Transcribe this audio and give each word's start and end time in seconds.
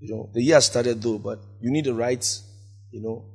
You 0.00 0.14
know, 0.14 0.30
the 0.32 0.42
year 0.42 0.60
started 0.60 1.02
though, 1.02 1.18
but 1.18 1.40
you 1.60 1.70
need 1.70 1.84
the 1.84 1.94
right, 1.94 2.24
you 2.90 3.02
know, 3.02 3.26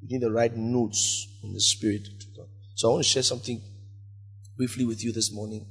you 0.00 0.08
need 0.08 0.22
the 0.24 0.30
right 0.30 0.56
notes 0.56 1.26
in 1.42 1.52
the 1.52 1.60
spirit. 1.60 2.08
So 2.74 2.88
I 2.88 2.92
want 2.92 3.04
to 3.04 3.10
share 3.10 3.24
something 3.24 3.60
briefly 4.56 4.84
with 4.84 5.02
you 5.02 5.12
this 5.12 5.32
morning 5.32 5.66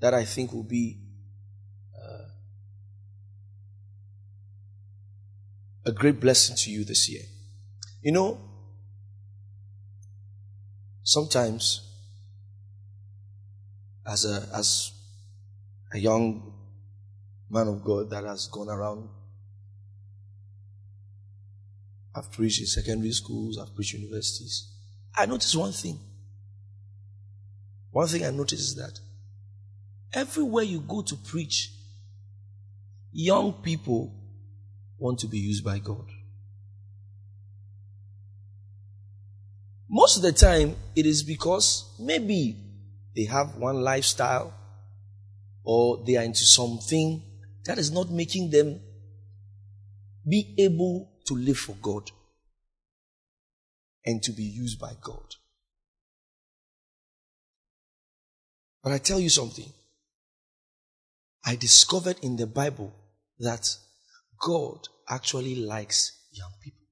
that 0.00 0.14
I 0.14 0.24
think 0.24 0.52
will 0.52 0.62
be 0.62 1.00
uh, 1.96 2.28
a 5.86 5.92
great 5.92 6.20
blessing 6.20 6.54
to 6.56 6.70
you 6.70 6.84
this 6.84 7.08
year. 7.10 7.22
You 8.02 8.12
know, 8.12 8.38
sometimes 11.02 11.82
as 14.06 14.24
a 14.24 14.48
as 14.54 14.92
a 15.92 15.98
young 15.98 16.52
man 17.50 17.68
of 17.68 17.82
God 17.82 18.10
that 18.10 18.24
has 18.24 18.46
gone 18.46 18.68
around. 18.68 19.08
I've 22.16 22.32
preached 22.32 22.60
in 22.60 22.66
secondary 22.66 23.12
schools, 23.12 23.58
I've 23.58 23.74
preached 23.74 23.92
universities. 23.92 24.72
I 25.14 25.26
noticed 25.26 25.54
one 25.54 25.72
thing. 25.72 26.00
One 27.90 28.06
thing 28.06 28.24
I 28.24 28.30
noticed 28.30 28.62
is 28.62 28.74
that 28.76 28.98
everywhere 30.12 30.64
you 30.64 30.80
go 30.80 31.02
to 31.02 31.16
preach, 31.16 31.72
young 33.12 33.52
people 33.52 34.14
want 34.98 35.18
to 35.20 35.26
be 35.26 35.38
used 35.38 35.62
by 35.62 35.78
God. 35.78 36.06
Most 39.88 40.16
of 40.16 40.22
the 40.22 40.32
time, 40.32 40.74
it 40.94 41.06
is 41.06 41.22
because 41.22 41.94
maybe 41.98 42.56
they 43.14 43.24
have 43.24 43.56
one 43.56 43.82
lifestyle 43.82 44.54
or 45.64 46.02
they 46.06 46.16
are 46.16 46.24
into 46.24 46.44
something 46.44 47.22
that 47.64 47.78
is 47.78 47.90
not 47.90 48.10
making 48.10 48.50
them 48.50 48.80
be 50.28 50.54
able 50.58 51.10
to 51.26 51.34
live 51.34 51.58
for 51.58 51.76
God 51.82 52.10
and 54.04 54.22
to 54.22 54.32
be 54.32 54.44
used 54.44 54.78
by 54.78 54.92
God. 55.02 55.34
But 58.82 58.92
I 58.92 58.98
tell 58.98 59.18
you 59.18 59.28
something. 59.28 59.72
I 61.44 61.56
discovered 61.56 62.18
in 62.22 62.36
the 62.36 62.46
Bible 62.46 62.92
that 63.40 63.76
God 64.40 64.88
actually 65.08 65.56
likes 65.56 66.26
young 66.32 66.52
people. 66.62 66.86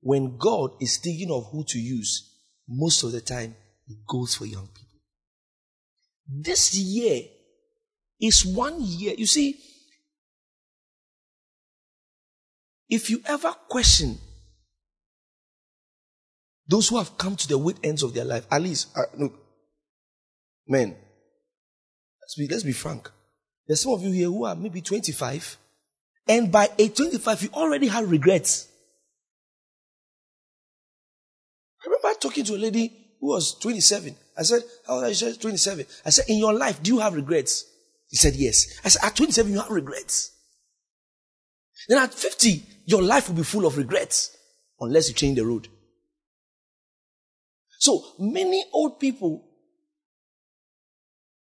When 0.00 0.36
God 0.36 0.72
is 0.80 0.98
thinking 0.98 1.30
of 1.30 1.50
who 1.50 1.64
to 1.68 1.78
use, 1.78 2.30
most 2.68 3.02
of 3.04 3.12
the 3.12 3.20
time, 3.20 3.54
He 3.86 3.96
goes 4.06 4.34
for 4.34 4.46
young 4.46 4.68
people. 4.68 5.00
This 6.28 6.74
year 6.74 7.22
is 8.20 8.44
one 8.44 8.76
year. 8.80 9.14
You 9.16 9.26
see, 9.26 9.58
if 12.94 13.10
you 13.10 13.20
ever 13.26 13.50
question 13.68 14.18
those 16.68 16.88
who 16.88 16.96
have 16.96 17.18
come 17.18 17.34
to 17.34 17.48
the 17.48 17.58
wit 17.58 17.76
ends 17.82 18.02
of 18.02 18.14
their 18.14 18.24
life, 18.24 18.46
at 18.50 18.62
least, 18.62 18.96
uh, 18.96 19.02
look, 19.18 19.34
men, 20.66 20.96
let's 22.22 22.36
be, 22.36 22.48
let's 22.48 22.62
be 22.62 22.72
frank. 22.72 23.10
There's 23.66 23.80
some 23.80 23.92
of 23.92 24.02
you 24.02 24.12
here 24.12 24.28
who 24.28 24.44
are 24.44 24.54
maybe 24.54 24.80
25, 24.80 25.58
and 26.28 26.50
by 26.50 26.68
age 26.78 26.96
25, 26.96 27.42
you 27.42 27.48
already 27.52 27.88
have 27.88 28.08
regrets. 28.10 28.68
I 31.82 31.88
remember 31.88 32.18
talking 32.18 32.44
to 32.44 32.54
a 32.54 32.56
lady 32.56 32.92
who 33.20 33.26
was 33.26 33.58
27. 33.58 34.16
I 34.38 34.42
said, 34.42 34.62
How 34.86 34.94
old 34.94 35.04
are 35.04 35.08
you? 35.08 35.14
She 35.14 35.26
said, 35.26 35.40
27. 35.40 35.84
I 36.06 36.10
said, 36.10 36.24
In 36.28 36.38
your 36.38 36.54
life, 36.54 36.82
do 36.82 36.94
you 36.94 37.00
have 37.00 37.14
regrets? 37.14 37.66
He 38.08 38.16
said, 38.16 38.34
Yes. 38.36 38.80
I 38.84 38.88
said, 38.88 39.04
At 39.04 39.16
27, 39.16 39.52
you 39.52 39.60
have 39.60 39.70
regrets. 39.70 40.33
Then 41.88 41.98
at 41.98 42.14
50, 42.14 42.62
your 42.86 43.02
life 43.02 43.28
will 43.28 43.36
be 43.36 43.42
full 43.42 43.66
of 43.66 43.76
regrets 43.76 44.36
unless 44.80 45.08
you 45.08 45.14
change 45.14 45.36
the 45.36 45.46
road. 45.46 45.68
So 47.78 48.02
many 48.18 48.64
old 48.72 48.98
people 48.98 49.44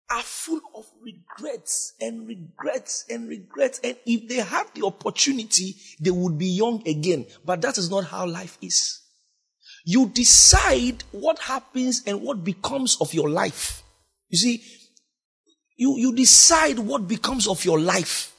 are 0.09 0.23
full 0.23 0.61
of 0.75 0.85
regrets 1.01 1.93
and 1.99 2.27
regrets 2.27 3.05
and 3.09 3.27
regrets. 3.27 3.79
And 3.83 3.97
if 4.05 4.27
they 4.27 4.35
had 4.35 4.67
the 4.73 4.85
opportunity, 4.85 5.75
they 5.99 6.11
would 6.11 6.37
be 6.37 6.47
young 6.47 6.87
again. 6.87 7.25
But 7.43 7.61
that 7.61 7.77
is 7.77 7.89
not 7.89 8.05
how 8.05 8.25
life 8.25 8.57
is. 8.61 9.01
You 9.83 10.09
decide 10.09 11.03
what 11.11 11.39
happens 11.39 12.03
and 12.05 12.21
what 12.21 12.43
becomes 12.43 12.97
of 13.01 13.13
your 13.13 13.29
life. 13.29 13.83
You 14.29 14.37
see, 14.37 14.63
you, 15.75 15.97
you 15.97 16.15
decide 16.15 16.79
what 16.79 17.07
becomes 17.07 17.47
of 17.47 17.63
your 17.63 17.79
life. 17.79 18.33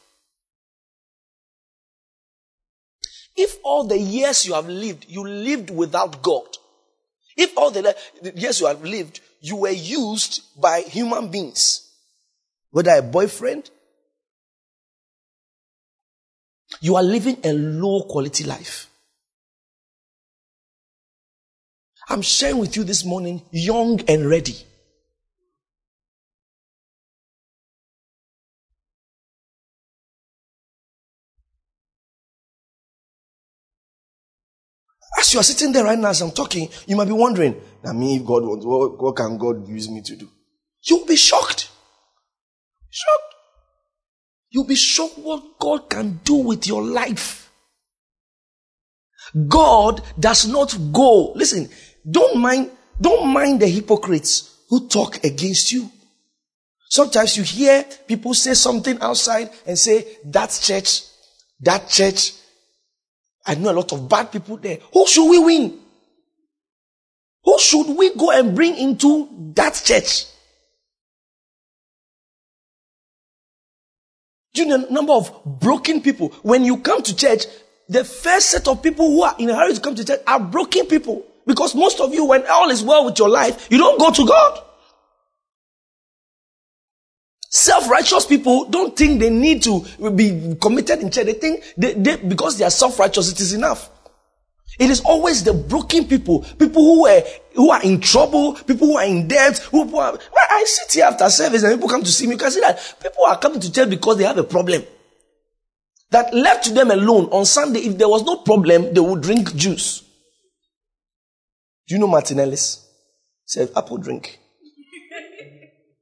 If 3.39 3.59
all 3.63 3.85
the 3.85 3.97
years 3.97 4.45
you 4.47 4.55
have 4.55 4.69
lived, 4.69 5.07
you 5.09 5.23
lived 5.23 5.71
without 5.71 6.21
God. 6.23 6.49
If 7.37 7.57
all 7.57 7.71
the 7.71 7.97
years 8.35 8.61
you 8.61 8.67
have 8.67 8.83
lived, 8.83 9.21
you 9.41 9.55
were 9.55 9.71
used 9.71 10.43
by 10.61 10.81
human 10.81 11.31
beings, 11.31 11.89
whether 12.73 12.91
a 12.91 13.01
boyfriend, 13.01 13.71
you 16.81 16.97
are 16.97 17.03
living 17.05 17.39
a 17.45 17.53
low 17.53 18.03
quality 18.03 18.43
life. 18.43 18.91
I'm 22.09 22.23
sharing 22.23 22.59
with 22.59 22.77
you 22.77 22.83
this 22.83 23.05
morning, 23.05 23.43
young 23.53 24.01
and 24.09 24.29
ready. 24.29 24.57
As 35.19 35.35
you 35.35 35.41
are 35.41 35.45
sitting 35.45 35.73
there 35.73 35.85
right 35.85 35.99
now, 35.99 36.11
as 36.11 36.21
I'm 36.23 36.31
talking, 36.31 36.69
you 36.87 36.95
might 36.95 37.07
be 37.07 37.13
wondering, 37.13 37.61
I 37.85 37.93
mean, 37.93 38.21
if 38.21 38.27
God 38.27 38.45
wants, 38.45 38.65
what, 38.65 39.03
what 39.03 39.17
can 39.17 39.37
God 39.37 39.67
use 39.67 39.91
me 39.91 40.01
to 40.03 40.17
do? 40.17 40.29
You'll 40.83 41.07
be 41.07 41.17
shocked. 41.17 41.71
Shocked. 42.89 43.35
You'll 44.51 44.67
be 44.67 44.77
shocked 44.77 45.19
what 45.19 45.59
God 45.59 45.91
can 45.91 46.21
do 46.23 46.35
with 46.35 46.67
your 46.69 46.83
life. 46.83 47.51
God 49.49 50.03
does 50.19 50.47
not 50.47 50.77
go. 50.93 51.33
Listen, 51.33 51.69
don't 52.09 52.39
mind, 52.39 52.71
don't 53.01 53.29
mind 53.29 53.61
the 53.61 53.67
hypocrites 53.67 54.57
who 54.69 54.89
talk 54.89 55.25
against 55.25 55.73
you. 55.73 55.91
Sometimes 56.91 57.37
you 57.37 57.43
hear 57.43 57.85
people 58.07 58.35
say 58.35 58.55
something 58.55 58.99
outside 59.01 59.51
and 59.67 59.79
say, 59.79 60.07
that 60.27 60.57
church, 60.63 61.03
that 61.61 61.89
church. 61.89 62.33
I 63.49 63.55
know 63.55 63.71
a 63.71 63.73
lot 63.73 63.91
of 63.93 64.07
bad 64.09 64.31
people 64.31 64.59
there. 64.59 64.79
Who 64.93 65.07
should 65.07 65.29
we 65.29 65.39
win? 65.39 65.79
Who 67.45 67.59
should 67.59 67.97
we 67.97 68.15
go 68.15 68.31
and 68.31 68.55
bring 68.55 68.77
into 68.77 69.27
that 69.55 69.81
church? 69.83 70.27
Do 74.53 74.63
you 74.63 74.69
know 74.69 74.87
the 74.87 74.93
number 74.93 75.15
of 75.15 75.33
broken 75.47 76.03
people? 76.03 76.29
When 76.43 76.63
you 76.63 76.77
come 76.77 77.03
to 77.03 77.17
church, 77.17 77.47
the 77.89 78.05
first 78.05 78.51
set 78.51 78.69
of 78.69 78.83
people 78.83 79.09
who 79.09 79.23
are 79.23 79.35
in 79.39 79.49
a 79.49 79.55
hurry 79.55 79.73
to 79.73 79.81
come 79.81 79.95
to 79.95 80.05
church 80.05 80.21
are 80.27 80.41
broken 80.41 80.85
people. 80.85 81.25
Because 81.47 81.75
most 81.75 82.01
of 82.01 82.13
you, 82.13 82.27
when 82.27 82.47
all 82.47 82.69
is 82.69 82.83
well 82.83 83.07
with 83.07 83.19
your 83.19 83.31
life, 83.31 83.69
you 83.71 83.79
don't 83.79 83.99
go 83.99 84.11
to 84.11 84.27
God. 84.27 84.63
Self-righteous 87.51 88.27
people 88.27 88.67
don't 88.67 88.97
think 88.97 89.21
they 89.21 89.31
need 89.31 89.63
to 89.63 89.85
be 90.15 90.57
committed 90.61 91.01
in 91.01 91.11
church. 91.11 91.27
They 91.27 91.33
think 91.33 91.65
they, 91.77 91.95
they, 91.95 92.17
because 92.17 92.59
they 92.59 92.65
are 92.65 92.71
self-righteous, 92.71 93.33
it 93.33 93.41
is 93.41 93.55
enough. 93.55 93.91
It 94.79 94.91
is 94.91 95.01
always 95.01 95.43
the 95.43 95.55
broken 95.55 96.07
people, 96.07 96.43
people 96.59 96.83
who 96.83 97.07
are, 97.07 97.23
who 97.55 97.71
are 97.71 97.83
in 97.83 98.01
trouble, 98.01 98.55
people 98.55 98.89
who 98.89 98.97
are 98.99 99.07
in 99.07 99.27
debt, 99.27 99.59
who 99.59 99.97
are, 99.97 100.19
I 100.37 100.65
sit 100.67 100.93
here 100.93 101.05
after 101.07 101.29
service 101.31 101.63
and 101.63 101.75
people 101.75 101.89
come 101.89 102.03
to 102.03 102.13
see 102.13 102.27
me. 102.27 102.33
You 102.33 102.39
can 102.39 102.51
see 102.51 102.61
that 102.61 102.97
people 103.03 103.25
are 103.27 103.39
coming 103.39 103.61
to 103.61 103.73
church 103.73 103.91
because 103.91 104.19
they 104.19 104.25
have 104.25 104.39
a 104.39 104.45
problem. 104.45 104.85
That 106.11 106.33
left 106.33 106.65
to 106.65 106.73
them 106.73 106.91
alone 106.91 107.27
on 107.27 107.45
Sunday, 107.45 107.81
if 107.81 107.99
there 107.99 108.09
was 108.09 108.25
no 108.25 108.37
problem, 108.37 108.95
they 108.95 109.01
would 109.01 109.23
drink 109.23 109.55
juice. 109.57 110.01
Do 111.87 111.95
you 111.95 111.99
know 111.99 112.07
Martinelli's? 112.07 112.87
Said 113.47 113.71
apple 113.75 113.97
drink. 113.97 114.39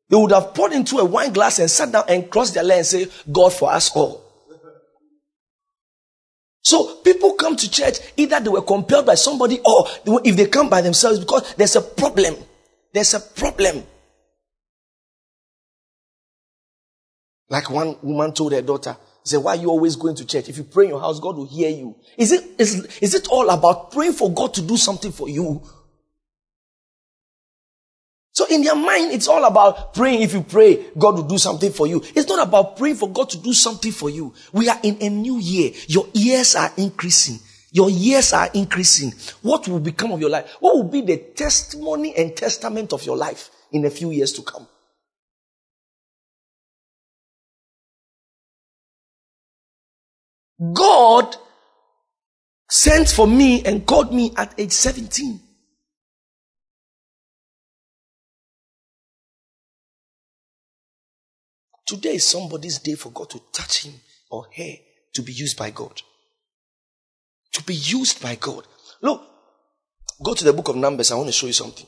They 0.08 0.16
would 0.16 0.32
have 0.32 0.54
poured 0.54 0.72
into 0.72 0.98
a 0.98 1.04
wine 1.04 1.32
glass 1.32 1.58
and 1.58 1.70
sat 1.70 1.90
down 1.90 2.04
and 2.08 2.30
crossed 2.30 2.54
their 2.54 2.62
leg 2.62 2.78
and 2.78 2.86
say, 2.86 3.06
God 3.30 3.52
for 3.52 3.72
us 3.72 3.94
all. 3.94 4.22
So 6.62 6.96
people 6.96 7.34
come 7.34 7.56
to 7.56 7.70
church, 7.70 7.98
either 8.16 8.40
they 8.40 8.48
were 8.48 8.62
compelled 8.62 9.06
by 9.06 9.14
somebody 9.14 9.60
or 9.64 9.86
if 10.24 10.36
they 10.36 10.46
come 10.46 10.68
by 10.68 10.80
themselves 10.80 11.20
because 11.20 11.54
there's 11.54 11.76
a 11.76 11.80
problem. 11.80 12.34
There's 12.92 13.14
a 13.14 13.20
problem. 13.20 13.84
Like 17.48 17.70
one 17.70 17.96
woman 18.02 18.32
told 18.32 18.52
her 18.52 18.62
daughter, 18.62 18.96
she 19.24 19.30
said, 19.30 19.44
why 19.44 19.52
are 19.56 19.60
you 19.60 19.70
always 19.70 19.94
going 19.96 20.16
to 20.16 20.24
church? 20.26 20.48
If 20.48 20.56
you 20.56 20.64
pray 20.64 20.84
in 20.84 20.90
your 20.90 21.00
house, 21.00 21.20
God 21.20 21.36
will 21.36 21.46
hear 21.46 21.70
you. 21.70 21.96
Is 22.16 22.32
it, 22.32 22.44
is, 22.58 22.84
is 23.00 23.14
it 23.14 23.28
all 23.28 23.48
about 23.50 23.92
praying 23.92 24.14
for 24.14 24.32
God 24.32 24.54
to 24.54 24.62
do 24.62 24.76
something 24.76 25.12
for 25.12 25.28
you? 25.28 25.62
So 28.36 28.44
in 28.50 28.62
their 28.62 28.74
mind, 28.74 29.12
it's 29.12 29.28
all 29.28 29.42
about 29.46 29.94
praying. 29.94 30.20
If 30.20 30.34
you 30.34 30.42
pray, 30.42 30.88
God 30.98 31.14
will 31.14 31.22
do 31.22 31.38
something 31.38 31.72
for 31.72 31.86
you. 31.86 32.02
It's 32.14 32.28
not 32.28 32.46
about 32.46 32.76
praying 32.76 32.96
for 32.96 33.08
God 33.08 33.30
to 33.30 33.38
do 33.38 33.54
something 33.54 33.90
for 33.90 34.10
you. 34.10 34.34
We 34.52 34.68
are 34.68 34.78
in 34.82 34.98
a 35.00 35.08
new 35.08 35.38
year. 35.38 35.72
Your 35.86 36.06
years 36.12 36.54
are 36.54 36.70
increasing. 36.76 37.38
Your 37.72 37.88
years 37.88 38.34
are 38.34 38.50
increasing. 38.52 39.14
What 39.40 39.66
will 39.68 39.80
become 39.80 40.12
of 40.12 40.20
your 40.20 40.28
life? 40.28 40.54
What 40.60 40.76
will 40.76 40.84
be 40.84 41.00
the 41.00 41.16
testimony 41.16 42.14
and 42.14 42.36
testament 42.36 42.92
of 42.92 43.06
your 43.06 43.16
life 43.16 43.48
in 43.72 43.86
a 43.86 43.90
few 43.90 44.10
years 44.10 44.34
to 44.34 44.42
come? 44.42 44.68
God 50.74 51.36
sent 52.68 53.08
for 53.08 53.26
me 53.26 53.64
and 53.64 53.86
called 53.86 54.12
me 54.12 54.34
at 54.36 54.52
age 54.60 54.72
17. 54.72 55.40
Today 61.86 62.16
is 62.16 62.26
somebody's 62.26 62.80
day 62.80 62.94
for 62.96 63.12
God 63.12 63.30
to 63.30 63.40
touch 63.52 63.84
him 63.84 63.94
or 64.28 64.46
her 64.56 64.72
to 65.14 65.22
be 65.22 65.32
used 65.32 65.56
by 65.56 65.70
God. 65.70 66.02
To 67.52 67.62
be 67.62 67.74
used 67.74 68.20
by 68.20 68.34
God. 68.34 68.66
Look, 69.00 69.22
go 70.22 70.34
to 70.34 70.44
the 70.44 70.52
book 70.52 70.68
of 70.68 70.76
Numbers. 70.76 71.12
I 71.12 71.14
want 71.14 71.28
to 71.28 71.32
show 71.32 71.46
you 71.46 71.52
something. 71.52 71.86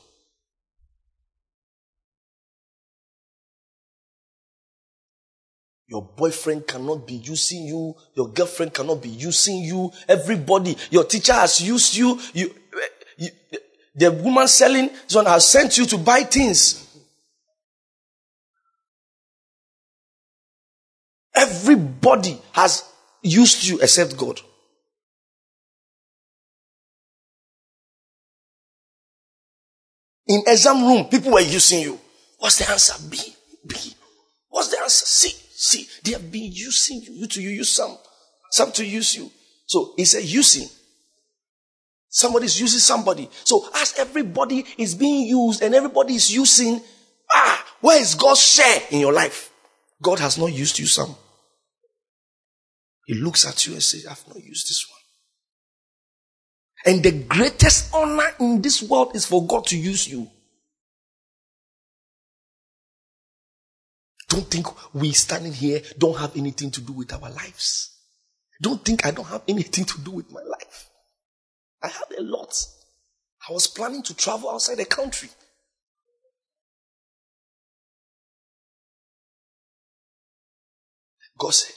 Your 5.89 6.03
boyfriend 6.03 6.67
cannot 6.67 7.05
be 7.05 7.15
using 7.15 7.65
you. 7.65 7.95
Your 8.13 8.29
girlfriend 8.29 8.73
cannot 8.73 9.01
be 9.01 9.09
using 9.09 9.57
you. 9.57 9.91
Everybody, 10.07 10.77
your 10.91 11.03
teacher 11.03 11.33
has 11.33 11.61
used 11.61 11.95
you. 11.95 12.19
You, 12.33 12.55
eh, 12.75 12.87
you 13.17 13.29
the 13.95 14.11
woman 14.11 14.47
selling 14.47 14.91
zone 15.09 15.25
has 15.25 15.47
sent 15.47 15.77
you 15.77 15.85
to 15.87 15.97
buy 15.97 16.23
things. 16.23 16.88
Everybody 22.09 22.41
has 22.53 22.83
used 23.21 23.67
you 23.67 23.79
except 23.79 24.17
God. 24.17 24.39
In 30.27 30.41
exam 30.47 30.85
room, 30.85 31.05
people 31.05 31.33
were 31.33 31.41
using 31.41 31.81
you. 31.81 31.99
What's 32.37 32.57
the 32.59 32.69
answer? 32.69 32.95
B. 33.09 33.17
B. 33.67 33.75
What's 34.49 34.69
the 34.69 34.79
answer? 34.79 35.05
C. 35.05 35.29
C. 35.51 35.87
They 36.03 36.11
have 36.11 36.31
been 36.31 36.51
using 36.51 37.01
you. 37.01 37.13
You 37.13 37.27
to 37.27 37.41
you 37.41 37.49
use 37.49 37.69
some. 37.69 37.97
Some 38.51 38.71
to 38.73 38.85
use 38.85 39.15
you. 39.15 39.29
So 39.65 39.93
it's 39.97 40.15
a 40.15 40.23
using. 40.23 40.67
Somebody's 42.09 42.59
using 42.59 42.79
somebody. 42.79 43.29
So 43.43 43.67
as 43.75 43.93
everybody 43.99 44.65
is 44.77 44.95
being 44.95 45.27
used 45.27 45.61
and 45.61 45.75
everybody 45.75 46.15
is 46.15 46.33
using, 46.33 46.81
ah, 47.31 47.65
where 47.81 48.01
is 48.01 48.15
God's 48.15 48.41
share 48.41 48.81
in 48.89 48.99
your 48.99 49.13
life? 49.13 49.51
God 50.01 50.19
has 50.19 50.37
not 50.37 50.51
used 50.51 50.79
you 50.79 50.87
some. 50.87 51.15
He 53.09 53.15
looks 53.15 53.47
at 53.47 53.65
you 53.65 53.73
and 53.73 53.81
says, 53.81 54.05
I've 54.05 54.27
not 54.27 54.43
used 54.43 54.69
this 54.69 54.85
one. 54.87 54.99
And 56.93 57.03
the 57.03 57.23
greatest 57.23 57.91
honor 57.91 58.29
in 58.39 58.61
this 58.61 58.83
world 58.83 59.15
is 59.15 59.25
for 59.25 59.47
God 59.47 59.65
to 59.65 59.75
use 59.75 60.07
you. 60.07 60.29
Don't 64.27 64.45
think 64.45 64.67
we 64.93 65.11
standing 65.13 65.53
here 65.53 65.81
don't 65.97 66.19
have 66.19 66.37
anything 66.37 66.69
to 66.69 66.81
do 66.81 66.93
with 66.93 67.11
our 67.11 67.31
lives. 67.31 67.97
Don't 68.61 68.85
think 68.85 69.03
I 69.03 69.09
don't 69.09 69.25
have 69.25 69.41
anything 69.47 69.85
to 69.85 69.99
do 70.01 70.11
with 70.11 70.31
my 70.31 70.43
life. 70.43 70.87
I 71.81 71.87
have 71.87 72.11
a 72.15 72.21
lot. 72.21 72.53
I 73.49 73.53
was 73.53 73.65
planning 73.65 74.03
to 74.03 74.15
travel 74.15 74.51
outside 74.51 74.77
the 74.77 74.85
country. 74.85 75.29
God 81.39 81.55
said, 81.55 81.73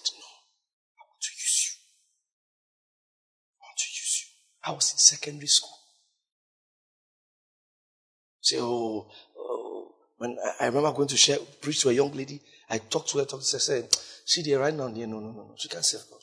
I 4.65 4.73
was 4.73 4.93
in 4.93 4.99
secondary 4.99 5.49
school. 5.49 5.77
Say, 8.41 8.57
oh, 8.61 9.09
oh. 9.39 9.95
when 10.19 10.37
I, 10.61 10.67
remember 10.67 10.93
going 10.93 11.09
to 11.09 11.17
share, 11.17 11.39
preach 11.61 11.81
to 11.83 11.91
a 11.91 11.93
young 11.93 12.13
lady, 12.13 12.41
I 12.69 12.79
talked 12.79 13.11
to 13.11 13.19
her, 13.19 13.25
talked 13.25 13.47
to 13.49 13.57
her, 13.57 13.61
said, 13.61 13.89
see 14.25 14.43
there 14.43 14.59
right 14.61 14.75
now, 14.75 14.89
no, 14.89 15.07
no, 15.07 15.21
no, 15.21 15.31
no, 15.31 15.55
she 15.57 15.69
can't 15.69 15.85
serve 15.85 16.03
God. 16.11 16.21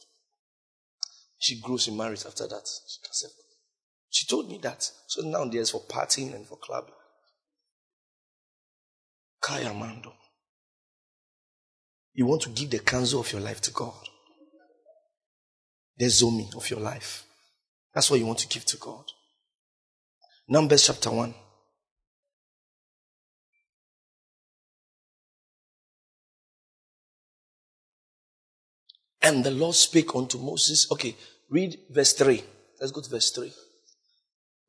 She 1.38 1.62
grows 1.62 1.88
in 1.88 1.96
marriage 1.96 2.26
after 2.26 2.48
that. 2.48 2.68
She 2.88 3.00
can't 3.02 3.16
serve 3.16 3.32
God. 3.32 3.46
She 4.10 4.26
told 4.26 4.50
me 4.50 4.60
that. 4.64 4.90
So 5.08 5.22
now 5.22 5.46
there's 5.46 5.70
for 5.70 5.82
partying 5.82 6.34
and 6.36 6.46
for 6.46 6.58
clubbing. 6.58 6.94
Kaya 9.42 9.74
Mando. 9.74 10.14
You 12.14 12.26
want 12.26 12.42
to 12.42 12.50
give 12.50 12.70
the 12.70 12.80
counsel 12.80 13.22
of 13.22 13.32
your 13.32 13.42
life 13.42 13.62
to 13.62 13.72
God. 13.72 14.10
The 15.98 16.06
zomi 16.06 16.54
of 16.56 16.70
your 16.70 16.80
life. 16.80 17.24
That's 17.94 18.12
what 18.12 18.20
you 18.20 18.26
want 18.26 18.40
to 18.40 18.48
give 18.48 18.66
to 18.66 18.78
God. 18.78 19.06
Numbers 20.48 20.88
chapter 20.88 21.12
1. 21.12 21.34
And 29.22 29.44
the 29.44 29.52
Lord 29.52 29.76
spake 29.76 30.16
unto 30.16 30.38
Moses. 30.38 30.88
Okay, 30.92 31.16
read 31.50 31.78
verse 31.90 32.14
3. 32.14 32.42
Let's 32.80 32.92
go 32.92 33.02
to 33.02 33.10
verse 33.10 33.32
3. 33.32 33.52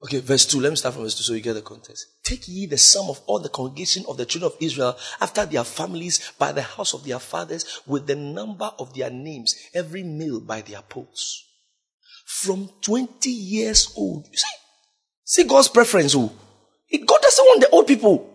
Okay, 0.02 0.20
verse 0.20 0.46
2. 0.46 0.60
Let 0.60 0.70
me 0.70 0.76
start 0.76 0.94
from 0.94 1.04
verse 1.04 1.14
2 1.14 1.22
so 1.22 1.32
you 1.34 1.40
get 1.40 1.52
the 1.52 1.62
context. 1.62 2.06
Take 2.24 2.48
ye 2.48 2.66
the 2.66 2.78
sum 2.78 3.10
of 3.10 3.20
all 3.26 3.38
the 3.38 3.48
congregation 3.48 4.04
of 4.08 4.16
the 4.16 4.26
children 4.26 4.52
of 4.52 4.58
Israel 4.60 4.96
after 5.20 5.46
their 5.46 5.64
families 5.64 6.32
by 6.38 6.52
the 6.52 6.62
house 6.62 6.94
of 6.94 7.04
their 7.04 7.18
fathers 7.18 7.82
with 7.86 8.06
the 8.06 8.16
number 8.16 8.70
of 8.78 8.94
their 8.94 9.10
names, 9.10 9.54
every 9.72 10.02
male 10.02 10.40
by 10.40 10.62
their 10.62 10.82
posts 10.82 11.49
from 12.30 12.70
20 12.82 13.28
years 13.28 13.92
old. 13.96 14.24
You 14.30 14.38
see, 14.38 14.56
see 15.24 15.44
God's 15.44 15.66
preference. 15.66 16.14
Oh, 16.14 16.30
God 16.30 17.20
doesn't 17.20 17.44
want 17.44 17.60
the 17.60 17.70
old 17.70 17.88
people. 17.88 18.32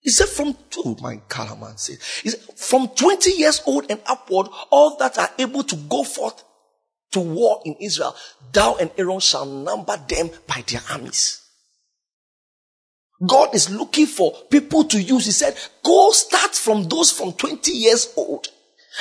He 0.00 0.10
said 0.10 0.28
from 0.28 0.54
oh 0.78 0.96
my 1.00 1.16
Kalaman 1.28 1.78
said, 1.78 1.98
from 2.56 2.88
20 2.88 3.30
years 3.30 3.62
old 3.66 3.86
and 3.88 4.00
upward, 4.06 4.48
all 4.70 4.98
that 4.98 5.16
are 5.16 5.30
able 5.38 5.62
to 5.62 5.76
go 5.76 6.04
forth 6.04 6.44
to 7.12 7.20
war 7.20 7.62
in 7.64 7.76
Israel, 7.80 8.14
thou 8.52 8.76
and 8.76 8.90
Aaron 8.98 9.20
shall 9.20 9.46
number 9.46 9.96
them 9.96 10.28
by 10.46 10.62
their 10.66 10.82
armies. 10.90 11.40
God 13.26 13.54
is 13.54 13.70
looking 13.70 14.06
for 14.06 14.32
people 14.50 14.84
to 14.84 15.00
use. 15.00 15.24
He 15.24 15.32
said, 15.32 15.56
go 15.82 16.10
start 16.10 16.54
from 16.54 16.88
those 16.88 17.10
from 17.10 17.32
20 17.32 17.70
years 17.72 18.12
old. 18.16 18.48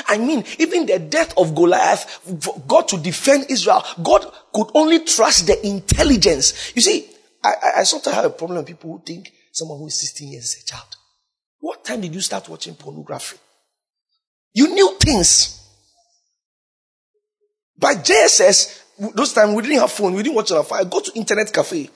I 0.08 0.18
mean, 0.18 0.44
even 0.60 0.86
the 0.86 1.00
death 1.00 1.34
of 1.38 1.54
Goliath, 1.54 2.22
God 2.68 2.88
to 2.90 2.98
defend 2.98 3.48
Israel, 3.50 3.84
God 4.02 4.32
could 4.54 4.68
only 4.74 5.04
trust 5.04 5.48
the 5.48 5.66
intelligence. 5.66 6.74
You 6.76 6.82
see, 6.82 7.10
I, 7.44 7.54
I 7.78 7.84
sometimes 7.84 8.16
have 8.16 8.26
a 8.26 8.30
problem 8.30 8.60
with 8.60 8.68
people 8.68 8.92
who 8.92 9.04
think 9.06 9.32
someone 9.52 9.80
who 9.80 9.88
is 9.88 10.00
16 10.00 10.32
years 10.32 10.46
is 10.46 10.64
a 10.64 10.66
child. 10.66 10.96
What 11.60 11.84
time 11.84 12.02
did 12.02 12.14
you 12.14 12.22
start 12.22 12.48
watching 12.50 12.76
pornography? 12.76 13.38
You 14.54 14.70
knew 14.74 14.98
things. 15.00 15.58
By 17.78 17.96
JSS, 17.96 18.82
those 19.14 19.34
times 19.34 19.56
we 19.56 19.64
didn't 19.64 19.80
have 19.80 19.92
phone, 19.92 20.14
we 20.14 20.24
didn't 20.24 20.36
watch 20.36 20.52
on 20.52 20.60
our 20.60 20.64
phone. 20.64 20.88
Go 20.88 21.00
to 21.00 21.12
internet 21.16 21.52
cafe. 21.52 21.90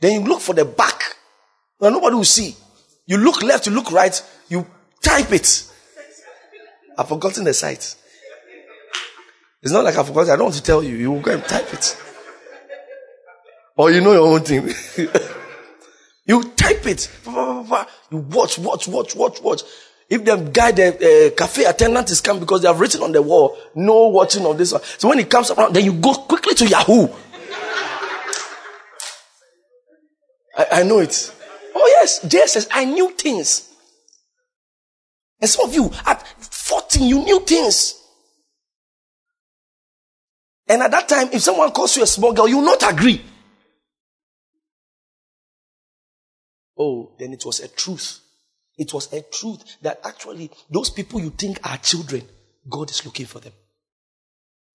Then 0.00 0.20
you 0.22 0.26
look 0.26 0.40
for 0.40 0.54
the 0.54 0.64
back. 0.64 1.16
Well, 1.78 1.90
nobody 1.90 2.16
will 2.16 2.24
see. 2.24 2.56
You 3.06 3.18
look 3.18 3.42
left, 3.42 3.66
you 3.66 3.72
look 3.72 3.92
right, 3.92 4.22
you 4.48 4.66
type 5.02 5.32
it. 5.32 5.69
I've 6.98 7.08
forgotten 7.08 7.44
the 7.44 7.54
site. 7.54 7.96
It's 9.62 9.72
not 9.72 9.84
like 9.84 9.96
I've 9.96 10.06
forgotten. 10.06 10.32
I 10.32 10.36
don't 10.36 10.46
want 10.46 10.56
to 10.56 10.62
tell 10.62 10.82
you. 10.82 10.96
You 10.96 11.12
will 11.12 11.20
go 11.20 11.32
and 11.32 11.44
type 11.44 11.72
it. 11.72 11.96
Or 13.76 13.90
you 13.90 14.00
know 14.00 14.12
your 14.12 14.26
own 14.26 14.40
thing. 14.40 14.68
you 16.26 16.42
type 16.56 16.86
it. 16.86 17.10
You 17.26 18.18
watch, 18.18 18.58
watch, 18.58 18.88
watch, 18.88 19.14
watch, 19.14 19.40
watch. 19.40 19.62
If 20.08 20.24
the 20.24 20.36
guy, 20.36 20.72
the 20.72 20.88
uh, 21.32 21.36
cafe 21.36 21.64
attendant 21.64 22.10
is 22.10 22.20
coming 22.20 22.40
because 22.40 22.62
they 22.62 22.68
have 22.68 22.80
written 22.80 23.02
on 23.02 23.12
the 23.12 23.22
wall, 23.22 23.56
no 23.76 24.08
watching 24.08 24.44
of 24.44 24.58
this 24.58 24.72
one. 24.72 24.82
So 24.98 25.08
when 25.08 25.18
he 25.18 25.24
comes 25.24 25.52
around, 25.52 25.74
then 25.74 25.84
you 25.84 25.92
go 25.92 26.14
quickly 26.14 26.54
to 26.54 26.66
Yahoo. 26.66 27.08
I, 30.58 30.66
I 30.72 30.82
know 30.82 30.98
it. 30.98 31.32
Oh 31.74 31.86
yes, 32.00 32.26
Jesus, 32.26 32.66
I 32.72 32.84
knew 32.86 33.10
things. 33.12 33.68
And 35.40 35.48
some 35.48 35.68
of 35.68 35.74
you, 35.74 35.90
at 36.04 36.26
14, 36.90 37.08
you 37.08 37.24
knew 37.24 37.40
things. 37.40 37.96
And 40.68 40.82
at 40.82 40.90
that 40.90 41.08
time, 41.08 41.28
if 41.32 41.42
someone 41.42 41.70
calls 41.72 41.96
you 41.96 42.02
a 42.02 42.06
small 42.06 42.32
girl, 42.32 42.48
you 42.48 42.58
will 42.58 42.64
not 42.64 42.92
agree. 42.92 43.22
Oh, 46.78 47.12
then 47.18 47.32
it 47.32 47.44
was 47.44 47.60
a 47.60 47.68
truth. 47.68 48.20
It 48.78 48.94
was 48.94 49.12
a 49.12 49.22
truth 49.22 49.76
that 49.82 50.00
actually 50.04 50.50
those 50.70 50.90
people 50.90 51.20
you 51.20 51.30
think 51.30 51.58
are 51.68 51.76
children, 51.78 52.22
God 52.68 52.90
is 52.90 53.04
looking 53.04 53.26
for 53.26 53.40
them. 53.40 53.52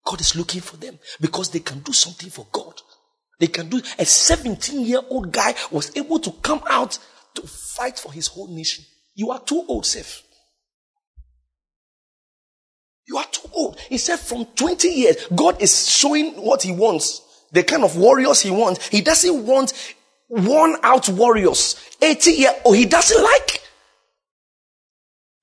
God 0.06 0.22
is 0.22 0.36
looking 0.36 0.62
for 0.62 0.78
them 0.78 1.00
because 1.20 1.50
they 1.50 1.62
can 1.62 1.80
do 1.80 1.92
something 1.92 2.30
for 2.30 2.46
God. 2.52 2.74
They 3.40 3.48
can 3.48 3.70
do. 3.70 3.82
A 3.98 4.06
17 4.06 4.86
year 4.86 5.00
old 5.10 5.32
guy 5.32 5.56
was 5.72 5.96
able 5.98 6.20
to 6.20 6.32
come 6.44 6.62
out 6.70 7.00
to 7.34 7.42
fight 7.42 7.98
for 7.98 8.14
his 8.14 8.28
whole 8.28 8.48
nation. 8.48 8.86
You 9.16 9.32
are 9.32 9.40
too 9.40 9.66
old, 9.68 9.86
Seth. 9.86 10.22
You 13.08 13.18
are 13.18 13.26
too 13.32 13.48
old. 13.54 13.80
He 13.80 13.98
said 13.98 14.18
from 14.20 14.46
20 14.56 14.88
years, 14.88 15.28
God 15.34 15.62
is 15.62 15.90
showing 15.90 16.34
what 16.34 16.64
he 16.64 16.72
wants. 16.72 17.22
The 17.52 17.64
kind 17.64 17.84
of 17.84 17.96
warriors 17.98 18.42
he 18.42 18.50
wants. 18.50 18.88
He 18.88 19.02
doesn't 19.02 19.46
want 19.46 19.74
worn 20.28 20.76
out 20.82 21.08
warriors. 21.10 21.76
80 22.02 22.32
year 22.32 22.54
old. 22.66 22.76
He 22.76 22.86
doesn't 22.86 23.24
like. 23.24 23.62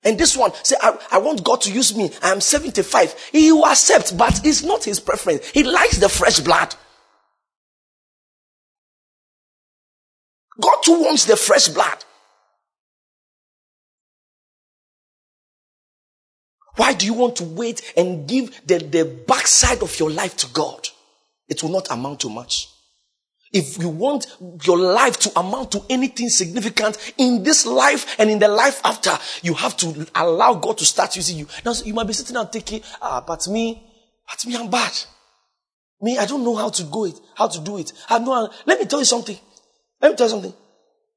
And 0.03 0.17
this 0.17 0.35
one 0.35 0.51
say, 0.63 0.75
I, 0.81 0.97
I 1.11 1.17
want 1.19 1.43
God 1.43 1.61
to 1.61 1.71
use 1.71 1.95
me. 1.95 2.11
I 2.21 2.31
am 2.31 2.41
75. 2.41 3.29
He 3.31 3.51
will 3.51 3.65
accept, 3.65 4.17
but 4.17 4.45
it's 4.45 4.63
not 4.63 4.83
his 4.83 4.99
preference. 4.99 5.47
He 5.49 5.63
likes 5.63 5.97
the 5.97 6.09
fresh 6.09 6.41
blood. 6.41 6.75
God 10.59 10.77
too 10.83 11.01
wants 11.01 11.25
the 11.25 11.37
fresh 11.37 11.69
blood. 11.69 12.03
Why 16.75 16.93
do 16.93 17.05
you 17.05 17.13
want 17.13 17.35
to 17.37 17.43
wait 17.43 17.93
and 17.95 18.27
give 18.27 18.65
the, 18.65 18.79
the 18.79 19.05
backside 19.27 19.83
of 19.83 19.99
your 19.99 20.09
life 20.09 20.35
to 20.37 20.47
God? 20.47 20.89
It 21.47 21.61
will 21.61 21.71
not 21.71 21.91
amount 21.91 22.21
to 22.21 22.29
much. 22.29 22.69
If 23.51 23.77
you 23.77 23.89
want 23.89 24.25
your 24.63 24.79
life 24.79 25.19
to 25.19 25.39
amount 25.39 25.71
to 25.73 25.83
anything 25.87 26.29
significant 26.29 27.13
in 27.19 27.43
this 27.43 27.67
life 27.67 28.15
and 28.19 28.31
in 28.31 28.39
the 28.39 28.47
life 28.47 28.81
after, 28.83 29.11
you 29.43 29.53
have 29.53 29.77
to 29.77 30.07
allow 30.15 30.55
God 30.55 30.79
to 30.79 30.85
start 30.85 31.15
using 31.15 31.37
you. 31.37 31.47
Now, 31.63 31.73
you 31.85 31.93
might 31.93 32.07
be 32.07 32.13
sitting 32.13 32.35
and 32.35 32.51
thinking, 32.51 32.81
ah, 32.99 33.23
but 33.25 33.47
me, 33.47 33.83
but 34.27 34.43
me, 34.47 34.55
I'm 34.57 34.71
bad. 34.71 34.91
Me, 36.01 36.17
I 36.17 36.25
don't 36.25 36.43
know 36.43 36.55
how 36.55 36.69
to 36.69 36.83
go 36.83 37.05
it, 37.05 37.19
how 37.35 37.47
to 37.47 37.61
do 37.61 37.77
it. 37.77 37.93
I 38.09 38.17
know. 38.17 38.49
Let 38.65 38.79
me 38.79 38.85
tell 38.87 38.99
you 38.99 39.05
something. 39.05 39.37
Let 40.01 40.11
me 40.11 40.17
tell 40.17 40.25
you 40.27 40.31
something. 40.31 40.53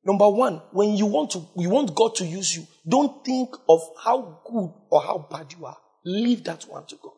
Number 0.07 0.29
one, 0.29 0.63
when 0.71 0.95
you 0.95 1.07
want 1.07 1.33
to, 1.33 1.45
you 1.57 1.69
want 1.69 1.93
God 1.93 2.15
to 2.17 2.25
use 2.25 2.57
you, 2.57 2.65
don't 2.89 3.25
think 3.25 3.51
of 3.69 3.81
how 4.05 4.41
good 4.45 4.73
or 4.89 5.03
how 5.03 5.27
bad 5.29 5.53
you 5.53 5.67
are. 5.67 5.77
Leave 6.05 6.45
that 6.45 6.63
one 6.69 6.87
to 6.87 6.97
God. 7.03 7.13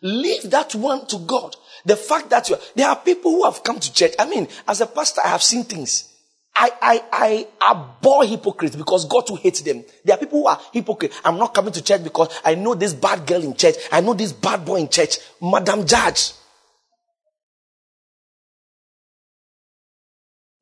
Leave 0.00 0.50
that 0.50 0.74
one 0.74 1.06
to 1.08 1.18
God. 1.18 1.56
The 1.84 1.94
fact 1.94 2.30
that 2.30 2.48
you 2.48 2.54
are, 2.54 2.60
there 2.74 2.88
are 2.88 2.96
people 2.96 3.32
who 3.32 3.44
have 3.44 3.62
come 3.62 3.78
to 3.78 3.92
church. 3.92 4.14
I 4.18 4.26
mean, 4.26 4.48
as 4.66 4.80
a 4.80 4.86
pastor, 4.86 5.20
I 5.22 5.28
have 5.28 5.42
seen 5.42 5.64
things. 5.64 6.10
I, 6.54 6.70
I, 6.80 7.04
I 7.12 7.70
abhor 7.70 8.24
hypocrites 8.24 8.76
because 8.76 9.04
God 9.04 9.28
will 9.28 9.36
hate 9.36 9.62
them. 9.62 9.84
There 10.06 10.16
are 10.16 10.18
people 10.18 10.40
who 10.40 10.46
are 10.46 10.58
hypocrites. 10.72 11.20
I'm 11.22 11.36
not 11.36 11.52
coming 11.52 11.72
to 11.74 11.84
church 11.84 12.02
because 12.02 12.30
I 12.42 12.54
know 12.54 12.74
this 12.74 12.94
bad 12.94 13.26
girl 13.26 13.42
in 13.42 13.54
church. 13.54 13.74
I 13.92 14.00
know 14.00 14.14
this 14.14 14.32
bad 14.32 14.64
boy 14.64 14.76
in 14.76 14.88
church. 14.88 15.18
Madam 15.42 15.86
Judge. 15.86 16.32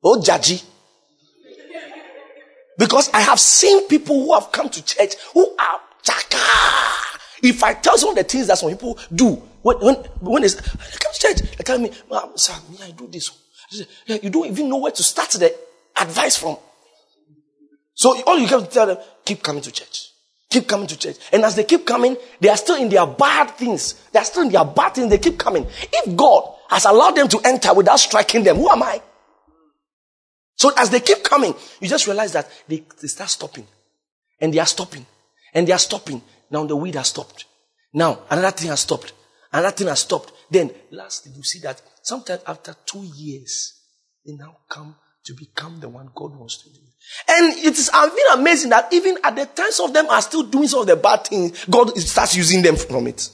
Oh, 0.05 0.21
Jaji. 0.21 0.63
Because 2.77 3.09
I 3.11 3.21
have 3.21 3.39
seen 3.39 3.87
people 3.87 4.23
who 4.23 4.33
have 4.33 4.51
come 4.51 4.69
to 4.69 4.85
church 4.85 5.15
who 5.33 5.55
are 5.57 5.79
chaka. 6.03 6.37
If 7.41 7.63
I 7.63 7.73
tell 7.73 7.97
some 7.97 8.09
of 8.11 8.15
the 8.15 8.23
things 8.23 8.47
that 8.47 8.59
some 8.59 8.69
people 8.69 8.99
do, 9.13 9.41
when 9.63 9.77
when 9.79 9.95
when 10.19 10.41
they 10.43 10.49
come 10.49 11.13
to 11.13 11.19
church, 11.19 11.41
they 11.57 11.63
tell 11.63 11.79
me, 11.79 11.91
sir, 12.35 12.53
me, 12.69 12.77
I 12.83 12.91
do 12.91 13.07
this. 13.07 13.31
You 14.05 14.29
don't 14.29 14.45
even 14.45 14.69
know 14.69 14.77
where 14.77 14.91
to 14.91 15.01
start 15.03 15.31
the 15.31 15.55
advice 15.99 16.37
from. 16.37 16.57
So 17.95 18.21
all 18.23 18.37
you 18.37 18.45
have 18.47 18.65
to 18.65 18.69
tell 18.69 18.85
them, 18.85 18.97
keep 19.23 19.41
coming 19.41 19.63
to 19.63 19.71
church. 19.71 20.11
Keep 20.49 20.67
coming 20.67 20.85
to 20.87 20.97
church. 20.99 21.17
And 21.31 21.43
as 21.43 21.55
they 21.55 21.63
keep 21.63 21.85
coming, 21.85 22.15
they 22.39 22.49
are 22.49 22.57
still 22.57 22.75
in 22.75 22.89
their 22.89 23.07
bad 23.07 23.51
things. 23.51 23.95
They 24.11 24.19
are 24.19 24.25
still 24.25 24.43
in 24.43 24.49
their 24.49 24.65
bad 24.65 24.93
things. 24.93 25.09
They 25.09 25.17
keep 25.17 25.39
coming. 25.39 25.65
If 25.91 26.15
God 26.15 26.53
has 26.69 26.85
allowed 26.85 27.15
them 27.15 27.27
to 27.29 27.39
enter 27.43 27.73
without 27.73 27.99
striking 27.99 28.43
them, 28.43 28.57
who 28.57 28.69
am 28.69 28.83
I? 28.83 29.01
So 30.55 30.71
as 30.77 30.89
they 30.89 30.99
keep 31.01 31.23
coming, 31.23 31.53
you 31.79 31.87
just 31.87 32.07
realize 32.07 32.33
that 32.33 32.49
they, 32.67 32.83
they 33.01 33.07
start 33.07 33.29
stopping. 33.29 33.67
And 34.39 34.53
they 34.53 34.59
are 34.59 34.65
stopping. 34.65 35.05
And 35.53 35.67
they 35.67 35.73
are 35.73 35.79
stopping. 35.79 36.21
Now 36.49 36.65
the 36.65 36.75
weed 36.75 36.95
has 36.95 37.07
stopped. 37.07 37.45
Now 37.93 38.19
another 38.29 38.51
thing 38.51 38.69
has 38.69 38.81
stopped. 38.81 39.13
Another 39.51 39.71
thing 39.75 39.87
has 39.87 39.99
stopped. 39.99 40.33
Then 40.49 40.71
lastly, 40.91 41.33
you 41.35 41.43
see 41.43 41.59
that 41.59 41.81
sometimes 42.01 42.41
after 42.45 42.75
two 42.85 43.03
years, 43.03 43.73
they 44.25 44.33
now 44.33 44.57
come 44.69 44.95
to 45.25 45.33
become 45.33 45.79
the 45.79 45.89
one 45.89 46.09
God 46.13 46.35
wants 46.37 46.57
to 46.63 46.69
do. 46.69 46.79
And 47.27 47.53
it 47.57 47.77
is 47.77 47.89
been 47.89 48.39
amazing 48.39 48.69
that 48.71 48.91
even 48.91 49.17
at 49.23 49.35
the 49.35 49.45
times 49.45 49.79
of 49.79 49.93
them 49.93 50.07
are 50.09 50.21
still 50.21 50.43
doing 50.43 50.67
some 50.67 50.81
of 50.81 50.87
the 50.87 50.95
bad 50.95 51.25
things, 51.25 51.65
God 51.65 51.97
starts 51.97 52.35
using 52.35 52.61
them 52.61 52.75
from 52.75 53.07
it. 53.07 53.29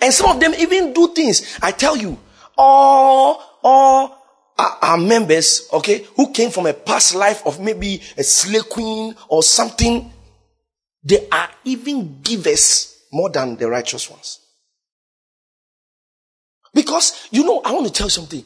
And 0.00 0.12
some 0.12 0.30
of 0.30 0.40
them 0.40 0.54
even 0.54 0.92
do 0.92 1.14
things, 1.14 1.58
I 1.62 1.72
tell 1.72 1.96
you, 1.96 2.18
or, 2.56 3.38
or 3.62 4.17
our 4.58 4.98
members, 4.98 5.68
okay, 5.72 6.06
who 6.16 6.32
came 6.32 6.50
from 6.50 6.66
a 6.66 6.74
past 6.74 7.14
life 7.14 7.46
of 7.46 7.60
maybe 7.60 8.02
a 8.16 8.24
slave 8.24 8.68
queen 8.68 9.14
or 9.28 9.42
something, 9.42 10.10
they 11.04 11.28
are 11.30 11.48
even 11.64 12.20
givers 12.22 13.04
more 13.12 13.30
than 13.30 13.56
the 13.56 13.68
righteous 13.68 14.10
ones. 14.10 14.40
Because, 16.74 17.28
you 17.30 17.44
know, 17.44 17.60
I 17.64 17.72
want 17.72 17.86
to 17.86 17.92
tell 17.92 18.06
you 18.06 18.10
something. 18.10 18.44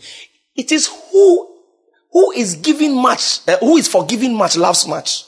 It 0.54 0.70
is 0.70 0.88
who, 1.10 1.58
who 2.10 2.32
is 2.32 2.56
giving 2.56 2.94
much, 2.94 3.46
uh, 3.48 3.56
who 3.58 3.78
is 3.78 3.88
forgiving 3.88 4.34
much 4.34 4.56
loves 4.56 4.86
much. 4.86 5.24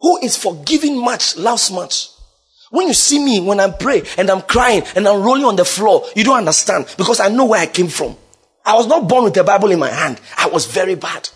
Who 0.00 0.18
is 0.18 0.36
forgiving 0.36 1.02
much 1.02 1.36
loves 1.36 1.70
much. 1.70 2.11
When 2.72 2.88
you 2.88 2.94
see 2.94 3.22
me, 3.22 3.38
when 3.38 3.60
I 3.60 3.70
pray 3.70 4.02
and 4.16 4.30
I'm 4.30 4.40
crying 4.40 4.82
and 4.96 5.06
I'm 5.06 5.22
rolling 5.22 5.44
on 5.44 5.56
the 5.56 5.64
floor, 5.64 6.06
you 6.16 6.24
don't 6.24 6.38
understand 6.38 6.86
because 6.96 7.20
I 7.20 7.28
know 7.28 7.44
where 7.44 7.60
I 7.60 7.66
came 7.66 7.88
from. 7.88 8.16
I 8.64 8.74
was 8.76 8.86
not 8.86 9.08
born 9.08 9.24
with 9.24 9.36
a 9.36 9.44
Bible 9.44 9.70
in 9.72 9.78
my 9.78 9.90
hand. 9.90 10.18
I 10.38 10.48
was 10.48 10.64
very 10.64 10.94
bad. 10.94 11.28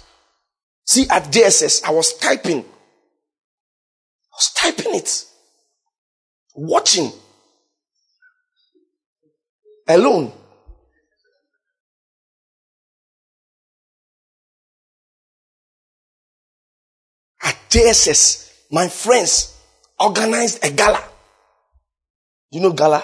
See, 0.87 1.07
at 1.11 1.25
JSS, 1.25 1.85
I 1.85 1.90
was 1.90 2.16
typing 2.16 2.64
I 4.33 4.37
was 4.37 4.52
typing 4.52 4.95
it, 4.95 5.25
watching, 6.55 7.11
alone. 9.88 10.31
At 17.43 17.57
JSS, 17.71 18.52
my 18.71 18.88
friends 18.88 19.59
organized 19.99 20.62
a 20.62 20.71
gala. 20.71 21.02
You 22.50 22.61
know 22.61 22.73
gala? 22.73 23.03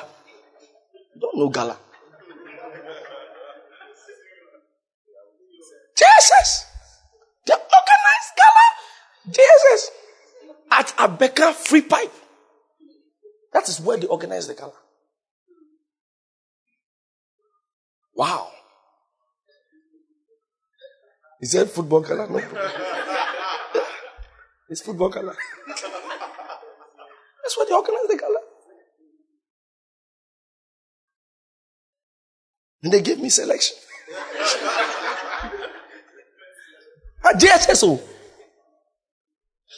You 1.14 1.20
don't 1.20 1.36
know 1.36 1.48
gala. 1.48 1.76
JSS. 5.96 6.64
They 7.46 7.54
organized 7.54 8.32
gala. 8.38 8.66
JSS 9.28 9.82
at 10.70 10.86
Abeka 10.96 11.52
Free 11.52 11.82
Pipe. 11.82 12.12
That 13.52 13.68
is 13.68 13.80
where 13.80 13.96
they 13.98 14.06
organize 14.06 14.46
the 14.46 14.54
gala. 14.54 14.72
Wow. 18.14 18.48
Is 21.40 21.52
that 21.52 21.68
football 21.70 22.00
gala? 22.00 22.28
No. 22.30 22.38
it's 24.68 24.80
football 24.80 25.08
gala. 25.08 25.34
That's 27.42 27.56
where 27.56 27.66
they 27.66 27.74
organize 27.74 28.06
the 28.08 28.16
gala. 28.16 28.41
And 32.82 32.92
they 32.92 33.00
gave 33.00 33.20
me 33.20 33.28
selection. 33.28 33.76
At 37.24 37.40
JSSO. 37.40 37.84
Oh. 37.84 38.00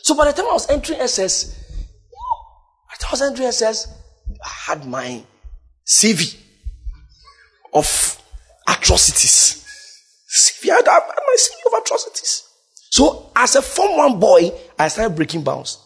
So 0.03 0.15
by 0.15 0.27
the 0.27 0.33
time 0.33 0.47
I 0.49 0.53
was 0.53 0.69
entering 0.71 1.01
SS, 1.01 1.45
by 1.45 2.95
the 2.99 3.05
time 3.05 3.09
I 3.09 3.13
was 3.13 3.23
entering 3.23 3.49
SS, 3.49 3.89
I 4.43 4.49
had 4.67 4.87
my 4.87 5.23
CV 5.87 6.37
of 7.73 8.21
atrocities. 8.69 9.65
CV, 10.29 10.71
I 10.71 10.77
had 10.77 10.87
my 10.87 11.37
CV 11.37 11.67
of 11.67 11.83
atrocities. 11.83 12.43
So 12.91 13.31
as 13.37 13.57
a 13.57 13.63
Form 13.63 13.97
1 13.97 14.21
boy, 14.21 14.53
I 14.79 14.89
started 14.89 15.17
breaking 15.17 15.43
bounds. 15.43 15.79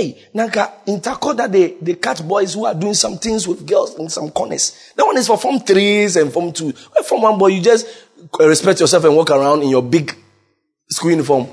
Hey, 0.00 0.16
Nanka, 0.32 0.72
in 0.86 0.98
Takoda, 0.98 1.46
they, 1.50 1.72
they 1.74 1.94
catch 1.96 2.26
boys 2.26 2.54
who 2.54 2.64
are 2.64 2.74
doing 2.74 2.94
some 2.94 3.18
things 3.18 3.46
with 3.46 3.66
girls 3.66 3.98
in 3.98 4.08
some 4.08 4.30
corners. 4.30 4.92
That 4.96 5.04
one 5.04 5.18
is 5.18 5.26
for 5.26 5.36
Form 5.36 5.58
3s 5.58 6.18
and 6.18 6.32
Form 6.32 6.54
2. 6.54 6.72
Form 7.04 7.20
1 7.20 7.38
boy, 7.38 7.48
you 7.48 7.60
just 7.60 7.86
uh, 8.40 8.48
respect 8.48 8.80
yourself 8.80 9.04
and 9.04 9.14
walk 9.14 9.30
around 9.30 9.62
in 9.62 9.68
your 9.68 9.82
big 9.82 10.16
school 10.88 11.10
uniform 11.10 11.48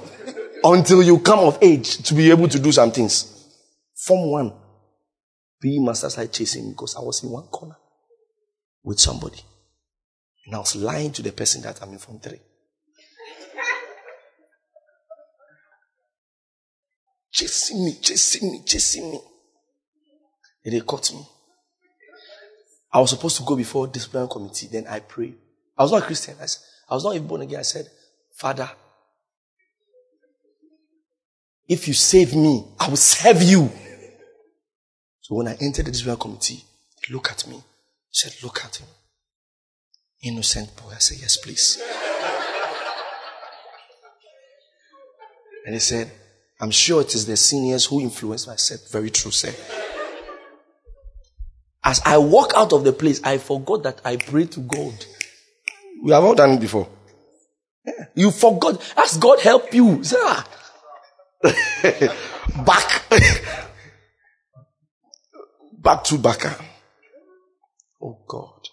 until 0.64 1.04
you 1.04 1.20
come 1.20 1.40
of 1.40 1.58
age 1.62 1.98
to 2.04 2.14
be 2.14 2.32
able 2.32 2.48
to 2.48 2.58
do 2.58 2.72
some 2.72 2.90
things. 2.90 3.52
Form 4.06 4.32
one, 4.32 4.54
PE 5.62 5.80
masters 5.80 6.14
started 6.14 6.32
chasing 6.32 6.70
because 6.72 6.96
I 6.96 7.02
was 7.02 7.22
in 7.26 7.30
one 7.30 7.48
corner 7.48 7.76
with 8.82 8.98
somebody. 8.98 9.42
And 10.46 10.56
I 10.56 10.60
was 10.60 10.74
lying 10.78 11.12
to 11.12 11.22
the 11.22 11.34
person 11.34 11.64
that 11.64 11.82
I'm 11.84 11.92
in 11.92 11.98
Form 11.98 12.22
three. 12.22 12.40
Chasing 17.32 17.86
me, 17.86 17.94
chasing 18.02 18.52
me, 18.52 18.62
chasing 18.66 19.12
me. 19.12 19.20
And 20.66 20.74
they 20.74 20.82
caught 20.82 21.14
me. 21.14 21.26
I 22.92 23.00
was 23.00 23.12
supposed 23.12 23.38
to 23.38 23.44
go 23.44 23.56
before 23.56 23.88
disciplinary 23.88 24.30
committee. 24.30 24.68
Then 24.72 24.88
I 24.88 25.00
prayed. 25.00 25.36
I 25.78 25.84
was 25.84 25.92
not 25.92 26.04
a 26.04 26.06
Christian. 26.06 26.36
I, 26.42 26.46
said, 26.46 26.62
I 26.90 26.96
was 26.96 27.04
not 27.04 27.16
even 27.16 27.28
born 27.28 27.42
again. 27.42 27.60
I 27.60 27.64
said, 27.64 27.86
Father, 28.36 28.70
if 31.68 31.88
you 31.88 31.94
save 31.94 32.36
me, 32.36 32.66
I 32.80 32.90
will 32.90 32.96
serve 32.96 33.44
you. 33.44 33.70
So 35.22 35.36
when 35.36 35.48
I 35.48 35.58
entered 35.60 35.86
the 35.86 35.92
disciplinary 35.92 36.22
committee, 36.22 36.64
he 37.06 37.14
looked 37.14 37.32
at 37.32 37.46
me, 37.48 37.62
said, 38.10 38.34
Look 38.44 38.64
at 38.64 38.78
him. 38.78 38.88
Innocent 40.24 40.76
boy. 40.78 40.94
I 40.96 41.00
said, 41.00 41.18
Yes, 41.20 41.38
please. 41.38 41.82
and 45.66 45.76
he 45.76 45.80
said, 45.80 46.10
I'm 46.60 46.72
sure 46.72 47.02
it 47.02 47.14
is 47.14 47.26
the 47.26 47.38
seniors 47.38 47.86
who 47.86 48.02
influenced 48.02 48.48
me. 48.48 48.54
I 48.54 48.58
said, 48.58 48.80
Very 48.92 49.12
true, 49.12 49.32
sir. 49.32 49.54
As 51.84 52.02
I 52.06 52.18
walk 52.18 52.54
out 52.56 52.74
of 52.74 52.84
the 52.84 52.94
place, 52.94 53.22
I 53.24 53.38
forgot 53.38 53.84
that 53.84 54.02
I 54.04 54.18
prayed 54.18 54.52
to 54.54 54.60
God. 54.62 55.06
We 56.04 56.12
have 56.12 56.24
all 56.24 56.36
done 56.36 56.52
it 56.52 56.60
before. 56.60 56.90
Yeah. 57.86 58.06
You 58.16 58.32
forgot. 58.32 58.82
Ask 58.98 59.20
God 59.20 59.40
help 59.40 59.74
you. 59.74 60.04
Sir. 60.04 60.18
Ah. 60.20 60.48
back. 62.66 63.04
back 65.78 66.04
to 66.04 66.18
Baka. 66.18 66.56
Oh 68.02 68.24
God. 68.28 68.68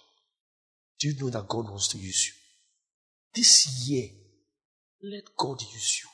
Do 0.98 1.08
you 1.08 1.14
know 1.20 1.30
that 1.30 1.46
God 1.46 1.68
wants 1.68 1.88
to 1.88 1.98
use 1.98 2.26
you? 2.26 2.32
This 3.34 3.88
year, 3.88 4.08
let 5.02 5.24
God 5.36 5.60
use 5.60 6.00
you. 6.02 6.13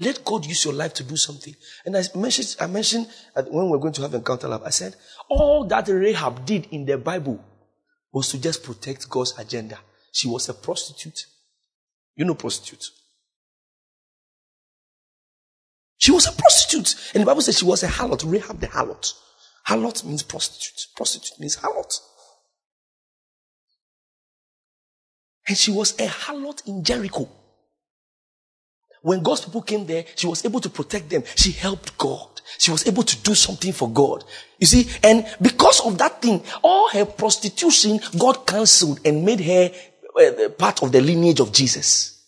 Let 0.00 0.24
God 0.24 0.46
use 0.46 0.64
your 0.64 0.74
life 0.74 0.94
to 0.94 1.04
do 1.04 1.16
something. 1.16 1.54
And 1.84 1.96
I 1.96 2.04
mentioned, 2.14 2.56
I 2.60 2.66
mentioned 2.66 3.08
when 3.34 3.64
we 3.64 3.70
we're 3.72 3.78
going 3.78 3.94
to 3.94 4.02
have 4.02 4.14
encounter 4.14 4.46
lab, 4.46 4.62
I 4.64 4.70
said, 4.70 4.94
all 5.28 5.64
that 5.66 5.88
Rahab 5.88 6.46
did 6.46 6.68
in 6.70 6.84
the 6.84 6.96
Bible 6.98 7.44
was 8.12 8.28
to 8.30 8.38
just 8.40 8.62
protect 8.62 9.08
God's 9.10 9.36
agenda. 9.38 9.78
She 10.12 10.28
was 10.28 10.48
a 10.48 10.54
prostitute. 10.54 11.26
You 12.14 12.24
know 12.24 12.34
prostitute. 12.34 12.90
She 15.98 16.12
was 16.12 16.26
a 16.26 16.32
prostitute. 16.32 16.94
And 17.14 17.22
the 17.22 17.26
Bible 17.26 17.42
says 17.42 17.58
she 17.58 17.64
was 17.64 17.82
a 17.82 17.88
harlot. 17.88 18.22
Rahab 18.24 18.60
the 18.60 18.68
harlot. 18.68 19.14
Harlot 19.66 20.04
means 20.04 20.22
prostitute. 20.22 20.86
Prostitute 20.96 21.40
means 21.40 21.56
harlot. 21.56 22.00
And 25.48 25.56
she 25.56 25.72
was 25.72 25.98
a 25.98 26.06
harlot 26.06 26.66
in 26.68 26.84
Jericho. 26.84 27.28
When 29.02 29.22
God's 29.22 29.44
people 29.44 29.62
came 29.62 29.86
there, 29.86 30.04
she 30.16 30.26
was 30.26 30.44
able 30.44 30.60
to 30.60 30.70
protect 30.70 31.10
them. 31.10 31.22
She 31.36 31.52
helped 31.52 31.96
God. 31.96 32.28
She 32.58 32.70
was 32.70 32.86
able 32.86 33.02
to 33.02 33.16
do 33.22 33.34
something 33.34 33.72
for 33.72 33.88
God. 33.88 34.24
You 34.58 34.66
see, 34.66 34.88
and 35.02 35.26
because 35.40 35.80
of 35.86 35.98
that 35.98 36.20
thing, 36.20 36.42
all 36.62 36.90
her 36.90 37.04
prostitution, 37.04 38.00
God 38.18 38.46
cancelled 38.46 39.00
and 39.04 39.24
made 39.24 39.40
her 39.40 39.70
uh, 40.18 40.48
part 40.50 40.82
of 40.82 40.90
the 40.90 41.00
lineage 41.00 41.40
of 41.40 41.52
Jesus. 41.52 42.18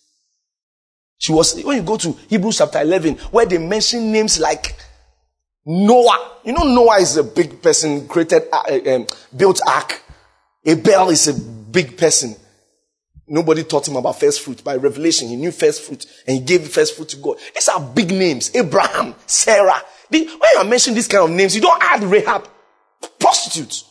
She 1.17 1.31
was, 1.31 1.61
when 1.63 1.77
you 1.77 1.83
go 1.83 1.97
to 1.97 2.13
Hebrews 2.29 2.57
chapter 2.57 2.81
11, 2.81 3.15
where 3.31 3.45
they 3.45 3.57
mention 3.57 4.11
names 4.11 4.39
like 4.39 4.75
Noah. 5.65 6.31
You 6.43 6.53
know, 6.53 6.63
Noah 6.63 6.99
is 6.99 7.17
a 7.17 7.23
big 7.23 7.61
person, 7.61 8.07
created, 8.07 8.43
uh, 8.51 8.95
um, 8.95 9.07
built 9.35 9.61
ark. 9.67 10.01
Abel 10.65 11.09
is 11.09 11.27
a 11.27 11.33
big 11.33 11.97
person. 11.97 12.35
Nobody 13.31 13.63
taught 13.63 13.87
him 13.87 13.95
about 13.95 14.19
first 14.19 14.41
fruit. 14.41 14.61
By 14.61 14.75
revelation, 14.75 15.29
he 15.29 15.37
knew 15.37 15.53
first 15.53 15.83
fruit 15.83 16.05
and 16.27 16.35
he 16.37 16.43
gave 16.43 16.67
first 16.67 16.97
fruit 16.97 17.07
to 17.09 17.15
God. 17.15 17.37
These 17.55 17.69
are 17.69 17.79
big 17.79 18.11
names. 18.11 18.53
Abraham, 18.53 19.15
Sarah. 19.25 19.81
when 20.09 20.27
you 20.27 20.63
mention 20.65 20.93
these 20.93 21.07
kind 21.07 21.23
of 21.23 21.29
names, 21.29 21.55
you 21.55 21.61
don't 21.61 21.81
add 21.81 22.03
Rahab, 22.03 22.45
prostitute. 23.17 23.85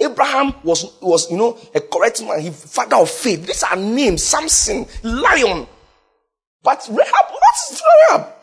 Abraham 0.00 0.54
was, 0.64 0.92
was, 1.00 1.30
you 1.30 1.36
know, 1.36 1.56
a 1.72 1.80
correct 1.80 2.20
man. 2.20 2.40
He 2.40 2.50
father 2.50 2.96
of 2.96 3.08
faith. 3.08 3.46
These 3.46 3.62
are 3.62 3.76
names. 3.76 4.24
Samson, 4.24 4.86
lion. 5.04 5.64
But 6.60 6.84
Rahab, 6.90 7.26
what's 7.30 7.80
Rahab? 8.10 8.34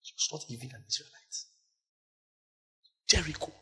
She 0.00 0.14
was 0.16 0.28
not 0.32 0.44
even 0.48 0.70
an 0.74 0.82
Israelite. 0.88 1.12
Jericho 3.06 3.52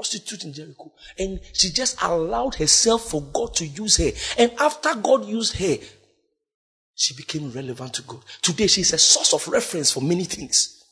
prostitute 0.00 0.44
in 0.44 0.54
Jericho. 0.54 0.90
And 1.18 1.40
she 1.52 1.70
just 1.70 2.00
allowed 2.02 2.54
herself 2.54 3.10
for 3.10 3.20
God 3.20 3.54
to 3.56 3.66
use 3.66 3.98
her. 3.98 4.10
And 4.38 4.50
after 4.58 4.94
God 4.94 5.26
used 5.26 5.56
her, 5.58 5.76
she 6.94 7.14
became 7.14 7.50
relevant 7.52 7.92
to 7.94 8.02
God. 8.02 8.20
Today, 8.40 8.66
she's 8.66 8.94
a 8.94 8.98
source 8.98 9.34
of 9.34 9.46
reference 9.52 9.92
for 9.92 10.00
many 10.00 10.24
things. 10.24 10.82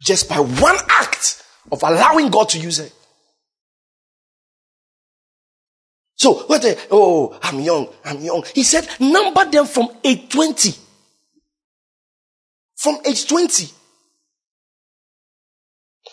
Just 0.00 0.26
by 0.26 0.38
one 0.38 0.76
act 0.88 1.42
of 1.70 1.82
allowing 1.82 2.30
God 2.30 2.48
to 2.50 2.58
use 2.58 2.78
her. 2.78 2.88
So, 6.14 6.32
what 6.46 6.62
the, 6.62 6.78
oh, 6.90 7.38
I'm 7.42 7.60
young, 7.60 7.88
I'm 8.06 8.22
young. 8.22 8.42
He 8.54 8.62
said, 8.62 8.88
number 8.98 9.44
them 9.50 9.66
from 9.66 9.90
age 10.02 10.30
20. 10.30 10.74
From 12.74 12.96
age 13.04 13.28
20. 13.28 13.68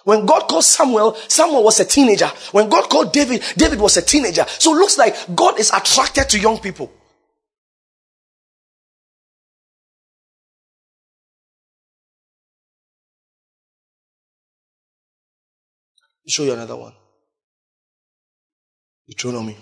When 0.04 0.26
God 0.26 0.48
called 0.48 0.64
Samuel, 0.64 1.16
Samuel 1.28 1.64
was 1.64 1.80
a 1.80 1.86
teenager. 1.86 2.28
When 2.52 2.70
God 2.70 2.90
called 2.90 3.14
David, 3.14 3.44
David 3.58 3.80
was 3.80 3.98
a 3.98 4.02
teenager. 4.02 4.46
So 4.48 4.74
it 4.74 4.80
looks 4.80 4.98
like 4.98 5.16
God 5.36 5.60
is 5.60 5.72
attracted 5.72 6.30
to 6.30 6.40
young 6.40 6.60
people. 6.60 6.92
show 16.26 16.44
you 16.44 16.54
another 16.54 16.76
one. 16.76 16.94
Deuteronomy. 19.08 19.58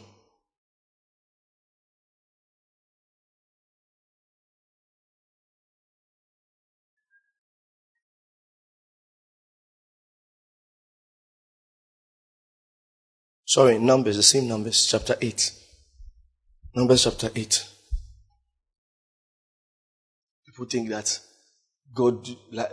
Sorry, 13.51 13.77
Numbers, 13.79 14.15
the 14.15 14.23
same 14.23 14.47
Numbers, 14.47 14.87
chapter 14.87 15.17
8. 15.19 15.51
Numbers 16.73 17.03
chapter 17.03 17.29
8. 17.35 17.65
People 20.45 20.65
think 20.67 20.87
that 20.87 21.19
God, 21.93 22.25
like, 22.53 22.71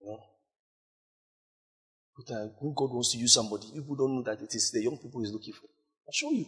you 0.00 0.08
know, 0.08 0.18
uh, 2.36 2.48
when 2.58 2.74
God 2.74 2.92
wants 2.92 3.12
to 3.12 3.18
use 3.18 3.32
somebody, 3.32 3.68
people 3.72 3.94
don't 3.94 4.16
know 4.16 4.22
that 4.24 4.42
it 4.42 4.52
is 4.56 4.72
the 4.72 4.82
young 4.82 4.98
people 4.98 5.20
he's 5.20 5.30
looking 5.30 5.52
for. 5.54 5.68
I'll 6.04 6.12
show 6.12 6.32
you. 6.32 6.46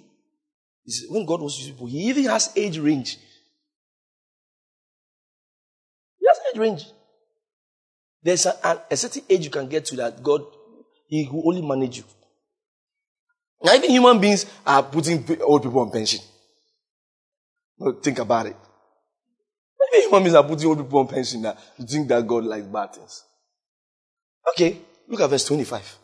It's 0.85 1.07
when 1.09 1.25
God 1.25 1.43
wants 1.43 1.59
to 1.59 1.63
use 1.63 1.71
people, 1.71 1.87
he 1.87 2.09
even 2.09 2.25
has 2.25 2.53
age 2.57 2.77
range. 2.77 3.19
He 6.19 6.27
has 6.27 6.39
age 6.53 6.59
range. 6.59 6.87
There's 8.21 8.47
a, 8.47 8.83
a 8.91 8.97
certain 8.97 9.23
age 9.31 9.45
you 9.45 9.51
can 9.53 9.69
get 9.69 9.85
to 9.85 9.95
that 9.95 10.21
God, 10.21 10.43
He 11.07 11.29
will 11.31 11.47
only 11.47 11.63
manage 11.63 11.99
you. 11.99 12.05
Now, 13.67 13.75
even 13.75 13.91
human 13.91 14.21
beings 14.21 14.47
are 14.65 14.81
putting 14.81 15.27
old 15.43 15.65
people 15.65 15.81
on 15.81 15.91
pension. 15.91 16.21
think 18.01 18.21
about 18.21 18.47
it. 18.47 18.57
Even 19.93 20.09
human 20.09 20.23
beings 20.23 20.37
are 20.37 20.45
putting 20.45 20.69
old 20.69 20.79
people 20.79 21.01
on 21.01 21.09
pension 21.09 21.43
now. 21.43 21.57
You 21.77 21.85
think 21.85 22.07
that 22.07 22.25
God 22.25 22.45
likes 22.45 22.65
bad 22.65 22.95
things. 22.95 23.25
Okay, 24.51 24.79
look 25.09 25.21
at 25.21 25.29
verse 25.29 25.45
25. 25.47 25.99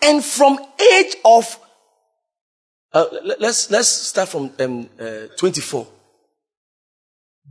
And 0.00 0.24
from 0.24 0.58
age 0.94 1.16
of, 1.22 1.58
uh, 2.94 3.04
let's, 3.38 3.70
let's 3.70 3.88
start 3.88 4.30
from 4.30 4.50
um, 4.58 4.88
uh, 4.98 5.26
24. 5.36 5.86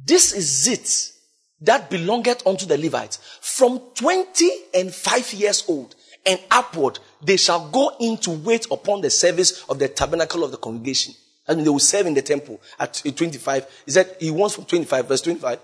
This 0.06 0.34
is 0.34 0.68
it 0.68 1.19
that 1.62 1.90
belongeth 1.90 2.46
unto 2.46 2.66
the 2.66 2.78
Levites. 2.78 3.20
From 3.42 3.80
20 3.96 4.50
and 4.74 4.94
5 4.94 5.34
years 5.34 5.64
old 5.68 5.96
and 6.26 6.40
upward, 6.52 7.00
they 7.22 7.38
shall 7.38 7.70
go 7.70 7.94
in 8.00 8.18
to 8.18 8.32
wait 8.32 8.68
upon 8.72 9.02
the 9.02 9.10
service 9.10 9.64
of 9.70 9.80
the 9.80 9.88
tabernacle 9.88 10.44
of 10.44 10.52
the 10.52 10.58
congregation. 10.58 11.14
I 11.48 11.56
mean, 11.56 11.64
they 11.64 11.70
will 11.70 11.80
serve 11.80 12.06
in 12.06 12.14
the 12.14 12.22
temple 12.22 12.62
at 12.80 13.02
uh, 13.06 13.12
25. 13.12 13.84
He 13.86 13.92
said, 13.92 14.16
he 14.20 14.32
wants 14.32 14.56
from 14.56 14.66
25, 14.66 15.08
verse 15.08 15.22
25. 15.22 15.60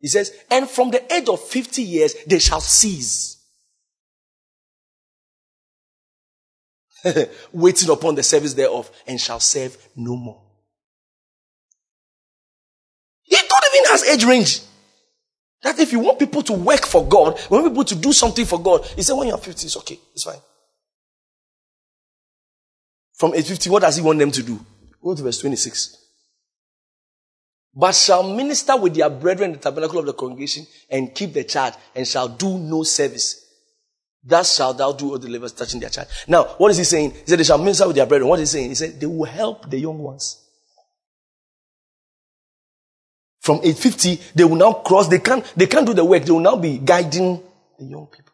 He 0.00 0.08
says, 0.08 0.32
and 0.50 0.68
from 0.68 0.90
the 0.90 1.12
age 1.12 1.28
of 1.28 1.40
50 1.40 1.82
years, 1.82 2.14
they 2.26 2.38
shall 2.38 2.60
cease. 2.60 3.38
Waiting 7.52 7.90
upon 7.90 8.14
the 8.14 8.22
service 8.22 8.54
thereof 8.54 8.90
and 9.06 9.20
shall 9.20 9.40
serve 9.40 9.76
no 9.96 10.16
more. 10.16 10.42
He 13.22 13.36
don't 13.36 13.64
even 13.74 13.90
has 13.90 14.04
age 14.04 14.24
range. 14.24 14.60
That 15.62 15.78
if 15.78 15.92
you 15.92 16.00
want 16.00 16.18
people 16.18 16.42
to 16.42 16.52
work 16.52 16.86
for 16.86 17.06
God, 17.06 17.38
want 17.50 17.66
people 17.66 17.84
to 17.84 17.94
do 17.94 18.12
something 18.12 18.44
for 18.44 18.60
God, 18.60 18.84
he 18.96 19.02
said 19.02 19.14
when 19.14 19.28
you're 19.28 19.38
50, 19.38 19.66
it's 19.66 19.76
okay. 19.76 19.98
It's 20.12 20.24
fine. 20.24 20.40
From 23.14 23.34
age 23.34 23.46
50, 23.46 23.70
what 23.70 23.82
does 23.82 23.96
he 23.96 24.02
want 24.02 24.18
them 24.18 24.30
to 24.32 24.42
do? 24.42 24.58
Go 25.02 25.14
to 25.14 25.22
verse 25.22 25.38
26. 25.40 26.02
but 27.74 27.94
shall 27.94 28.22
minister 28.22 28.76
with 28.76 28.94
their 28.94 29.08
brethren 29.08 29.50
in 29.50 29.56
the 29.56 29.62
tabernacle 29.62 29.98
of 29.98 30.06
the 30.06 30.12
congregation 30.12 30.66
and 30.90 31.14
keep 31.14 31.32
the 31.32 31.44
charge 31.44 31.74
and 31.94 32.06
shall 32.06 32.28
do 32.28 32.58
no 32.58 32.82
service. 32.82 33.38
Thus 34.22 34.56
shalt 34.56 34.78
thou 34.78 34.92
do 34.92 35.10
all 35.10 35.18
the 35.18 35.28
labors 35.28 35.52
touching 35.52 35.80
their 35.80 35.90
charge. 35.90 36.08
Now, 36.28 36.44
what 36.58 36.70
is 36.70 36.76
he 36.76 36.84
saying? 36.84 37.10
He 37.10 37.26
said 37.26 37.38
they 37.38 37.44
shall 37.44 37.58
minister 37.58 37.86
with 37.86 37.96
their 37.96 38.06
brethren. 38.06 38.28
What 38.28 38.40
is 38.40 38.52
he 38.52 38.58
saying? 38.58 38.68
He 38.68 38.74
said 38.74 39.00
they 39.00 39.06
will 39.06 39.24
help 39.24 39.68
the 39.68 39.78
young 39.78 39.98
ones. 39.98 40.38
From 43.42 43.56
850, 43.56 44.20
they 44.36 44.44
will 44.44 44.54
now 44.54 44.72
cross. 44.72 45.08
They 45.08 45.18
can't, 45.18 45.44
they 45.56 45.66
can't 45.66 45.84
do 45.84 45.94
the 45.94 46.04
work. 46.04 46.24
They 46.24 46.30
will 46.30 46.38
now 46.38 46.54
be 46.54 46.78
guiding 46.78 47.42
the 47.76 47.84
young 47.84 48.06
people. 48.06 48.32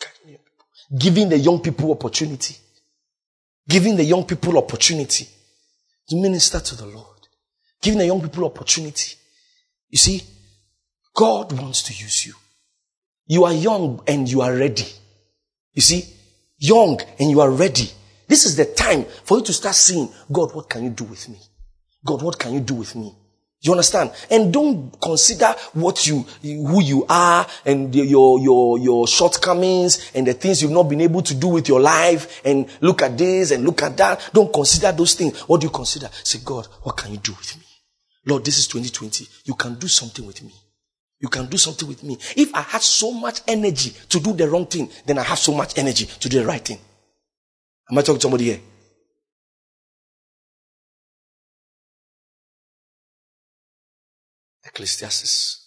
Guiding 0.00 0.24
the 0.24 0.30
young 0.30 0.38
people. 0.38 0.98
Giving 0.98 1.28
the 1.28 1.38
young 1.38 1.60
people 1.60 1.92
opportunity. 1.92 2.56
Giving 3.68 3.96
the 3.96 4.04
young 4.04 4.24
people 4.24 4.56
opportunity 4.56 5.28
to 6.08 6.16
minister 6.16 6.58
to 6.58 6.74
the 6.74 6.86
Lord. 6.86 7.28
Giving 7.82 7.98
the 7.98 8.06
young 8.06 8.22
people 8.22 8.46
opportunity. 8.46 9.16
You 9.90 9.98
see, 9.98 10.22
God 11.14 11.52
wants 11.52 11.82
to 11.82 11.92
use 11.92 12.24
you. 12.24 12.32
You 13.26 13.44
are 13.44 13.52
young 13.52 14.02
and 14.06 14.26
you 14.26 14.40
are 14.40 14.56
ready. 14.56 14.88
You 15.74 15.82
see, 15.82 16.06
young 16.56 16.98
and 17.18 17.30
you 17.30 17.42
are 17.42 17.50
ready. 17.50 17.90
This 18.26 18.46
is 18.46 18.56
the 18.56 18.64
time 18.64 19.04
for 19.04 19.36
you 19.36 19.44
to 19.44 19.52
start 19.52 19.74
seeing, 19.74 20.08
God, 20.32 20.54
what 20.54 20.70
can 20.70 20.82
you 20.84 20.90
do 20.90 21.04
with 21.04 21.28
me? 21.28 21.36
God, 22.04 22.22
what 22.22 22.38
can 22.38 22.52
you 22.52 22.60
do 22.60 22.74
with 22.74 22.94
me? 22.94 23.14
You 23.64 23.72
understand? 23.72 24.10
And 24.30 24.52
don't 24.52 24.94
consider 25.00 25.54
what 25.72 26.06
you, 26.06 26.20
who 26.42 26.82
you 26.82 27.06
are 27.08 27.46
and 27.64 27.94
your, 27.94 28.38
your, 28.38 28.78
your 28.78 29.08
shortcomings 29.08 30.10
and 30.14 30.26
the 30.26 30.34
things 30.34 30.60
you've 30.60 30.70
not 30.70 30.82
been 30.82 31.00
able 31.00 31.22
to 31.22 31.34
do 31.34 31.48
with 31.48 31.66
your 31.66 31.80
life 31.80 32.42
and 32.44 32.68
look 32.82 33.00
at 33.00 33.16
this 33.16 33.52
and 33.52 33.64
look 33.64 33.82
at 33.82 33.96
that. 33.96 34.30
Don't 34.34 34.52
consider 34.52 34.92
those 34.92 35.14
things. 35.14 35.40
What 35.40 35.62
do 35.62 35.66
you 35.66 35.70
consider? 35.70 36.10
Say, 36.22 36.40
God, 36.44 36.66
what 36.82 36.98
can 36.98 37.12
you 37.12 37.16
do 37.16 37.32
with 37.32 37.56
me? 37.56 37.64
Lord, 38.26 38.44
this 38.44 38.58
is 38.58 38.68
2020. 38.68 39.26
You 39.44 39.54
can 39.54 39.76
do 39.76 39.88
something 39.88 40.26
with 40.26 40.42
me. 40.42 40.52
You 41.20 41.30
can 41.30 41.46
do 41.46 41.56
something 41.56 41.88
with 41.88 42.02
me. 42.02 42.18
If 42.36 42.54
I 42.54 42.60
had 42.60 42.82
so 42.82 43.12
much 43.12 43.40
energy 43.48 43.94
to 44.10 44.20
do 44.20 44.34
the 44.34 44.46
wrong 44.46 44.66
thing, 44.66 44.90
then 45.06 45.18
I 45.18 45.22
have 45.22 45.38
so 45.38 45.54
much 45.54 45.78
energy 45.78 46.04
to 46.04 46.28
do 46.28 46.40
the 46.40 46.46
right 46.46 46.62
thing. 46.62 46.78
Am 47.90 47.96
I 47.96 48.02
talking 48.02 48.16
to 48.16 48.22
somebody 48.22 48.44
here? 48.44 48.60
Ecclesiastes. 54.74 55.60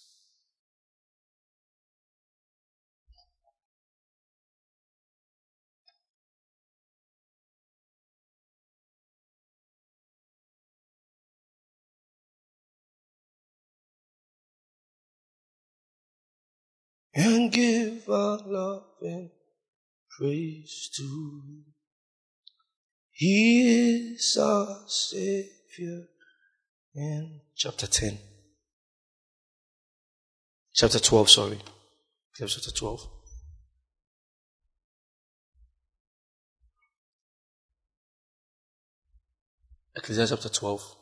And 17.15 17.51
give 17.51 18.09
our 18.09 18.39
love 18.45 18.83
and 19.01 19.29
praise 20.19 20.89
to 20.97 21.03
Him. 21.03 21.65
He 23.11 24.11
is 24.11 24.37
our 24.37 24.83
Savior. 24.85 26.07
In 26.93 27.41
chapter 27.55 27.87
10 27.87 28.17
chapter 30.77 30.99
12, 30.99 31.29
sorry. 31.29 31.57
Chapter 32.35 32.71
12. 32.71 33.07
Ecclesiastes 39.95 40.29
chapter 40.29 40.49
12. 40.49 40.95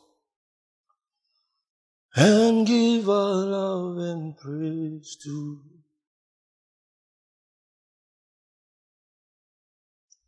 And 2.16 2.66
give 2.66 3.10
our 3.10 3.34
love 3.34 3.98
and 3.98 4.38
praise 4.38 5.18
to 5.24 5.60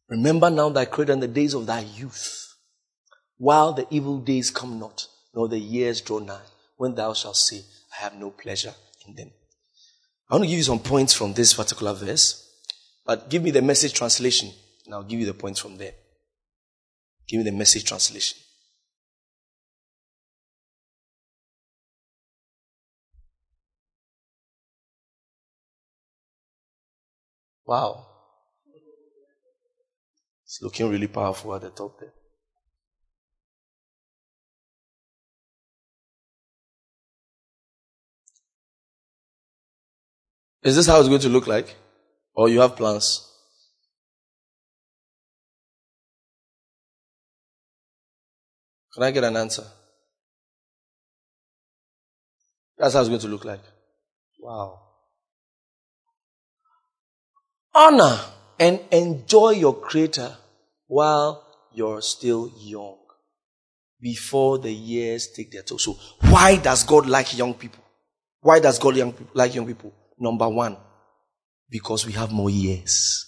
Remember 0.09 0.49
now 0.49 0.69
thy 0.69 0.85
creator 0.85 1.13
in 1.13 1.21
the 1.21 1.27
days 1.27 1.53
of 1.53 1.65
thy 1.65 1.81
youth, 1.81 2.55
while 3.37 3.71
the 3.71 3.87
evil 3.89 4.19
days 4.19 4.51
come 4.51 4.79
not, 4.79 5.07
nor 5.33 5.47
the 5.47 5.59
years 5.59 6.01
draw 6.01 6.19
nigh, 6.19 6.47
when 6.75 6.95
thou 6.95 7.13
shalt 7.13 7.35
say, 7.37 7.61
I 7.93 8.03
have 8.03 8.15
no 8.15 8.31
pleasure 8.31 8.73
in 9.05 9.15
them. 9.15 9.31
I 10.29 10.35
want 10.35 10.43
to 10.43 10.49
give 10.49 10.57
you 10.57 10.63
some 10.63 10.79
points 10.79 11.13
from 11.13 11.33
this 11.33 11.53
particular 11.53 11.93
verse, 11.93 12.43
but 13.05 13.29
give 13.29 13.43
me 13.43 13.51
the 13.51 13.61
message 13.61 13.93
translation, 13.93 14.51
and 14.85 14.93
I'll 14.93 15.03
give 15.03 15.19
you 15.19 15.25
the 15.25 15.33
points 15.33 15.59
from 15.59 15.77
there. 15.77 15.93
Give 17.27 17.37
me 17.37 17.49
the 17.49 17.55
message 17.55 17.85
translation. 17.85 18.37
Wow. 27.65 28.05
It's 30.45 30.61
looking 30.61 30.89
really 30.89 31.07
powerful 31.07 31.53
at 31.55 31.61
the 31.61 31.69
top 31.69 31.99
there. 31.99 32.13
Is 40.63 40.75
this 40.75 40.87
how 40.87 40.99
it's 40.99 41.09
going 41.09 41.21
to 41.21 41.29
look 41.29 41.47
like? 41.47 41.75
Or 42.33 42.49
you 42.49 42.61
have 42.61 42.75
plans? 42.75 43.23
Can 48.93 49.03
I 49.03 49.11
get 49.11 49.23
an 49.23 49.37
answer? 49.37 49.63
That's 52.77 52.93
how 52.93 53.01
it's 53.01 53.09
going 53.09 53.21
to 53.21 53.27
look 53.27 53.45
like. 53.45 53.61
Wow. 54.39 54.79
Honor 57.73 58.19
and 58.59 58.79
enjoy 58.91 59.51
your 59.51 59.79
Creator 59.79 60.35
while 60.87 61.45
you're 61.73 62.01
still 62.01 62.51
young. 62.57 62.97
Before 63.99 64.59
the 64.59 64.71
years 64.71 65.27
take 65.35 65.51
their 65.51 65.63
toll. 65.63 65.79
So, 65.79 65.97
why 66.29 66.57
does 66.57 66.83
God 66.83 67.07
like 67.07 67.35
young 67.35 67.55
people? 67.55 67.83
Why 68.41 68.59
does 68.59 68.77
God 68.77 68.95
like 69.33 69.55
young 69.55 69.65
people? 69.65 69.91
Number 70.19 70.49
one, 70.49 70.77
because 71.69 72.05
we 72.05 72.13
have 72.13 72.31
more 72.31 72.49
years. 72.49 73.25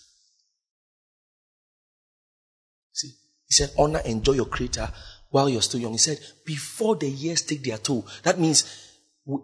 See, 2.91 3.09
he 3.45 3.53
said, 3.53 3.71
honor, 3.77 4.01
enjoy 4.05 4.33
your 4.33 4.45
creator 4.45 4.89
while 5.29 5.49
you're 5.49 5.61
still 5.61 5.79
young. 5.79 5.91
He 5.91 5.97
said, 5.99 6.19
before 6.45 6.95
the 6.95 7.09
years 7.09 7.41
take 7.43 7.63
their 7.63 7.77
toll. 7.77 8.07
That 8.23 8.39
means 8.39 8.87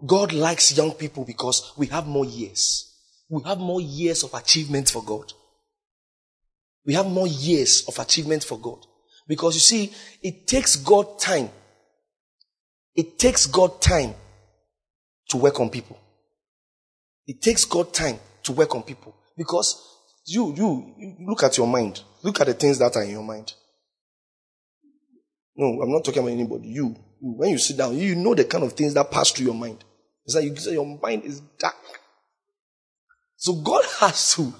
God 0.05 0.33
likes 0.33 0.75
young 0.75 0.91
people 0.93 1.25
because 1.25 1.73
we 1.77 1.87
have 1.87 2.07
more 2.07 2.25
years. 2.25 2.91
We 3.29 3.43
have 3.43 3.59
more 3.59 3.81
years 3.81 4.23
of 4.23 4.33
achievement 4.33 4.89
for 4.89 5.03
God. 5.03 5.31
We 6.85 6.93
have 6.93 7.07
more 7.07 7.27
years 7.27 7.85
of 7.87 7.97
achievement 7.99 8.43
for 8.43 8.59
God. 8.59 8.79
Because 9.27 9.55
you 9.55 9.59
see, 9.59 9.93
it 10.21 10.47
takes 10.47 10.75
God 10.75 11.19
time. 11.19 11.49
It 12.95 13.17
takes 13.17 13.47
God 13.47 13.81
time 13.81 14.13
to 15.29 15.37
work 15.37 15.59
on 15.59 15.69
people. 15.69 15.99
It 17.27 17.41
takes 17.41 17.65
God 17.65 17.93
time 17.93 18.19
to 18.43 18.51
work 18.51 18.75
on 18.75 18.83
people 18.83 19.15
because 19.37 19.81
you, 20.25 20.53
you, 20.55 20.93
you 20.97 21.15
look 21.27 21.43
at 21.43 21.57
your 21.57 21.67
mind. 21.67 22.01
Look 22.23 22.39
at 22.41 22.47
the 22.47 22.53
things 22.53 22.79
that 22.79 22.95
are 22.95 23.03
in 23.03 23.11
your 23.11 23.23
mind. 23.23 23.53
No, 25.55 25.81
I'm 25.81 25.91
not 25.91 26.03
talking 26.03 26.21
about 26.21 26.31
anybody. 26.31 26.67
You, 26.67 26.95
when 27.21 27.51
you 27.51 27.57
sit 27.57 27.77
down, 27.77 27.97
you 27.97 28.15
know 28.15 28.35
the 28.35 28.43
kind 28.43 28.63
of 28.63 28.73
things 28.73 28.93
that 28.95 29.09
pass 29.09 29.31
through 29.31 29.45
your 29.45 29.55
mind. 29.55 29.83
It's 30.25 30.35
like 30.35 30.45
you 30.45 30.55
say 30.57 30.73
your 30.73 30.99
mind 31.01 31.23
is 31.23 31.39
dark. 31.57 31.75
So 33.37 33.53
God 33.53 33.85
has 33.99 34.35
to. 34.35 34.53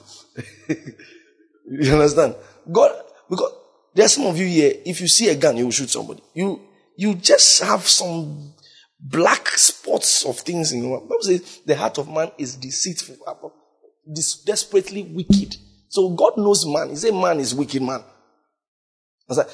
you 1.70 1.94
understand? 1.94 2.36
God, 2.72 2.92
because 3.30 3.52
there 3.94 4.06
are 4.06 4.10
some 4.10 4.28
of 4.28 4.38
you 4.38 4.46
here, 4.46 4.74
if 4.86 5.02
you 5.02 5.08
see 5.08 5.30
a 5.30 5.36
gun, 5.36 5.58
you 5.58 5.66
will 5.66 5.72
shoot 5.72 5.90
somebody. 5.90 6.22
You, 6.34 6.62
you 6.96 7.16
just 7.16 7.64
have 7.64 7.88
some 7.88 8.54
black 9.00 9.50
spots 9.50 10.26
of 10.26 10.40
things 10.40 10.72
in 10.72 10.84
your 10.84 11.02
Bible 11.02 11.22
says 11.22 11.62
the 11.66 11.76
heart 11.76 11.98
of 11.98 12.10
man 12.10 12.32
is 12.38 12.56
deceitful, 12.56 13.18
desperately 14.46 15.04
wicked. 15.04 15.56
So 15.90 16.10
God 16.10 16.38
knows 16.38 16.66
man. 16.66 16.90
He 16.90 16.96
said 16.96 17.14
man 17.14 17.40
is 17.40 17.54
wicked 17.54 17.82
man. 17.82 18.04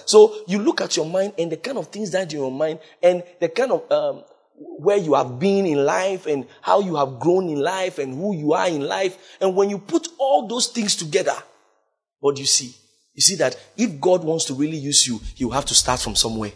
So 0.06 0.44
you 0.48 0.60
look 0.60 0.82
at 0.82 0.98
your 0.98 1.06
mind 1.06 1.34
and 1.38 1.52
the 1.52 1.58
kind 1.58 1.78
of 1.78 1.88
things 1.88 2.12
that 2.12 2.32
in 2.34 2.40
your 2.40 2.52
mind 2.52 2.80
and 3.02 3.24
the 3.40 3.48
kind 3.50 3.72
of 3.72 3.90
um, 3.92 4.24
where 4.56 4.98
you 4.98 5.14
have 5.14 5.40
been 5.40 5.66
in 5.66 5.86
life 5.86 6.26
and 6.26 6.46
how 6.62 6.82
you 6.82 6.96
have 6.98 7.20
grown 7.20 7.50
in 7.50 7.60
life 7.60 7.98
and 7.98 8.14
who 8.14 8.36
you 8.36 8.54
are 8.54 8.68
in 8.68 8.82
life. 8.82 9.38
And 9.40 9.56
when 9.56 9.70
you 9.70 9.78
put 9.78 10.08
all 10.18 10.48
those 10.48 10.68
things 10.68 10.96
together, 10.96 11.36
what 12.20 12.36
do 12.36 12.42
you 12.42 12.48
see? 12.48 12.76
You 13.14 13.22
see 13.22 13.36
that 13.36 13.58
if 13.78 14.00
God 14.00 14.24
wants 14.24 14.46
to 14.46 14.54
really 14.54 14.78
use 14.78 15.08
you, 15.08 15.20
you 15.36 15.50
have 15.52 15.66
to 15.66 15.74
start 15.74 16.00
from 16.00 16.16
somewhere. 16.16 16.52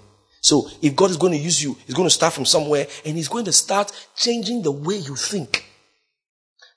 So 0.46 0.70
if 0.80 0.96
God 0.96 1.10
is 1.10 1.18
going 1.18 1.34
to 1.34 1.40
use 1.40 1.64
you, 1.64 1.76
He's 1.88 1.96
going 1.96 2.06
to 2.06 2.14
start 2.14 2.32
from 2.32 2.46
somewhere 2.46 2.86
and 3.04 3.18
He's 3.18 3.28
going 3.28 3.46
to 3.46 3.52
start 3.52 3.92
changing 4.16 4.62
the 4.62 4.72
way 4.72 4.98
you 4.98 5.16
think. 5.16 5.66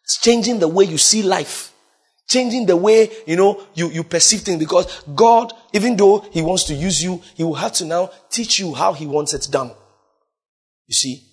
It's 0.05 0.19
changing 0.23 0.59
the 0.59 0.69
way 0.69 0.87
you 0.87 0.97
see 0.97 1.23
life. 1.23 1.71
Changing 2.27 2.65
the 2.65 2.79
way, 2.79 3.11
you 3.27 3.37
know, 3.37 3.63
you, 3.75 3.91
you 3.91 4.05
perceive 4.05 4.41
things 4.41 4.59
because 4.59 5.03
God, 5.15 5.53
even 5.75 5.99
though 5.99 6.21
He 6.33 6.41
wants 6.41 6.65
to 6.65 6.75
use 6.75 7.03
you, 7.05 7.21
He 7.35 7.45
will 7.45 7.57
have 7.57 7.75
to 7.75 7.85
now 7.85 8.11
teach 8.31 8.59
you 8.59 8.73
how 8.73 8.95
He 8.95 9.07
wants 9.07 9.35
it 9.35 9.47
done. 9.51 9.71
You 10.87 10.95
see? 10.95 11.17
He 11.17 11.25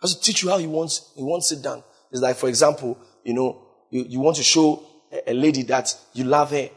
has 0.00 0.16
to 0.16 0.20
teach 0.20 0.42
you 0.42 0.48
how 0.48 0.58
He 0.58 0.66
wants, 0.66 1.12
He 1.14 1.22
wants 1.22 1.52
it 1.52 1.62
done. 1.62 1.84
It's 2.10 2.20
like, 2.20 2.34
for 2.34 2.48
example, 2.48 2.98
you 3.22 3.34
know, 3.34 3.64
you, 3.88 4.04
you 4.08 4.18
want 4.18 4.36
to 4.38 4.42
show 4.42 4.82
a, 5.12 5.30
a 5.30 5.32
lady 5.32 5.62
that 5.62 5.94
you 6.12 6.24
love 6.24 6.50
her. 6.50 6.70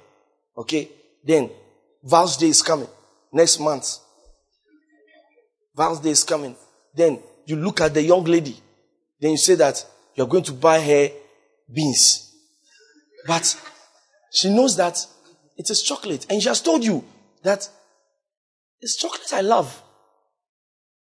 Okay? 0.55 0.89
Then, 1.23 1.49
Val's 2.03 2.37
Day 2.37 2.49
is 2.49 2.61
coming. 2.61 2.89
Next 3.33 3.59
month. 3.59 4.04
Val's 5.75 5.99
Day 5.99 6.11
is 6.11 6.23
coming. 6.23 6.55
Then, 6.93 7.19
you 7.45 7.57
look 7.57 7.81
at 7.81 7.93
the 7.93 8.01
young 8.01 8.23
lady. 8.23 8.55
Then 9.19 9.31
you 9.31 9.37
say 9.37 9.55
that 9.55 9.85
you're 10.15 10.27
going 10.27 10.43
to 10.43 10.53
buy 10.53 10.79
her 10.79 11.09
beans. 11.73 12.33
But 13.27 13.59
she 14.31 14.49
knows 14.49 14.77
that 14.77 15.05
it 15.57 15.69
is 15.69 15.81
chocolate. 15.81 16.25
And 16.29 16.41
she 16.41 16.47
has 16.47 16.61
told 16.61 16.83
you 16.83 17.03
that 17.43 17.69
it's 18.81 18.97
chocolate 18.97 19.33
I 19.33 19.41
love. 19.41 19.81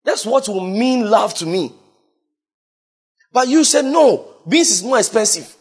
That's 0.05 0.27
what 0.27 0.49
will 0.49 0.67
mean 0.67 1.09
love 1.09 1.35
to 1.35 1.47
me. 1.47 1.73
But 3.33 3.49
you 3.49 3.65
said, 3.65 3.85
no, 3.85 4.37
beans 4.49 4.71
is 4.71 4.83
more 4.83 4.99
expensive. 4.99 5.55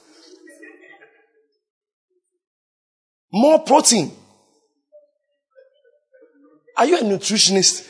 More 3.32 3.60
protein. 3.60 4.12
Are 6.78 6.86
you 6.86 6.98
a 6.98 7.02
nutritionist? 7.02 7.88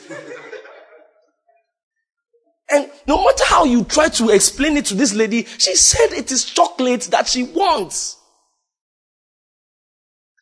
And 2.72 2.90
no 3.06 3.22
matter 3.22 3.44
how 3.46 3.64
you 3.64 3.84
try 3.84 4.08
to 4.08 4.30
explain 4.30 4.76
it 4.76 4.86
to 4.86 4.94
this 4.94 5.14
lady, 5.14 5.44
she 5.58 5.74
said 5.76 6.12
it 6.12 6.32
is 6.32 6.44
chocolate 6.44 7.02
that 7.10 7.28
she 7.28 7.44
wants. 7.44 8.16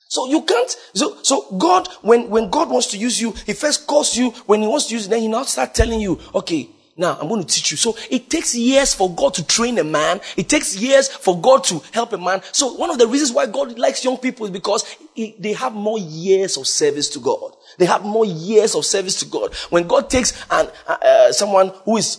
So 0.08 0.28
you 0.28 0.42
can't, 0.42 0.76
so, 0.94 1.22
so 1.22 1.46
God, 1.56 1.88
when, 2.02 2.30
when 2.30 2.50
God 2.50 2.68
wants 2.68 2.88
to 2.88 2.98
use 2.98 3.20
you, 3.20 3.32
He 3.46 3.52
first 3.52 3.86
calls 3.86 4.16
you, 4.16 4.30
when 4.46 4.60
He 4.60 4.66
wants 4.66 4.86
to 4.86 4.94
use 4.94 5.04
you, 5.04 5.10
then 5.10 5.20
He 5.20 5.28
now 5.28 5.44
start 5.44 5.74
telling 5.74 6.00
you, 6.00 6.18
okay, 6.34 6.68
now 6.96 7.16
I'm 7.20 7.28
going 7.28 7.42
to 7.42 7.46
teach 7.46 7.70
you. 7.70 7.76
So 7.76 7.96
it 8.10 8.28
takes 8.28 8.54
years 8.54 8.94
for 8.94 9.14
God 9.14 9.34
to 9.34 9.46
train 9.46 9.78
a 9.78 9.84
man. 9.84 10.20
It 10.36 10.48
takes 10.48 10.76
years 10.76 11.08
for 11.08 11.40
God 11.40 11.64
to 11.64 11.82
help 11.92 12.12
a 12.12 12.18
man. 12.18 12.42
So 12.52 12.74
one 12.74 12.90
of 12.90 12.98
the 12.98 13.06
reasons 13.06 13.32
why 13.32 13.46
God 13.46 13.78
likes 13.78 14.04
young 14.04 14.18
people 14.18 14.46
is 14.46 14.52
because 14.52 14.84
they 15.16 15.52
have 15.52 15.72
more 15.72 15.98
years 15.98 16.56
of 16.56 16.66
service 16.66 17.08
to 17.10 17.18
God. 17.18 17.56
They 17.78 17.86
have 17.86 18.04
more 18.04 18.24
years 18.24 18.74
of 18.74 18.84
service 18.84 19.18
to 19.20 19.26
God. 19.26 19.54
When 19.70 19.86
God 19.86 20.10
takes 20.10 20.32
an, 20.50 20.68
uh, 20.86 20.92
uh 20.92 21.32
someone 21.32 21.72
who 21.84 21.96
is 21.96 22.18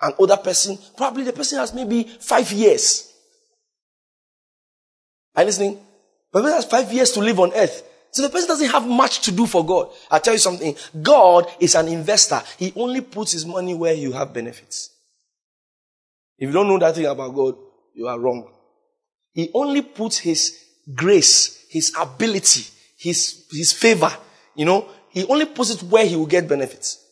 an 0.00 0.12
older 0.18 0.36
person, 0.36 0.78
probably 0.96 1.24
the 1.24 1.32
person 1.32 1.58
has 1.58 1.74
maybe 1.74 2.04
five 2.04 2.50
years. 2.52 3.12
Are 5.34 5.42
you 5.42 5.46
listening? 5.46 5.78
But 6.30 6.44
has 6.44 6.64
five 6.64 6.92
years 6.92 7.12
to 7.12 7.20
live 7.20 7.40
on 7.40 7.52
earth. 7.54 7.82
So 8.14 8.22
the 8.22 8.28
person 8.28 8.46
doesn't 8.46 8.70
have 8.70 8.86
much 8.86 9.22
to 9.22 9.32
do 9.32 9.44
for 9.44 9.66
God. 9.66 9.90
I'll 10.08 10.20
tell 10.20 10.34
you 10.34 10.38
something. 10.38 10.76
God 11.02 11.50
is 11.58 11.74
an 11.74 11.88
investor. 11.88 12.40
He 12.56 12.72
only 12.76 13.00
puts 13.00 13.32
his 13.32 13.44
money 13.44 13.74
where 13.74 13.92
you 13.92 14.12
have 14.12 14.32
benefits. 14.32 14.90
If 16.38 16.46
you 16.46 16.52
don't 16.52 16.68
know 16.68 16.78
that 16.78 16.94
thing 16.94 17.06
about 17.06 17.34
God, 17.34 17.56
you 17.92 18.06
are 18.06 18.16
wrong. 18.16 18.52
He 19.32 19.50
only 19.52 19.82
puts 19.82 20.18
his 20.18 20.56
grace, 20.94 21.66
his 21.68 21.92
ability, 21.98 22.66
his, 22.96 23.46
his 23.50 23.72
favor, 23.72 24.16
you 24.54 24.64
know, 24.64 24.88
he 25.10 25.24
only 25.24 25.46
puts 25.46 25.70
it 25.70 25.82
where 25.82 26.06
he 26.06 26.14
will 26.14 26.26
get 26.26 26.46
benefits. 26.46 27.04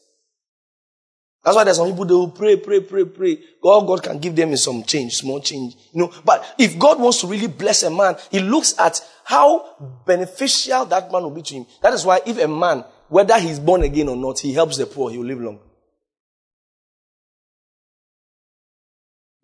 That's 1.45 1.57
why 1.57 1.65
there's 1.65 1.77
some 1.77 1.89
people 1.89 2.05
they 2.05 2.15
will 2.15 2.31
pray, 2.31 2.57
pray, 2.57 2.81
pray, 2.81 3.05
pray. 3.05 3.39
God, 3.61 3.87
God 3.87 4.03
can 4.03 4.19
give 4.19 4.37
them 4.37 4.57
some 4.57 4.85
change, 4.85 5.17
small 5.17 5.41
change. 5.41 5.75
You 5.93 6.03
know, 6.03 6.13
but 6.25 6.55
if 6.57 6.79
God 6.79 7.01
wants 7.01 7.21
to 7.23 7.27
really 7.27 7.49
bless 7.49 7.83
a 7.83 7.91
man, 7.91 8.15
he 8.31 8.39
looks 8.39 8.79
at 8.79 9.01
how 9.25 10.03
beneficial 10.07 10.85
that 10.87 11.11
man 11.11 11.23
will 11.25 11.31
be 11.31 11.43
to 11.43 11.55
him. 11.55 11.67
That 11.83 11.95
is 11.95 12.05
why 12.05 12.21
if 12.25 12.39
a 12.39 12.47
man, 12.47 12.85
whether 13.09 13.39
he's 13.41 13.59
born 13.59 13.83
again 13.83 14.09
or 14.09 14.17
not, 14.17 14.39
he 14.39 14.53
helps 14.53 14.77
the 14.77 14.87
poor, 14.87 15.11
he 15.11 15.19
will 15.19 15.27
live 15.27 15.41
long. 15.41 15.59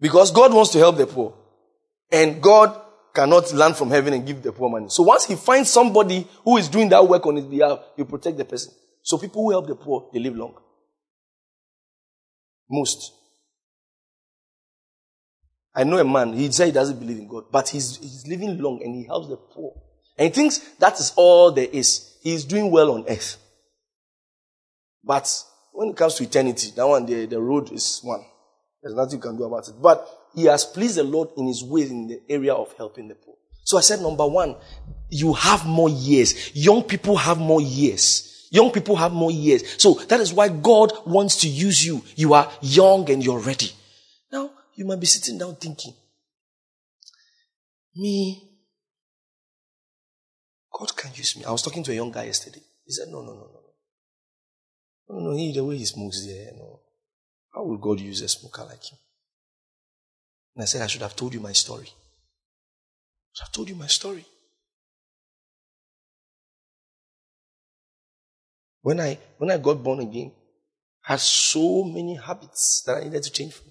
Because 0.01 0.31
God 0.31 0.55
wants 0.55 0.71
to 0.73 0.79
help 0.79 0.97
the 0.97 1.07
poor. 1.07 1.35
And 2.13 2.41
God 2.41 2.81
cannot 3.13 3.53
land 3.53 3.77
from 3.77 3.91
heaven 3.91 4.15
and 4.15 4.25
give 4.25 4.41
the 4.43 4.53
poor 4.53 4.71
money. 4.71 4.87
So 4.89 5.03
once 5.03 5.25
he 5.25 5.35
finds 5.35 5.69
somebody 5.69 6.29
who 6.45 6.59
is 6.59 6.69
doing 6.69 6.89
that 6.91 7.09
work 7.09 7.27
on 7.27 7.35
his 7.35 7.47
behalf, 7.47 7.81
he 7.97 8.05
protect 8.05 8.39
the 8.39 8.45
person. 8.45 8.73
So 9.03 9.19
people 9.19 9.43
who 9.43 9.51
help 9.51 9.67
the 9.67 9.75
poor, 9.75 10.09
they 10.13 10.21
live 10.21 10.37
long. 10.37 10.55
Most. 12.69 13.13
I 15.75 15.85
know 15.85 15.99
a 15.99 16.05
man, 16.05 16.33
he 16.33 16.51
said 16.51 16.67
he 16.67 16.73
doesn't 16.73 16.99
believe 16.99 17.19
in 17.19 17.29
God, 17.29 17.45
but 17.53 17.69
he's, 17.69 17.99
he's 17.99 18.27
living 18.27 18.59
long 18.59 18.83
and 18.83 18.95
he 18.95 19.05
helps 19.05 19.29
the 19.29 19.37
poor. 19.37 19.75
And 20.17 20.27
he 20.27 20.35
thinks 20.35 20.59
that 20.81 20.99
is 20.99 21.13
all 21.17 21.53
there 21.53 21.69
is. 21.71 22.17
He's 22.23 22.45
doing 22.45 22.71
well 22.71 22.93
on 22.93 23.05
earth. 23.09 23.37
But 25.05 25.33
when 25.73 25.91
it 25.91 25.97
comes 25.97 26.15
to 26.15 26.25
eternity, 26.25 26.73
that 26.75 26.87
one, 26.87 27.07
the, 27.07 27.27
the 27.27 27.41
road 27.41 27.71
is 27.71 28.01
one. 28.03 28.25
There's 28.83 28.95
nothing 28.95 29.19
you 29.19 29.23
can 29.23 29.37
do 29.37 29.45
about 29.45 29.69
it. 29.69 29.75
But 29.81 30.07
he 30.35 30.45
has 30.45 30.65
pleased 30.65 30.97
the 30.97 31.05
Lord 31.05 31.31
in 31.37 31.47
his 31.47 31.63
ways 31.63 31.91
in 31.91 32.09
the 32.09 32.21
area 32.29 32.53
of 32.53 32.73
helping 32.77 33.09
the 33.09 33.15
poor. 33.15 33.35
So 33.65 33.79
I 33.79 33.83
said, 33.83 34.01
number 34.01 34.27
one, 34.27 34.57
you 35.11 35.33
have 35.35 35.67
more 35.67 35.89
years. 35.89 36.57
Young 36.57 36.83
people 36.83 37.17
have 37.17 37.39
more 37.39 37.61
years. 37.61 38.28
Young 38.51 38.71
people 38.71 38.97
have 38.97 39.13
more 39.13 39.31
years. 39.31 39.81
So 39.81 39.95
that 39.95 40.21
is 40.21 40.33
why 40.33 40.49
God 40.49 40.93
wants 41.07 41.37
to 41.43 41.49
use 41.49 41.85
you. 41.85 42.03
You 42.17 42.35
are 42.35 42.51
young 42.63 43.11
and 43.11 43.23
you're 43.23 43.41
ready. 43.41 43.73
Now, 44.33 44.51
you 44.75 44.87
might 44.87 45.01
be 45.01 45.07
sitting 45.07 45.39
down 45.39 45.57
thinking, 45.57 45.95
me, 47.97 48.43
God 50.73 50.97
can 50.97 51.11
use 51.15 51.37
me. 51.37 51.45
I 51.45 51.51
was 51.51 51.63
talking 51.63 51.83
to 51.85 51.93
a 51.93 51.95
young 51.95 52.13
guy 52.13 52.25
yesterday. 52.25 52.63
He 52.85 52.93
said, 52.93 53.09
no, 53.09 53.21
no, 53.21 53.35
no, 53.35 53.51
no. 53.53 53.61
No, 55.11 55.31
no, 55.31 55.37
he, 55.37 55.53
the 55.53 55.65
way 55.65 55.77
he 55.79 55.85
smokes 55.85 56.25
there, 56.27 56.53
no. 56.57 56.81
How 57.55 57.65
will 57.65 57.79
God 57.79 58.01
use 58.01 58.21
a 58.21 58.29
smoker 58.29 58.65
like 58.65 58.85
him? 58.85 58.99
And 60.55 60.63
I 60.63 60.67
said, 60.67 60.83
I 60.83 60.87
should 60.87 61.03
have 61.03 61.17
told 61.17 61.35
you 61.35 61.41
my 61.41 61.53
story. 61.53 61.89
I 61.89 63.33
should 63.33 63.45
have 63.45 63.53
told 63.53 63.69
you 63.69 63.75
my 63.75 63.87
story. 63.87 64.25
When 68.83 69.01
I, 69.01 69.19
when 69.39 69.51
I 69.51 69.59
got 69.59 69.83
born 69.83 70.01
again, 70.01 70.33
I 71.07 71.13
had 71.13 71.21
so 71.21 71.85
many 71.85 72.17
habits 72.17 72.83
that 72.87 72.99
I 72.99 73.05
needed 73.05 73.23
to 73.23 73.31
change 73.31 73.55
from. 73.55 73.71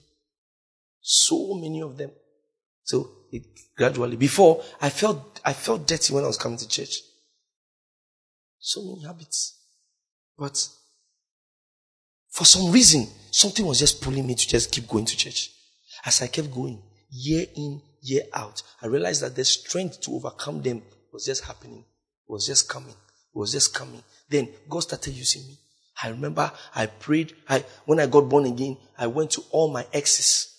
So 1.01 1.53
many 1.53 1.81
of 1.81 1.97
them. 1.97 2.11
So 2.83 3.09
it 3.31 3.43
gradually, 3.75 4.15
before 4.15 4.63
I 4.81 4.89
felt, 4.89 5.41
I 5.43 5.53
felt 5.53 5.87
dirty 5.87 6.13
when 6.13 6.23
I 6.23 6.27
was 6.27 6.37
coming 6.37 6.57
to 6.57 6.67
church. 6.67 6.99
So 8.59 8.81
many 8.81 9.03
habits. 9.05 9.57
But 10.37 10.67
for 12.29 12.45
some 12.45 12.71
reason, 12.71 13.07
something 13.31 13.65
was 13.65 13.79
just 13.79 14.01
pulling 14.01 14.27
me 14.27 14.35
to 14.35 14.47
just 14.47 14.71
keep 14.71 14.87
going 14.87 15.05
to 15.05 15.17
church. 15.17 15.51
As 16.05 16.21
I 16.21 16.27
kept 16.27 16.53
going, 16.53 16.81
year 17.09 17.45
in, 17.55 17.81
year 18.01 18.23
out, 18.33 18.61
I 18.81 18.87
realized 18.87 19.21
that 19.23 19.35
the 19.35 19.45
strength 19.45 20.01
to 20.01 20.15
overcome 20.15 20.61
them 20.61 20.81
was 21.11 21.25
just 21.25 21.45
happening, 21.45 21.85
was 22.27 22.45
just 22.45 22.69
coming, 22.69 22.95
was 23.37 23.51
just 23.51 23.73
coming. 23.73 24.03
Then 24.29 24.49
God 24.67 24.79
started 24.81 25.13
using 25.13 25.43
me. 25.47 25.57
I 26.01 26.09
remember 26.09 26.51
I 26.75 26.87
prayed. 26.87 27.33
I, 27.47 27.63
when 27.85 27.99
I 27.99 28.07
got 28.07 28.29
born 28.29 28.45
again, 28.45 28.77
I 28.97 29.07
went 29.07 29.31
to 29.31 29.43
all 29.51 29.71
my 29.71 29.85
exes. 29.93 30.53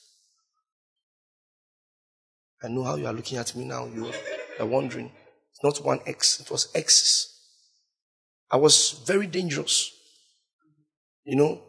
I 2.63 2.69
know 2.69 2.85
how 2.85 2.97
you 2.97 3.07
are 3.07 3.13
looking 3.13 3.39
at 3.39 3.55
me 3.55 3.65
now. 3.65 3.87
You 3.87 4.11
are 4.59 4.67
wondering. 4.67 5.13
It's 5.51 5.63
not 5.63 5.85
one 5.85 6.01
ex, 6.07 6.41
it 6.41 6.51
was 6.51 6.69
exes. 6.75 7.35
I 8.51 8.57
was 8.57 9.03
very 9.07 9.27
dangerous. 9.27 9.93
You 11.25 11.37
know, 11.37 11.61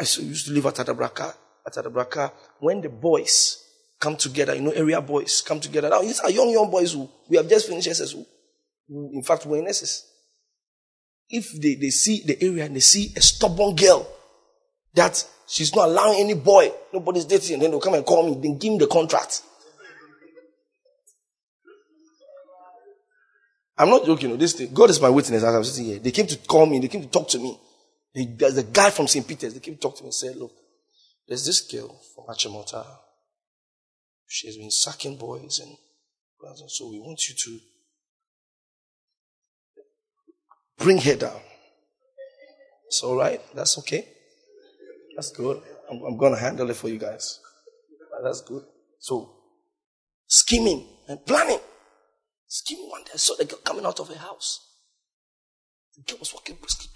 I 0.00 0.04
used 0.04 0.46
to 0.46 0.52
live 0.52 0.66
at 0.66 0.76
Adabraka. 0.76 1.34
At 1.66 1.74
Adabraka, 1.74 2.32
when 2.58 2.80
the 2.80 2.88
boys 2.88 3.64
come 4.00 4.16
together, 4.16 4.54
you 4.54 4.62
know, 4.62 4.70
area 4.70 5.00
boys 5.00 5.42
come 5.42 5.60
together. 5.60 5.90
Now, 5.90 6.00
these 6.02 6.18
are 6.20 6.30
young, 6.30 6.50
young 6.50 6.70
boys 6.70 6.92
who 6.92 7.08
we 7.28 7.36
have 7.36 7.48
just 7.48 7.68
finished 7.68 7.88
SS. 7.88 8.12
Who, 8.12 8.26
in 9.12 9.22
fact, 9.22 9.46
we're 9.46 9.58
in 9.58 9.68
SS 9.68 10.11
if 11.32 11.60
they, 11.60 11.74
they 11.74 11.90
see 11.90 12.22
the 12.24 12.40
area 12.44 12.66
and 12.66 12.76
they 12.76 12.80
see 12.80 13.12
a 13.16 13.20
stubborn 13.20 13.74
girl 13.74 14.06
that 14.94 15.26
she's 15.48 15.74
not 15.74 15.88
allowing 15.88 16.20
any 16.20 16.34
boy, 16.34 16.70
nobody's 16.92 17.24
dating, 17.24 17.54
and 17.54 17.62
then 17.62 17.70
they'll 17.70 17.80
come 17.80 17.94
and 17.94 18.04
call 18.04 18.28
me, 18.28 18.40
then 18.40 18.58
give 18.58 18.72
me 18.72 18.78
the 18.78 18.86
contract. 18.86 19.42
I'm 23.78 23.88
not 23.88 24.04
joking. 24.04 24.36
This 24.36 24.52
thing, 24.52 24.72
God 24.72 24.90
is 24.90 25.00
my 25.00 25.08
witness 25.08 25.42
as 25.42 25.54
I'm 25.54 25.64
sitting 25.64 25.86
here. 25.86 25.98
They 25.98 26.10
came 26.10 26.26
to 26.26 26.36
call 26.36 26.66
me. 26.66 26.78
They 26.78 26.88
came 26.88 27.02
to 27.02 27.08
talk 27.08 27.28
to 27.30 27.38
me. 27.38 27.58
They, 28.14 28.26
there's 28.26 28.58
a 28.58 28.62
guy 28.62 28.90
from 28.90 29.08
St. 29.08 29.26
Peter's. 29.26 29.54
They 29.54 29.60
came 29.60 29.74
to 29.74 29.80
talk 29.80 29.96
to 29.96 30.02
me 30.02 30.08
and 30.08 30.14
said, 30.14 30.36
look, 30.36 30.52
there's 31.26 31.46
this 31.46 31.62
girl 31.62 31.98
from 32.14 32.26
Achimota. 32.26 32.84
She's 34.28 34.58
been 34.58 34.70
sucking 34.70 35.16
boys 35.16 35.58
and 35.58 35.76
so 36.68 36.90
we 36.90 36.98
want 36.98 37.28
you 37.28 37.34
to 37.36 37.60
Bring 40.82 40.98
her 40.98 41.16
down. 41.16 41.40
It's 42.86 43.02
all 43.02 43.16
right. 43.16 43.40
That's 43.54 43.78
okay. 43.78 44.08
That's 45.16 45.30
good. 45.30 45.62
I'm, 45.90 46.02
I'm 46.02 46.16
going 46.16 46.34
to 46.34 46.40
handle 46.40 46.68
it 46.70 46.76
for 46.76 46.88
you 46.88 46.98
guys. 46.98 47.40
That's 48.22 48.40
good. 48.42 48.64
So, 48.98 49.32
scheming 50.26 50.86
and 51.08 51.24
planning. 51.24 51.60
Scheming 52.46 52.88
one 52.90 53.02
day. 53.04 53.12
I 53.14 53.16
saw 53.16 53.34
the 53.36 53.44
girl 53.44 53.58
coming 53.64 53.86
out 53.86 54.00
of 54.00 54.08
her 54.08 54.18
house. 54.18 54.60
The 55.96 56.02
girl 56.02 56.18
was 56.20 56.34
walking 56.34 56.56
briskly. 56.56 56.90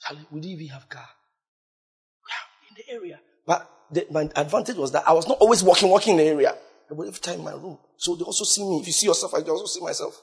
Charlie, 0.00 0.26
we 0.30 0.40
didn't 0.40 0.60
even 0.60 0.68
have 0.68 0.88
car. 0.88 1.08
In 2.70 2.76
the 2.76 2.92
area. 2.92 3.20
But 3.46 3.70
the, 3.90 4.06
my 4.10 4.28
advantage 4.36 4.76
was 4.76 4.92
that 4.92 5.08
I 5.08 5.12
was 5.12 5.28
not 5.28 5.38
always 5.38 5.62
walking, 5.62 5.88
walking 5.88 6.12
in 6.12 6.18
the 6.18 6.24
area. 6.24 6.54
Was 6.90 7.08
every 7.08 7.20
time 7.20 7.38
in 7.38 7.44
my 7.44 7.52
room. 7.52 7.78
So 7.96 8.14
they 8.14 8.24
also 8.24 8.44
see 8.44 8.62
me. 8.62 8.80
If 8.80 8.86
you 8.86 8.92
see 8.92 9.06
yourself, 9.06 9.34
I 9.34 9.40
also 9.40 9.66
see 9.66 9.84
myself. 9.84 10.20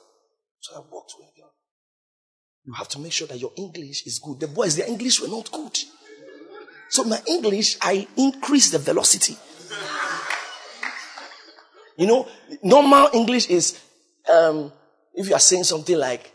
So 0.62 0.76
I 0.76 0.78
walked 0.92 1.14
with 1.18 1.26
girl. 1.36 1.50
You 2.64 2.72
have 2.74 2.88
to 2.90 3.00
make 3.00 3.10
sure 3.10 3.26
that 3.26 3.36
your 3.36 3.52
English 3.56 4.06
is 4.06 4.20
good. 4.20 4.38
The 4.38 4.46
boys, 4.46 4.76
their 4.76 4.86
English 4.86 5.20
were 5.20 5.26
not 5.26 5.50
good. 5.50 5.76
So 6.88 7.02
my 7.02 7.20
English, 7.26 7.78
I 7.82 8.06
increased 8.16 8.70
the 8.70 8.78
velocity. 8.78 9.36
You 11.96 12.06
know, 12.06 12.28
normal 12.62 13.08
English 13.12 13.48
is, 13.48 13.80
um, 14.32 14.72
if 15.14 15.28
you 15.28 15.34
are 15.34 15.40
saying 15.40 15.64
something 15.64 15.98
like, 15.98 16.30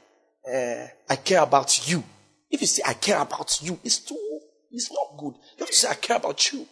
uh, 0.46 0.88
I 1.10 1.16
care 1.16 1.42
about 1.42 1.90
you. 1.90 2.04
If 2.52 2.60
you 2.60 2.68
say, 2.68 2.84
I 2.86 2.96
care 2.96 3.22
about 3.22 3.62
you, 3.62 3.80
it's 3.82 4.00
too, 4.00 4.18
it's 4.72 4.92
not 4.92 5.18
good. 5.18 5.36
You 5.58 5.60
have 5.60 5.70
to 5.70 5.74
say, 5.74 5.90
I 5.90 5.94
care 5.94 6.18
about 6.18 6.52
you. 6.52 6.68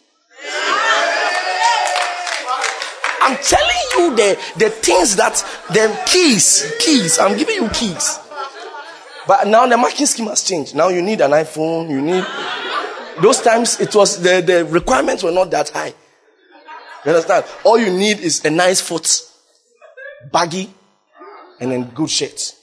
I'm 3.26 3.36
telling 3.42 3.82
you 3.98 4.16
the, 4.16 4.38
the 4.56 4.70
things 4.70 5.16
that, 5.16 5.34
the 5.70 6.00
keys, 6.06 6.72
keys, 6.78 7.18
I'm 7.18 7.36
giving 7.36 7.56
you 7.56 7.68
keys. 7.70 8.20
But 9.26 9.48
now 9.48 9.66
the 9.66 9.76
marking 9.76 10.06
scheme 10.06 10.28
has 10.28 10.44
changed. 10.44 10.76
Now 10.76 10.88
you 10.88 11.02
need 11.02 11.20
an 11.20 11.32
iPhone, 11.32 11.90
you 11.90 12.00
need, 12.00 12.24
those 13.20 13.40
times 13.42 13.80
it 13.80 13.92
was, 13.96 14.22
the, 14.22 14.42
the 14.42 14.64
requirements 14.66 15.24
were 15.24 15.32
not 15.32 15.50
that 15.50 15.70
high. 15.70 15.92
You 17.04 17.10
understand? 17.10 17.44
All 17.64 17.78
you 17.78 17.90
need 17.90 18.20
is 18.20 18.44
a 18.44 18.50
nice 18.50 18.80
foot, 18.80 19.08
baggy, 20.32 20.72
and 21.60 21.72
then 21.72 21.90
good 21.90 22.10
shirt. 22.10 22.54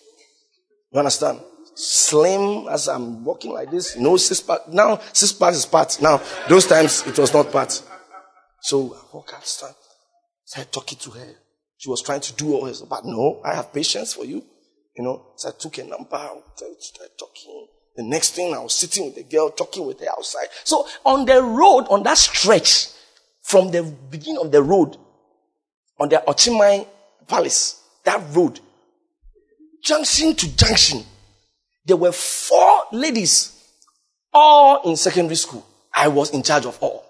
You 0.94 1.00
understand? 1.00 1.42
Slim 1.76 2.68
as 2.70 2.88
I'm 2.88 3.26
walking 3.26 3.52
like 3.52 3.70
this, 3.72 3.98
no 3.98 4.16
six 4.16 4.40
pack. 4.40 4.68
Now 4.70 5.02
six 5.12 5.34
pack 5.34 5.54
is 5.54 5.66
part. 5.66 6.02
Now 6.02 6.22
those 6.48 6.68
times 6.68 7.06
it 7.08 7.18
was 7.18 7.34
not 7.34 7.52
part. 7.52 7.82
So 8.62 8.96
I 8.96 9.16
walk 9.16 9.34
out, 9.36 9.46
stand, 9.46 9.74
started 10.54 10.72
talking 10.72 11.00
to 11.00 11.10
her. 11.10 11.36
She 11.78 11.90
was 11.90 12.04
trying 12.04 12.22
to 12.22 12.34
do 12.34 12.54
all 12.54 12.66
this, 12.66 12.82
but 12.82 13.04
no, 13.06 13.42
I 13.44 13.56
have 13.56 13.74
patience 13.74 14.14
for 14.14 14.24
you. 14.24 14.44
You 14.96 15.04
know, 15.04 15.26
so 15.36 15.50
I 15.50 15.52
took 15.58 15.80
a 15.80 15.84
number, 15.84 16.30
started 16.56 17.18
talking. 17.18 17.68
The 17.96 18.04
next 18.04 18.36
thing 18.36 18.54
I 18.54 18.60
was 18.60 18.76
sitting 18.76 19.06
with 19.06 19.16
the 19.16 19.24
girl, 19.24 19.50
talking 19.50 19.86
with 19.86 20.00
her 20.00 20.10
outside. 20.16 20.48
So 20.64 20.88
on 21.06 21.26
the 21.26 21.42
road, 21.42 21.88
on 21.90 22.04
that 22.04 22.20
stretch, 22.20 22.90
from 23.42 23.72
the 23.72 23.84
beginning 24.12 24.42
of 24.42 24.52
the 24.52 24.62
road, 24.62 24.96
on 26.00 26.10
the 26.10 26.24
Ochimai 26.28 26.86
Palace, 27.28 27.82
that 28.06 28.22
road, 28.36 28.60
junction 29.84 30.36
to 30.36 30.56
junction, 30.56 31.04
there 31.86 31.98
were 31.98 32.12
four 32.12 32.84
ladies, 32.92 33.60
all 34.32 34.88
in 34.88 34.96
secondary 34.98 35.36
school. 35.36 35.66
I 35.94 36.10
was 36.10 36.30
in 36.30 36.44
charge 36.44 36.68
of 36.68 36.78
all. 36.80 37.06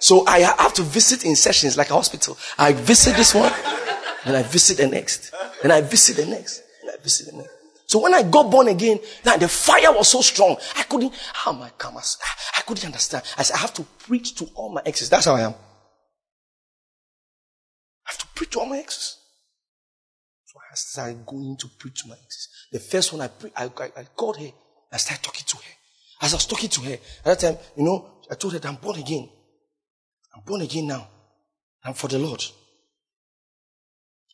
So 0.00 0.26
I 0.26 0.40
have 0.40 0.72
to 0.74 0.82
visit 0.82 1.24
in 1.24 1.36
sessions 1.36 1.76
like 1.76 1.90
a 1.90 1.94
hospital. 1.94 2.36
I 2.58 2.72
visit 2.72 3.16
this 3.16 3.34
one, 3.34 3.52
and 4.24 4.34
I 4.34 4.42
visit 4.42 4.78
the 4.78 4.88
next, 4.88 5.32
and 5.62 5.70
I 5.70 5.82
visit 5.82 6.16
the 6.16 6.26
next, 6.26 6.62
and 6.80 6.90
I 6.90 6.96
visit 7.02 7.26
the 7.30 7.36
next. 7.36 7.50
So 7.86 7.98
when 7.98 8.14
I 8.14 8.22
got 8.22 8.50
born 8.50 8.68
again, 8.68 8.98
now 9.26 9.36
the 9.36 9.48
fire 9.48 9.92
was 9.92 10.08
so 10.08 10.22
strong. 10.22 10.56
I 10.76 10.84
couldn't, 10.84 11.12
how 11.34 11.52
my 11.52 11.70
commas, 11.70 12.16
I 12.56 12.62
couldn't 12.62 12.86
understand. 12.86 13.24
I 13.36 13.42
said, 13.42 13.56
I 13.56 13.58
have 13.58 13.74
to 13.74 13.82
preach 13.82 14.36
to 14.36 14.46
all 14.54 14.72
my 14.72 14.80
exes. 14.86 15.10
That's 15.10 15.26
how 15.26 15.34
I 15.34 15.42
am. 15.42 15.54
I 18.06 18.12
have 18.12 18.18
to 18.18 18.26
preach 18.28 18.50
to 18.50 18.60
all 18.60 18.66
my 18.66 18.78
exes. 18.78 19.18
So 20.46 20.58
I 20.58 20.74
started 20.76 21.26
going 21.26 21.56
to 21.58 21.68
preach 21.78 22.02
to 22.02 22.08
my 22.08 22.14
exes. 22.14 22.48
The 22.72 22.78
first 22.78 23.12
one 23.12 23.22
I, 23.22 23.30
I, 23.56 23.64
I, 23.64 23.84
I 23.96 24.04
called 24.16 24.38
her. 24.38 24.50
I 24.92 24.96
started 24.96 25.22
talking 25.22 25.44
to 25.46 25.56
her. 25.56 25.72
As 26.22 26.32
I 26.32 26.36
was 26.36 26.46
talking 26.46 26.70
to 26.70 26.80
her, 26.82 26.92
at 26.92 27.24
that 27.24 27.40
time, 27.40 27.58
you 27.76 27.82
know, 27.82 28.22
I 28.30 28.34
told 28.36 28.52
her 28.54 28.60
that 28.60 28.68
I'm 28.68 28.76
born 28.76 28.98
again. 28.98 29.28
I'm 30.34 30.42
born 30.44 30.62
again 30.62 30.86
now. 30.86 31.08
I'm 31.84 31.94
for 31.94 32.08
the 32.08 32.18
Lord. 32.18 32.40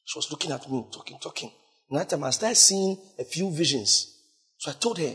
She 0.06 0.18
was 0.18 0.30
looking 0.30 0.52
at 0.52 0.70
me, 0.70 0.84
talking, 0.92 1.18
talking. 1.20 1.50
And 1.90 1.98
that 1.98 2.08
time 2.10 2.24
I 2.24 2.30
started 2.30 2.56
seeing 2.56 2.96
a 3.18 3.24
few 3.24 3.50
visions. 3.50 4.20
So 4.58 4.70
I 4.70 4.74
told 4.74 4.98
her 4.98 5.14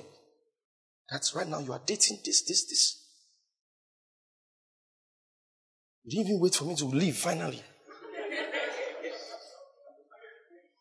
that 1.09 1.31
right 1.35 1.47
now 1.47 1.59
you 1.59 1.71
are 1.73 1.81
dating 1.85 2.19
this, 2.25 2.43
this, 2.43 2.65
this. 2.67 2.97
You 6.03 6.17
didn't 6.17 6.29
even 6.29 6.41
wait 6.41 6.55
for 6.55 6.65
me 6.65 6.75
to 6.75 6.85
leave 6.85 7.15
finally. 7.17 7.61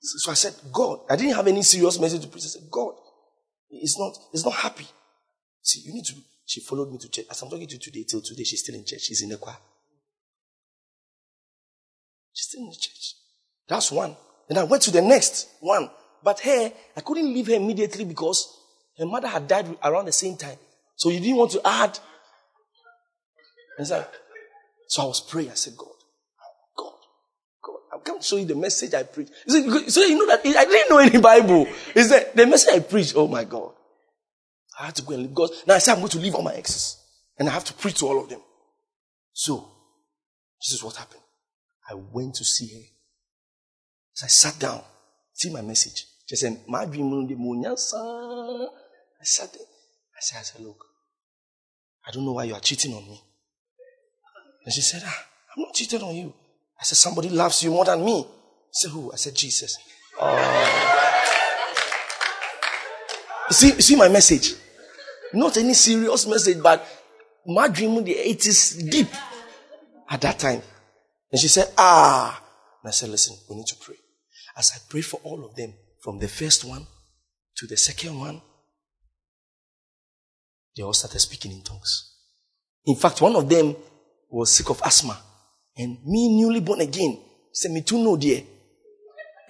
So 0.00 0.30
I 0.30 0.34
said, 0.34 0.54
God, 0.72 1.00
I 1.10 1.16
didn't 1.16 1.36
have 1.36 1.46
any 1.46 1.62
serious 1.62 2.00
message 2.00 2.22
to 2.22 2.28
preach. 2.28 2.44
I 2.44 2.48
said, 2.48 2.70
God, 2.70 2.94
it's 3.68 3.98
not, 3.98 4.16
it's 4.32 4.44
not 4.44 4.54
happy. 4.54 4.86
See, 5.62 5.82
you 5.84 5.92
need 5.92 6.06
to, 6.06 6.14
she 6.46 6.60
followed 6.60 6.90
me 6.90 6.98
to 6.98 7.08
church. 7.10 7.26
As 7.30 7.42
I'm 7.42 7.50
talking 7.50 7.66
to 7.66 7.74
you 7.74 7.80
today, 7.80 8.04
till 8.08 8.22
today, 8.22 8.44
she's 8.44 8.62
still 8.62 8.74
in 8.74 8.84
church. 8.84 9.02
She's 9.02 9.22
in 9.22 9.28
the 9.28 9.36
choir. 9.36 9.56
She's 12.40 12.48
still 12.48 12.62
in 12.62 12.70
the 12.70 12.76
church. 12.76 13.16
That's 13.68 13.92
one. 13.92 14.16
And 14.48 14.59
I 14.59 14.64
went 14.64 14.83
to 14.85 14.90
the 14.90 15.03
next 15.03 15.48
one. 15.61 15.90
But 16.22 16.40
her, 16.40 16.72
I 16.96 17.00
couldn't 17.03 17.35
leave 17.35 17.48
her 17.48 17.55
immediately 17.55 18.07
because 18.07 18.48
her 18.96 19.05
mother 19.05 19.29
had 19.29 19.46
died 19.46 19.76
around 19.85 20.07
the 20.07 20.12
same 20.12 20.38
time. 20.38 20.57
So 20.96 21.11
you 21.11 21.20
didn't 21.20 21.37
want 21.37 21.50
to 21.50 21.61
add. 21.66 21.98
So, 23.79 25.03
I 25.03 25.05
was 25.05 25.20
praying. 25.20 25.50
I 25.50 25.55
said, 25.55 25.76
God, 25.76 25.88
God, 26.76 26.94
God, 27.62 27.76
I'm 27.92 28.03
going 28.03 28.20
to 28.20 28.24
show 28.24 28.37
you 28.37 28.46
the 28.46 28.55
message 28.55 28.94
I 28.94 29.03
preached. 29.03 29.33
So 29.46 30.03
you 30.03 30.16
know 30.16 30.26
that 30.26 30.40
I 30.44 30.64
didn't 30.64 30.90
know 30.90 30.98
any 30.98 31.18
Bible. 31.20 31.66
Is 31.94 32.09
that 32.09 32.35
the 32.35 32.46
message 32.46 32.74
I 32.74 32.81
preached? 32.81 33.14
Oh 33.16 33.29
my 33.29 33.44
God. 33.44 33.72
I 34.79 34.87
had 34.87 34.96
to 34.96 35.03
go 35.03 35.12
and 35.12 35.24
leave 35.24 35.35
God. 35.35 35.50
now 35.66 35.74
I 35.74 35.79
said 35.79 35.92
I'm 35.92 35.98
going 35.98 36.11
to 36.11 36.18
leave 36.18 36.35
all 36.35 36.42
my 36.42 36.55
exes. 36.55 36.96
And 37.38 37.50
I 37.50 37.53
have 37.53 37.64
to 37.64 37.74
preach 37.74 37.98
to 37.98 38.07
all 38.07 38.22
of 38.22 38.31
them. 38.31 38.40
So, 39.35 39.68
this 40.59 40.72
is 40.72 40.83
what 40.83 40.96
happened. 40.96 41.20
I 41.90 41.94
went 41.94 42.37
to 42.37 42.44
see 42.44 42.68
her. 42.74 42.87
So 44.14 44.24
I 44.24 44.29
sat 44.29 44.59
down. 44.59 44.83
See 45.35 45.50
my 45.50 45.62
message. 45.62 46.07
She 46.26 46.37
said, 46.37 46.61
My 46.68 46.85
dream 46.85 47.26
the 47.26 47.35
moon, 47.35 47.66
I 47.66 47.74
sat 49.24 49.53
there. 49.53 49.62
I 49.62 50.20
said, 50.20 50.38
I 50.38 50.42
said, 50.42 50.61
look, 50.61 50.85
I 52.07 52.11
don't 52.11 52.26
know 52.26 52.33
why 52.33 52.44
you 52.44 52.55
are 52.55 52.61
cheating 52.61 52.92
on 52.92 53.03
me. 53.03 53.20
And 54.64 54.72
she 54.72 54.83
said, 54.83 55.03
ah, 55.05 55.26
I'm 55.57 55.62
not 55.62 55.74
cheating 55.74 56.03
on 56.03 56.14
you. 56.14 56.33
I 56.79 56.85
said, 56.85 56.98
somebody 56.98 57.31
loves 57.31 57.62
you 57.62 57.70
more 57.70 57.87
than 57.87 58.05
me. 58.05 58.22
She 58.74 58.83
said, 58.87 58.90
who? 58.90 59.11
I 59.12 59.16
said, 59.16 59.35
Jesus. 59.35 59.79
Oh. 60.20 61.07
See, 63.50 63.70
see 63.81 63.96
my 63.96 64.09
message? 64.09 64.55
Not 65.33 65.57
any 65.57 65.72
serious 65.74 66.26
message, 66.26 66.62
but 66.62 66.87
my 67.46 67.68
dream, 67.68 68.05
the 68.05 68.12
it 68.12 68.46
is 68.46 68.76
deep 68.76 69.09
at 70.09 70.20
that 70.20 70.38
time. 70.38 70.62
And 71.32 71.40
she 71.40 71.48
said, 71.48 71.72
ah. 71.78 72.42
And 72.82 72.88
I 72.88 72.92
said, 72.92 73.10
listen, 73.10 73.36
we 73.48 73.56
need 73.56 73.66
to 73.66 73.76
pray. 73.76 73.96
As 74.56 74.72
I 74.74 74.78
prayed 74.90 75.04
for 75.04 75.20
all 75.22 75.44
of 75.44 75.54
them, 75.56 75.74
from 76.02 76.18
the 76.18 76.28
first 76.28 76.64
one 76.64 76.86
to 77.56 77.66
the 77.66 77.76
second 77.76 78.18
one, 78.18 78.40
they 80.76 80.82
all 80.82 80.92
started 80.92 81.20
speaking 81.20 81.52
in 81.52 81.62
tongues. 81.62 82.14
In 82.86 82.96
fact, 82.96 83.20
one 83.20 83.36
of 83.36 83.48
them 83.48 83.76
was 84.30 84.50
sick 84.50 84.70
of 84.70 84.80
asthma. 84.84 85.18
And 85.76 85.98
me, 86.04 86.40
newly 86.40 86.60
born 86.60 86.80
again, 86.80 87.20
said, 87.52 87.70
me 87.70 87.82
too, 87.82 88.02
no, 88.02 88.16
dear. 88.16 88.42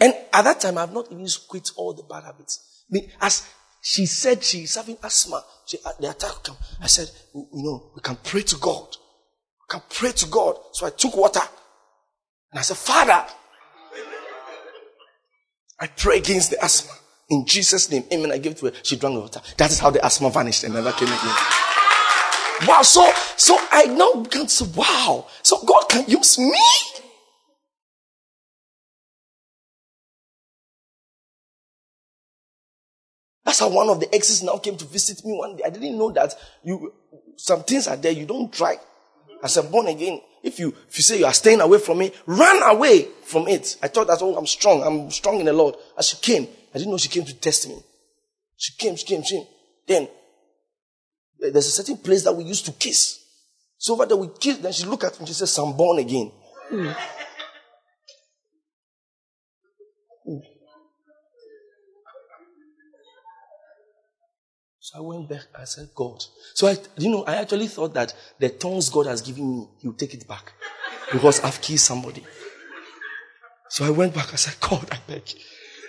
And 0.00 0.14
at 0.32 0.42
that 0.42 0.60
time, 0.60 0.78
I've 0.78 0.92
not 0.92 1.10
even 1.12 1.26
quit 1.48 1.70
all 1.76 1.94
the 1.94 2.02
bad 2.02 2.24
habits. 2.24 2.86
As 3.20 3.48
she 3.82 4.06
said 4.06 4.42
she's 4.42 4.74
having 4.74 4.96
asthma, 5.02 5.42
she, 5.66 5.78
uh, 5.84 5.92
the 6.00 6.10
attack 6.10 6.42
come. 6.42 6.56
I 6.82 6.86
said, 6.86 7.10
you 7.34 7.48
know, 7.52 7.92
we 7.94 8.00
can 8.02 8.16
pray 8.16 8.42
to 8.42 8.56
God. 8.56 8.88
We 8.88 9.78
can 9.78 9.82
pray 9.88 10.12
to 10.12 10.26
God. 10.26 10.56
So 10.72 10.86
I 10.86 10.90
took 10.90 11.16
water. 11.16 11.40
And 12.52 12.58
I 12.58 12.62
said, 12.62 12.76
Father, 12.76 13.24
I 15.78 15.86
pray 15.86 16.18
against 16.18 16.50
the 16.50 16.62
asthma. 16.62 16.92
In 17.30 17.46
Jesus' 17.46 17.90
name, 17.90 18.04
amen. 18.12 18.32
I 18.32 18.38
give 18.38 18.52
it 18.52 18.58
to 18.58 18.66
her. 18.66 18.72
She 18.82 18.96
drank 18.96 19.14
the 19.14 19.20
water. 19.20 19.40
That 19.56 19.70
is 19.70 19.78
how 19.78 19.90
the 19.90 20.04
asthma 20.04 20.30
vanished 20.30 20.64
and 20.64 20.74
never 20.74 20.92
came 20.92 21.08
again. 21.08 21.36
Wow. 22.66 22.82
So, 22.82 23.10
so 23.36 23.56
I 23.70 23.84
now 23.84 24.20
began 24.20 24.46
to 24.46 24.48
say, 24.48 24.66
wow. 24.74 25.26
So 25.42 25.62
God 25.64 25.88
can 25.88 26.04
use 26.08 26.38
me. 26.38 26.58
That's 33.44 33.60
how 33.60 33.68
one 33.68 33.88
of 33.88 34.00
the 34.00 34.12
exes 34.14 34.42
now 34.42 34.58
came 34.58 34.76
to 34.76 34.84
visit 34.84 35.24
me 35.24 35.36
one 35.36 35.56
day. 35.56 35.62
I 35.64 35.70
didn't 35.70 35.96
know 35.96 36.10
that 36.12 36.34
you, 36.62 36.92
some 37.36 37.62
things 37.62 37.88
are 37.88 37.96
there 37.96 38.12
you 38.12 38.26
don't 38.26 38.52
try. 38.52 38.76
As 39.42 39.56
a 39.56 39.62
born 39.62 39.86
again, 39.86 40.20
if 40.42 40.58
you, 40.58 40.74
if 40.88 40.96
you 40.96 41.02
say 41.02 41.18
you 41.18 41.26
are 41.26 41.34
staying 41.34 41.60
away 41.60 41.78
from 41.78 42.00
it, 42.02 42.14
run 42.26 42.62
away 42.74 43.08
from 43.24 43.46
it. 43.48 43.76
I 43.82 43.88
thought 43.88 44.06
that, 44.06 44.18
oh, 44.22 44.36
I'm 44.36 44.46
strong. 44.46 44.82
I'm 44.82 45.10
strong 45.10 45.40
in 45.40 45.46
the 45.46 45.52
Lord. 45.52 45.76
As 45.98 46.08
she 46.08 46.16
came, 46.16 46.48
I 46.74 46.78
didn't 46.78 46.90
know 46.90 46.98
she 46.98 47.08
came 47.08 47.24
to 47.24 47.34
test 47.34 47.68
me. 47.68 47.76
She 48.56 48.74
came, 48.76 48.96
she 48.96 49.06
came, 49.06 49.22
she 49.22 49.36
came. 49.36 49.46
Then, 49.86 50.08
there's 51.38 51.66
a 51.66 51.70
certain 51.70 51.96
place 51.96 52.24
that 52.24 52.32
we 52.32 52.44
used 52.44 52.66
to 52.66 52.72
kiss. 52.72 53.18
So 53.78 53.94
over 53.94 54.06
there 54.06 54.16
we 54.16 54.28
kiss, 54.38 54.58
then 54.58 54.72
she 54.72 54.84
looked 54.84 55.04
at 55.04 55.12
me 55.14 55.20
and 55.20 55.28
she 55.28 55.34
says, 55.34 55.56
I'm 55.58 55.74
born 55.76 55.98
again. 55.98 56.30
Hmm. 56.68 56.90
So 64.90 64.98
I 64.98 65.02
went 65.02 65.28
back. 65.28 65.44
I 65.56 65.64
said, 65.66 65.88
God. 65.94 66.24
So 66.52 66.66
I, 66.66 66.76
you 66.98 67.10
know, 67.10 67.22
I 67.22 67.36
actually 67.36 67.68
thought 67.68 67.94
that 67.94 68.12
the 68.40 68.48
tongues 68.48 68.88
God 68.90 69.06
has 69.06 69.22
given 69.22 69.48
me, 69.48 69.68
He 69.78 69.86
will 69.86 69.94
take 69.94 70.14
it 70.14 70.26
back 70.26 70.52
because 71.12 71.38
I've 71.44 71.60
killed 71.60 71.78
somebody. 71.78 72.24
So 73.68 73.84
I 73.84 73.90
went 73.90 74.12
back. 74.12 74.32
I 74.32 74.36
said, 74.36 74.56
God, 74.60 74.88
I 74.90 74.98
beg. 75.06 75.22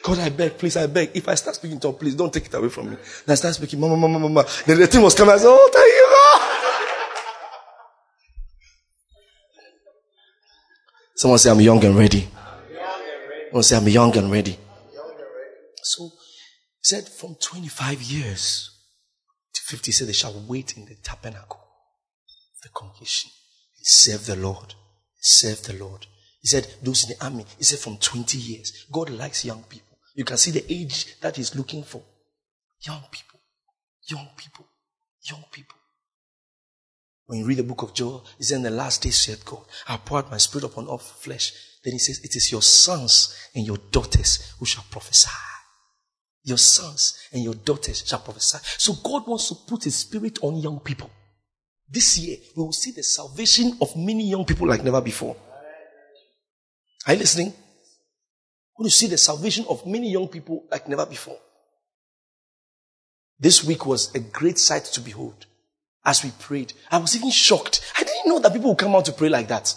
God, 0.04 0.20
I 0.20 0.30
beg, 0.30 0.56
please, 0.56 0.78
I 0.78 0.86
beg. 0.86 1.10
If 1.16 1.28
I 1.28 1.34
start 1.34 1.56
speaking 1.56 1.80
tongue, 1.80 1.96
please 1.96 2.14
don't 2.14 2.32
take 2.32 2.46
it 2.46 2.54
away 2.54 2.70
from 2.70 2.92
me. 2.92 2.98
Then 3.26 3.34
I 3.34 3.36
start 3.36 3.56
speaking, 3.56 3.80
mama, 3.80 3.98
mama, 3.98 4.20
mama. 4.20 4.46
Then 4.68 4.80
the 4.80 4.86
thing 4.86 5.02
was 5.02 5.16
coming. 5.16 5.34
I 5.34 5.38
said, 5.38 5.48
oh, 5.48 5.70
thank 5.74 5.88
you, 5.88 6.08
Someone 11.16 11.40
say, 11.40 11.50
I'm 11.50 11.62
young 11.62 11.84
and 11.84 11.98
ready. 11.98 12.28
Someone 13.48 13.64
say, 13.64 13.78
I'm 13.78 13.88
young 13.88 14.16
and 14.16 14.32
ready. 14.32 14.60
So, 15.82 16.04
he 16.04 16.84
said, 16.84 17.08
from 17.08 17.36
25 17.42 18.00
years 18.04 18.72
50, 19.60 19.92
said, 19.92 20.08
they 20.08 20.14
shall 20.14 20.46
wait 20.48 20.78
in 20.78 20.86
the 20.86 20.96
tabernacle 20.96 21.60
of 21.60 22.62
the 22.64 22.70
congregation 22.70 23.32
and 23.78 23.86
serve 23.86 24.26
the 24.26 24.36
Lord. 24.36 24.74
Serve 25.20 25.64
the 25.64 25.74
Lord. 25.74 26.08
He 26.42 26.48
said, 26.48 26.68
those 26.82 27.04
in 27.04 27.16
the 27.16 27.24
army, 27.24 27.46
he 27.58 27.64
said, 27.64 27.80
from 27.80 27.98
20 27.98 28.38
years. 28.38 28.86
God 28.92 29.10
likes 29.10 29.46
young 29.46 29.64
people. 29.64 29.98
You 30.16 30.26
can 30.26 30.38
see 30.38 30.52
the 30.52 30.66
age 30.72 31.20
that 31.22 31.38
he's 31.38 31.56
looking 31.56 31.84
for. 31.84 32.02
Young 32.82 33.04
people. 33.12 33.40
Young 34.08 34.28
people. 34.36 34.66
Young 35.24 35.44
people. 35.52 35.78
When 37.28 37.40
you 37.40 37.46
read 37.46 37.60
the 37.60 37.64
book 37.64 37.84
of 37.84 37.94
Joel, 37.94 38.26
he 38.38 38.44
said, 38.44 38.58
In 38.58 38.64
the 38.64 38.72
last 38.72 39.04
days, 39.04 39.18
said 39.18 39.46
God, 39.46 39.64
I 39.88 39.98
pour 39.98 40.18
out 40.18 40.32
my 40.32 40.38
spirit 40.38 40.66
upon 40.66 40.88
all 40.88 40.98
flesh. 40.98 41.54
Then 41.84 41.94
he 41.94 42.00
says, 42.00 42.20
It 42.24 42.36
is 42.36 42.52
your 42.52 42.62
sons 42.62 43.34
and 43.56 43.66
your 43.66 43.78
daughters 43.92 44.54
who 44.60 44.66
shall 44.66 44.84
prophesy. 44.92 45.30
Your 46.44 46.58
sons 46.58 47.20
and 47.32 47.44
your 47.44 47.54
daughters 47.54 48.04
shall 48.06 48.20
prophesy. 48.20 48.58
So 48.78 48.94
God 49.04 49.28
wants 49.28 49.50
to 49.50 49.56
put 49.56 49.84
his 49.84 49.96
spirit 49.96 50.40
on 50.42 50.58
young 50.58 50.80
people. 50.80 51.10
This 51.90 52.18
year, 52.18 52.38
we 52.56 52.64
will 52.64 52.72
see 52.72 52.92
the 52.92 53.04
salvation 53.04 53.78
of 53.82 53.96
many 53.96 54.30
young 54.30 54.46
people 54.46 54.68
like 54.68 54.84
never 54.84 55.02
before. 55.02 55.36
Are 57.06 57.14
you 57.14 57.20
listening? 57.20 57.54
We 58.80 58.84
will 58.84 58.90
see 58.90 59.08
the 59.08 59.18
salvation 59.18 59.66
of 59.70 59.86
many 59.86 60.10
young 60.12 60.28
people 60.28 60.66
like 60.72 60.88
never 60.88 61.06
before. 61.06 61.38
This 63.40 63.64
week 63.64 63.86
was 63.86 64.14
a 64.16 64.20
great 64.20 64.58
sight 64.58 64.86
to 64.86 65.02
behold 65.02 65.46
as 66.06 66.24
we 66.24 66.32
prayed. 66.40 66.74
I 66.90 66.98
was 66.98 67.16
even 67.16 67.30
shocked. 67.32 67.82
I 67.98 68.04
didn't 68.04 68.28
know 68.28 68.40
that 68.40 68.54
people 68.54 68.70
would 68.70 68.78
come 68.78 68.96
out 68.96 69.06
to 69.06 69.12
pray 69.12 69.30
like 69.30 69.48
that. 69.50 69.76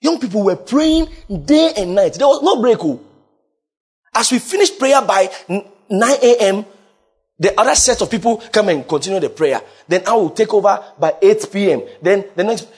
Young 0.00 0.18
people 0.18 0.44
were 0.44 0.56
praying 0.56 1.08
day 1.44 1.72
and 1.76 1.94
night. 1.94 2.14
There 2.14 2.26
was 2.26 2.42
no 2.42 2.60
break. 2.60 2.78
Oh. 2.80 3.00
As 4.14 4.30
we 4.32 4.38
finish 4.38 4.76
prayer 4.78 5.02
by 5.02 5.30
9 5.48 5.62
a.m., 6.22 6.64
the 7.38 7.58
other 7.58 7.74
set 7.74 8.02
of 8.02 8.10
people 8.10 8.36
come 8.52 8.68
and 8.68 8.86
continue 8.86 9.18
the 9.18 9.30
prayer. 9.30 9.62
Then 9.88 10.02
I 10.06 10.12
will 10.12 10.30
take 10.30 10.52
over 10.52 10.84
by 10.98 11.14
8 11.22 11.48
p.m. 11.50 11.82
Then 12.02 12.26
the 12.36 12.44
next, 12.44 12.68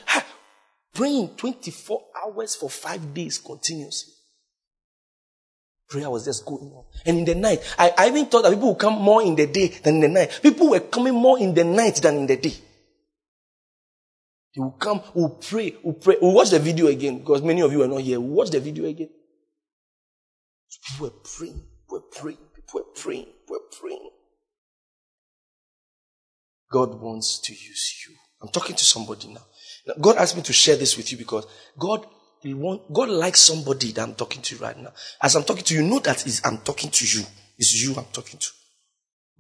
praying 0.95 1.31
24 1.37 2.01
hours 2.23 2.55
for 2.55 2.71
five 2.71 3.13
days 3.13 3.39
continuously. 3.39 4.13
Prayer 5.89 6.09
was 6.09 6.25
just 6.25 6.47
going 6.47 6.71
on. 6.73 6.85
And 7.05 7.19
in 7.19 7.25
the 7.25 7.35
night, 7.35 7.61
I, 7.79 7.93
I 7.99 8.07
even 8.09 8.27
thought 8.27 8.43
that 8.43 8.53
people 8.53 8.69
would 8.69 8.79
come 8.79 8.95
more 8.95 9.23
in 9.23 9.35
the 9.35 9.47
day 9.47 9.69
than 9.69 9.97
in 9.97 10.01
the 10.01 10.09
night. 10.09 10.41
People 10.43 10.71
were 10.71 10.81
coming 10.81 11.15
more 11.15 11.39
in 11.39 11.53
the 11.55 11.65
night 11.65 11.97
than 11.97 12.19
in 12.19 12.27
the 12.27 12.37
day. 12.37 12.55
They 14.55 14.61
will 14.61 14.73
come, 14.73 15.03
we'll 15.15 15.31
pray, 15.31 15.75
we'll 15.83 15.95
pray. 15.95 16.17
We'll 16.21 16.35
watch 16.35 16.51
the 16.51 16.59
video 16.59 16.87
again 16.87 17.19
because 17.19 17.43
many 17.43 17.63
of 17.63 17.73
you 17.73 17.83
are 17.83 17.89
not 17.89 18.01
here. 18.03 18.21
We'll 18.21 18.37
watch 18.37 18.51
the 18.51 18.61
video 18.61 18.85
again. 18.85 19.09
People 20.87 21.07
were 21.07 21.21
praying, 21.25 21.63
were 21.89 22.01
praying, 22.01 22.39
people 22.55 22.81
were 22.81 22.93
praying, 22.95 23.27
were 23.49 23.61
praying. 23.81 24.11
God 26.71 27.01
wants 27.01 27.39
to 27.41 27.53
use 27.53 28.07
you. 28.07 28.15
I'm 28.41 28.49
talking 28.49 28.75
to 28.75 28.85
somebody 28.85 29.29
now. 29.29 29.43
now. 29.87 29.95
God 30.01 30.17
asked 30.17 30.37
me 30.37 30.43
to 30.43 30.53
share 30.53 30.77
this 30.77 30.97
with 30.97 31.13
you 31.13 31.19
because 31.19 31.47
God 31.79 32.07
want, 32.45 32.93
God 32.93 33.09
likes 33.09 33.41
somebody 33.41 33.93
that 33.93 34.03
I'm 34.03 34.15
talking 34.15 34.43
to 34.43 34.57
right 34.57 34.77
now. 34.77 34.93
As 35.21 35.37
I'm 35.37 35.45
talking 35.45 35.65
to 35.65 35.75
you, 35.75 35.83
know 35.83 36.01
that 36.01 36.27
is 36.27 36.41
I'm 36.45 36.59
talking 36.59 36.91
to 36.91 37.19
you. 37.19 37.25
It's 37.59 37.81
you 37.81 37.95
I'm 37.95 38.07
talking 38.13 38.39
to. 38.39 38.49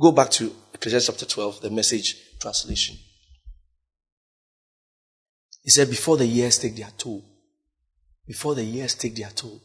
Go 0.00 0.12
back 0.12 0.30
to 0.32 0.54
Ecclesiastes 0.74 1.08
chapter 1.08 1.26
12, 1.26 1.60
the 1.62 1.70
message 1.70 2.16
translation. 2.40 2.96
He 5.62 5.70
said, 5.70 5.88
before 5.88 6.16
the 6.16 6.26
years 6.26 6.58
take 6.58 6.76
their 6.76 6.90
toll, 6.96 7.24
before 8.26 8.54
the 8.54 8.64
years 8.64 8.94
take 8.94 9.16
their 9.16 9.30
toll, 9.30 9.60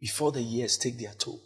before 0.00 0.32
the 0.32 0.42
years 0.42 0.78
take 0.78 0.98
their 0.98 1.14
toll, 1.14 1.42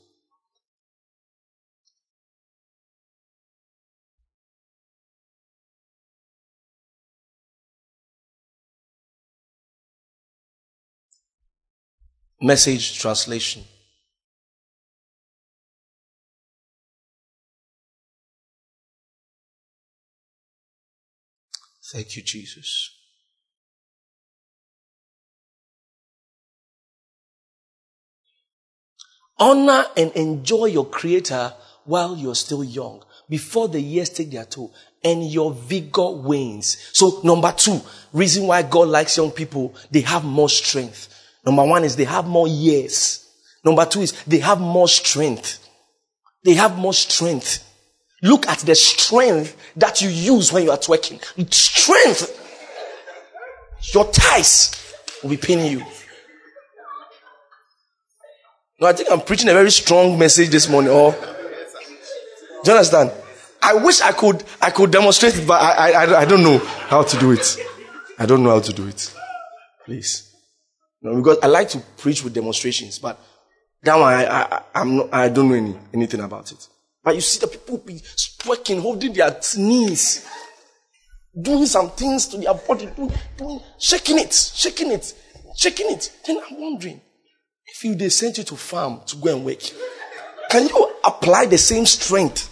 Message 12.45 12.99
translation. 12.99 13.65
Thank 21.83 22.17
you, 22.17 22.23
Jesus. 22.23 22.91
Honor 29.39 29.85
and 29.97 30.13
enjoy 30.13 30.67
your 30.67 30.87
Creator 30.87 31.53
while 31.85 32.17
you're 32.17 32.35
still 32.35 32.65
young, 32.65 33.03
before 33.29 33.69
the 33.69 33.81
years 33.81 34.11
take 34.11 34.31
their 34.31 34.45
toll 34.45 34.73
and 35.03 35.31
your 35.31 35.53
vigor 35.53 36.11
wanes. 36.11 36.91
So, 36.93 37.21
number 37.23 37.53
two, 37.53 37.81
reason 38.13 38.47
why 38.47 38.63
God 38.63 38.89
likes 38.89 39.17
young 39.17 39.31
people, 39.31 39.75
they 39.91 40.01
have 40.01 40.25
more 40.25 40.49
strength. 40.49 41.11
Number 41.45 41.65
one 41.65 41.85
is 41.85 41.97
they 41.97 42.05
have 42.05 42.27
more 42.27 42.49
years. 42.49 43.29
Number 43.65 43.85
two 43.85 44.01
is 44.03 44.13
they 44.25 44.39
have 44.39 44.61
more 44.61 44.89
strength. 44.89 45.61
They 46.45 46.55
have 46.55 46.79
more 46.79 46.95
strength. 46.95 47.71
Look 48.23 48.47
at 48.49 48.61
the 48.61 48.75
strength 48.75 49.57
that 49.77 50.01
you 50.01 50.09
use 50.09 50.53
when 50.53 50.65
you 50.65 50.71
are 50.71 50.79
twerking. 50.79 51.23
Strength. 51.53 52.41
Your 53.93 54.11
ties 54.11 54.71
will 55.23 55.31
be 55.31 55.37
paining 55.37 55.73
you. 55.73 55.85
No, 58.81 58.89
I 58.89 58.93
think 58.93 59.11
I'm 59.11 59.21
preaching 59.21 59.49
a 59.49 59.53
very 59.53 59.71
strong 59.71 60.19
message 60.19 60.49
this 60.51 60.69
morning. 60.69 60.91
Or, 60.91 61.13
do 61.13 62.71
you 62.71 62.73
understand? 62.73 63.13
I 63.63 63.75
wish 63.75 64.01
I 64.01 64.13
could, 64.13 64.43
I 64.61 64.71
could 64.71 64.91
demonstrate 64.91 65.37
it, 65.37 65.47
but 65.47 65.61
I, 65.61 65.93
I, 65.93 66.21
I 66.21 66.25
don't 66.25 66.43
know 66.43 66.59
how 66.59 67.03
to 67.03 67.19
do 67.19 67.31
it. 67.33 67.57
I 68.19 68.27
don't 68.27 68.43
know 68.43 68.51
how 68.51 68.61
to 68.61 68.73
do 68.73 68.87
it. 68.87 69.15
Please. 69.85 70.35
No, 71.01 71.17
because 71.17 71.39
I 71.43 71.47
like 71.47 71.69
to 71.71 71.79
preach 71.99 72.25
with 72.25 72.35
demonstrations, 72.35 72.99
but 72.99 73.19
that 73.83 73.97
one 73.97 74.13
I, 74.13 74.27
I, 74.27 74.63
I'm 74.75 74.97
not, 74.97 75.15
I 75.15 75.29
don't 75.29 75.49
know 75.49 75.55
any, 75.55 75.77
anything 75.93 76.21
about 76.21 76.51
it. 76.51 76.69
But 77.03 77.15
you 77.15 77.21
see 77.21 77.39
the 77.39 77.47
people 77.47 77.79
be 77.79 78.03
working, 78.47 78.81
holding 78.81 79.13
their 79.13 79.39
knees, 79.57 80.27
doing 81.39 81.67
some 81.67 81.91
things 81.91 82.27
to 82.29 82.39
their 82.39 82.55
body, 82.55 82.87
doing, 82.87 83.13
doing, 83.37 83.61
shaking 83.79 84.19
it, 84.19 84.33
shaking 84.33 84.91
it, 84.91 85.15
shaking 85.57 85.91
it. 85.91 86.11
Then 86.27 86.41
I'm 86.51 86.61
wondering, 86.61 87.01
if 87.83 87.99
they 87.99 88.09
sent 88.09 88.39
you 88.39 88.45
to 88.45 88.57
farm 88.57 89.01
to 89.07 89.17
go 89.17 89.35
and 89.35 89.45
work, 89.45 89.61
can 90.51 90.69
you 90.69 90.95
apply 91.05 91.47
the 91.47 91.59
same 91.59 91.87
strength 91.87 92.51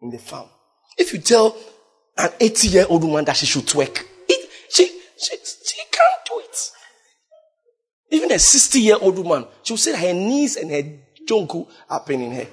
in 0.00 0.10
the 0.10 0.18
farm? 0.18 0.48
If 0.96 1.12
you 1.12 1.18
tell 1.18 1.56
an 2.16 2.30
80 2.38 2.68
year 2.68 2.86
old 2.88 3.04
woman 3.04 3.24
that 3.24 3.36
she 3.36 3.46
should 3.46 3.66
twerk, 3.66 4.04
it, 4.28 4.50
she, 4.70 4.86
she, 5.18 5.36
she 5.64 5.82
can't 5.90 6.24
do 6.26 6.40
it. 6.44 6.70
Even 8.10 8.32
a 8.32 8.38
60 8.38 8.80
year 8.80 8.96
old 9.00 9.18
woman, 9.18 9.46
she 9.62 9.72
will 9.72 9.78
say 9.78 9.96
her 9.96 10.14
knees 10.14 10.56
and 10.56 10.70
her 10.70 10.82
jonku 11.26 11.68
are 11.88 12.00
paining 12.00 12.32
her. 12.32 12.46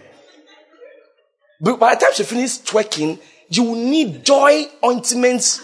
But 1.59 1.79
by 1.79 1.95
the 1.95 2.01
time 2.01 2.13
she 2.13 2.23
finishes 2.23 2.59
twerking, 2.59 3.19
you 3.49 3.63
will 3.63 3.75
need 3.75 4.23
joy 4.23 4.65
ointments 4.83 5.61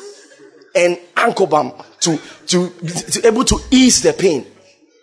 and 0.76 0.98
ankle 1.16 1.48
balm 1.48 1.74
to, 2.00 2.18
to, 2.48 2.70
to 2.70 3.28
able 3.28 3.44
to 3.46 3.60
ease 3.72 4.02
the 4.02 4.14
pain. 4.14 4.46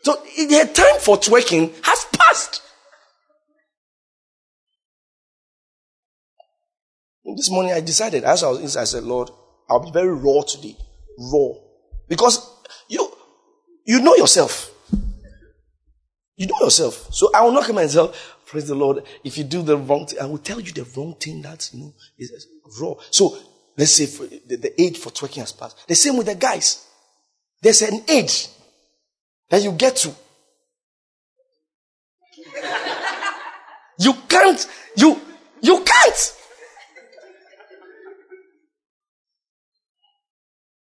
So 0.02 0.14
the 0.36 0.70
time 0.72 1.00
for 1.00 1.16
twerking 1.16 1.72
has 1.84 2.06
passed. 2.12 2.62
This 7.36 7.50
morning 7.50 7.72
I 7.72 7.80
decided, 7.80 8.24
as 8.24 8.42
I 8.42 8.48
was 8.48 8.60
inside, 8.60 8.82
I 8.82 8.84
said, 8.84 9.04
Lord, 9.04 9.30
I'll 9.68 9.84
be 9.84 9.90
very 9.92 10.12
raw 10.12 10.42
today. 10.42 10.76
Raw. 11.18 11.52
Because 12.08 12.50
you, 12.88 13.10
you 13.84 14.00
know 14.00 14.16
yourself. 14.16 14.72
You 16.36 16.46
know 16.46 16.58
yourself. 16.60 17.12
So 17.12 17.30
I 17.34 17.42
will 17.42 17.52
not 17.52 17.64
come 17.64 17.76
tell, 17.88 18.14
praise 18.46 18.66
the 18.66 18.74
Lord, 18.74 19.04
if 19.22 19.36
you 19.36 19.44
do 19.44 19.62
the 19.62 19.76
wrong 19.76 20.06
thing, 20.06 20.18
I 20.18 20.24
will 20.24 20.38
tell 20.38 20.58
you 20.60 20.72
the 20.72 20.86
wrong 20.96 21.14
thing 21.14 21.42
that, 21.42 21.68
you 21.72 21.80
know, 21.80 21.94
is 22.18 22.48
wrong. 22.80 22.96
So 23.10 23.36
let's 23.76 23.92
say 23.92 24.06
the, 24.06 24.56
the 24.56 24.82
age 24.82 24.98
for 24.98 25.10
twerking 25.10 25.40
has 25.40 25.52
passed. 25.52 25.86
The 25.86 25.94
same 25.94 26.16
with 26.16 26.26
the 26.26 26.34
guys. 26.34 26.86
There's 27.62 27.82
an 27.82 28.02
age 28.08 28.48
that 29.50 29.62
you 29.62 29.72
get 29.72 29.96
to. 29.96 30.14
You 33.98 34.14
can't, 34.28 34.66
you, 34.96 35.20
you 35.60 35.84
can't. 35.84 36.36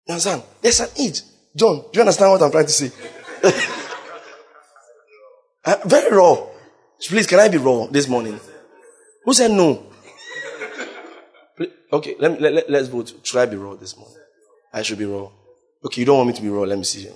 You 0.07 0.13
understand? 0.13 0.43
There's 0.63 0.81
an 0.81 0.89
age. 0.99 1.21
John, 1.55 1.83
do 1.83 1.91
you 1.95 2.01
understand 2.01 2.31
what 2.31 2.43
I'm 2.43 2.51
trying 2.51 2.67
to 2.67 2.73
say? 2.73 2.91
uh, 5.65 5.77
very 5.85 6.17
raw. 6.17 6.47
Please, 7.07 7.27
can 7.27 7.41
I 7.41 7.49
be 7.49 7.59
raw 7.59 7.87
this 7.87 8.09
morning? 8.09 8.41
Who 9.25 9.35
said 9.35 9.51
no? 9.51 9.91
Okay, 11.93 12.17
let 12.19 12.33
me, 12.33 12.39
let, 12.39 12.53
let, 12.55 12.71
let's 12.71 12.89
vote. 12.89 13.13
Should 13.23 13.39
I 13.39 13.47
be 13.47 13.57
raw 13.57 13.75
this 13.75 13.97
morning? 13.97 14.17
I 14.73 14.83
should 14.83 14.99
be 14.99 15.05
raw. 15.05 15.31
Okay, 15.85 16.01
you 16.01 16.07
don't 16.07 16.17
want 16.17 16.29
me 16.29 16.35
to 16.35 16.43
be 16.43 16.49
raw. 16.49 16.63
Let 16.63 16.79
me 16.79 16.85
see. 16.85 17.09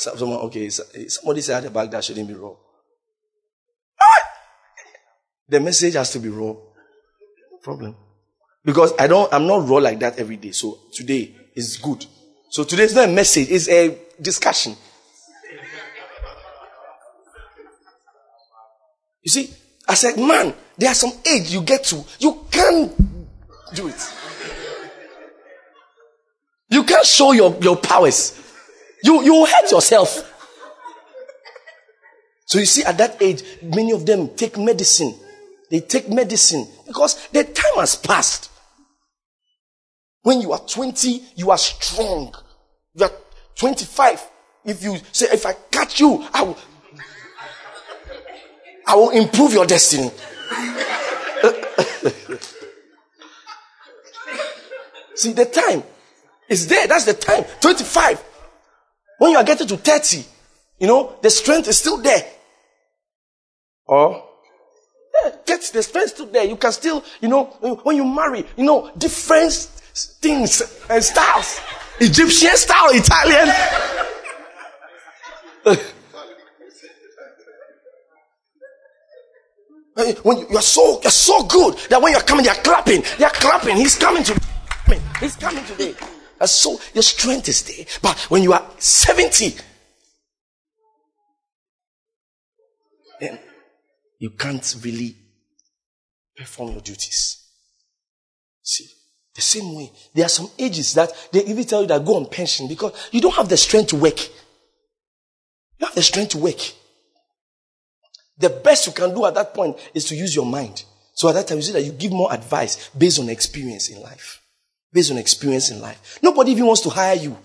Someone, 0.00 0.38
okay, 0.40 0.66
eh, 0.66 1.08
somebody 1.08 1.42
said 1.42 1.58
at 1.58 1.64
the 1.64 1.70
back 1.70 1.90
that 1.90 2.02
shouldn't 2.02 2.26
be 2.26 2.32
raw. 2.32 2.52
Ah! 4.00 4.28
The 5.46 5.60
message 5.60 5.92
has 5.94 6.10
to 6.12 6.18
be 6.18 6.30
raw. 6.30 6.54
Problem. 7.62 7.94
Because 8.64 8.94
I 8.98 9.06
don't, 9.06 9.30
I'm 9.32 9.46
not 9.46 9.68
raw 9.68 9.76
like 9.76 9.98
that 10.00 10.18
every 10.18 10.36
day. 10.36 10.52
So 10.52 10.78
today 10.92 11.34
is 11.54 11.76
good. 11.76 12.06
So 12.48 12.64
today 12.64 12.84
is 12.84 12.94
not 12.94 13.10
a 13.10 13.12
message, 13.12 13.50
it's 13.50 13.68
a 13.68 13.98
discussion. 14.20 14.74
You 19.22 19.30
see, 19.30 19.50
I 19.86 19.94
said, 19.94 20.16
man, 20.16 20.54
there 20.78 20.90
are 20.90 20.94
some 20.94 21.12
age 21.30 21.52
you 21.52 21.60
get 21.60 21.84
to, 21.84 22.02
you 22.18 22.46
can't 22.50 22.96
do 23.74 23.88
it. 23.88 24.12
You 26.70 26.84
can't 26.84 27.04
show 27.04 27.32
your, 27.32 27.54
your 27.60 27.76
powers. 27.76 28.49
You, 29.02 29.22
you 29.22 29.46
hurt 29.46 29.70
yourself. 29.70 30.26
So 32.46 32.58
you 32.58 32.66
see, 32.66 32.82
at 32.84 32.98
that 32.98 33.22
age, 33.22 33.42
many 33.62 33.92
of 33.92 34.04
them 34.04 34.30
take 34.34 34.58
medicine. 34.58 35.14
They 35.70 35.80
take 35.80 36.08
medicine 36.08 36.66
because 36.86 37.28
the 37.28 37.44
time 37.44 37.76
has 37.76 37.94
passed. 37.94 38.50
When 40.22 40.40
you 40.40 40.52
are 40.52 40.58
20, 40.58 41.22
you 41.36 41.50
are 41.50 41.58
strong. 41.58 42.34
You 42.94 43.04
are 43.04 43.12
25. 43.54 44.28
If 44.64 44.82
you 44.82 44.98
say, 45.12 45.28
if 45.32 45.46
I 45.46 45.52
catch 45.70 46.00
you, 46.00 46.26
I 46.34 46.42
will, 46.42 46.58
I 48.86 48.96
will 48.96 49.10
improve 49.10 49.52
your 49.52 49.64
destiny. 49.66 50.10
See, 55.14 55.32
the 55.32 55.44
time 55.44 55.84
is 56.48 56.66
there. 56.66 56.86
That's 56.88 57.04
the 57.04 57.14
time. 57.14 57.44
25. 57.60 58.24
When 59.20 59.32
you 59.32 59.36
are 59.36 59.44
getting 59.44 59.66
to 59.66 59.76
30, 59.76 60.24
you 60.78 60.86
know, 60.86 61.18
the 61.20 61.28
strength 61.28 61.68
is 61.68 61.78
still 61.78 61.98
there. 61.98 62.24
Or, 63.84 64.24
yeah, 65.22 65.32
get 65.44 65.60
the 65.74 65.82
strength 65.82 66.12
still 66.12 66.24
there. 66.24 66.44
You 66.44 66.56
can 66.56 66.72
still, 66.72 67.04
you 67.20 67.28
know, 67.28 67.44
when 67.82 67.96
you 67.96 68.04
marry, 68.06 68.46
you 68.56 68.64
know, 68.64 68.90
different 68.96 69.52
things 69.52 70.62
and 70.88 71.04
styles. 71.04 71.60
Egyptian 72.00 72.56
style, 72.56 72.88
Italian. 72.92 73.54
when 80.22 80.38
you, 80.38 80.56
are 80.56 80.62
so 80.62 80.98
you're 81.02 81.10
so 81.10 81.44
good 81.44 81.76
that 81.90 82.00
when 82.00 82.12
you're 82.12 82.22
coming, 82.22 82.46
they're 82.46 82.54
clapping. 82.54 83.02
They're 83.18 83.28
clapping. 83.28 83.76
He's 83.76 83.98
coming 83.98 84.22
to 84.22 84.32
me. 84.88 84.96
He's 85.20 85.36
coming 85.36 85.62
today. 85.66 85.94
That's 86.40 86.52
so 86.52 86.80
your 86.94 87.02
strength 87.02 87.48
is 87.48 87.62
there. 87.62 87.84
But 88.00 88.18
when 88.30 88.42
you 88.42 88.54
are 88.54 88.66
70, 88.78 89.56
then 93.20 93.38
you 94.18 94.30
can't 94.30 94.76
really 94.82 95.14
perform 96.34 96.72
your 96.72 96.80
duties. 96.80 97.46
See, 98.62 98.86
the 99.34 99.42
same 99.42 99.74
way, 99.74 99.92
there 100.14 100.24
are 100.24 100.30
some 100.30 100.48
ages 100.58 100.94
that 100.94 101.12
they 101.30 101.44
even 101.44 101.64
tell 101.64 101.82
you 101.82 101.88
that 101.88 102.06
go 102.06 102.16
on 102.16 102.24
pension 102.24 102.66
because 102.66 103.08
you 103.12 103.20
don't 103.20 103.34
have 103.34 103.50
the 103.50 103.58
strength 103.58 103.88
to 103.88 103.96
work. 103.96 104.18
You 105.78 105.86
have 105.86 105.94
the 105.94 106.02
strength 106.02 106.30
to 106.30 106.38
work. 106.38 106.60
The 108.38 108.48
best 108.48 108.86
you 108.86 108.94
can 108.94 109.14
do 109.14 109.26
at 109.26 109.34
that 109.34 109.52
point 109.52 109.76
is 109.92 110.06
to 110.06 110.16
use 110.16 110.34
your 110.34 110.46
mind. 110.46 110.84
So 111.12 111.28
at 111.28 111.32
that 111.32 111.48
time, 111.48 111.58
you 111.58 111.62
see 111.62 111.72
that 111.72 111.82
you 111.82 111.92
give 111.92 112.12
more 112.12 112.32
advice 112.32 112.88
based 112.96 113.20
on 113.20 113.28
experience 113.28 113.90
in 113.90 114.00
life 114.00 114.40
based 114.92 115.10
on 115.10 115.18
experience 115.18 115.70
in 115.70 115.80
life. 115.80 116.18
Nobody 116.22 116.52
even 116.52 116.66
wants 116.66 116.82
to 116.82 116.90
hire 116.90 117.16
you, 117.16 117.36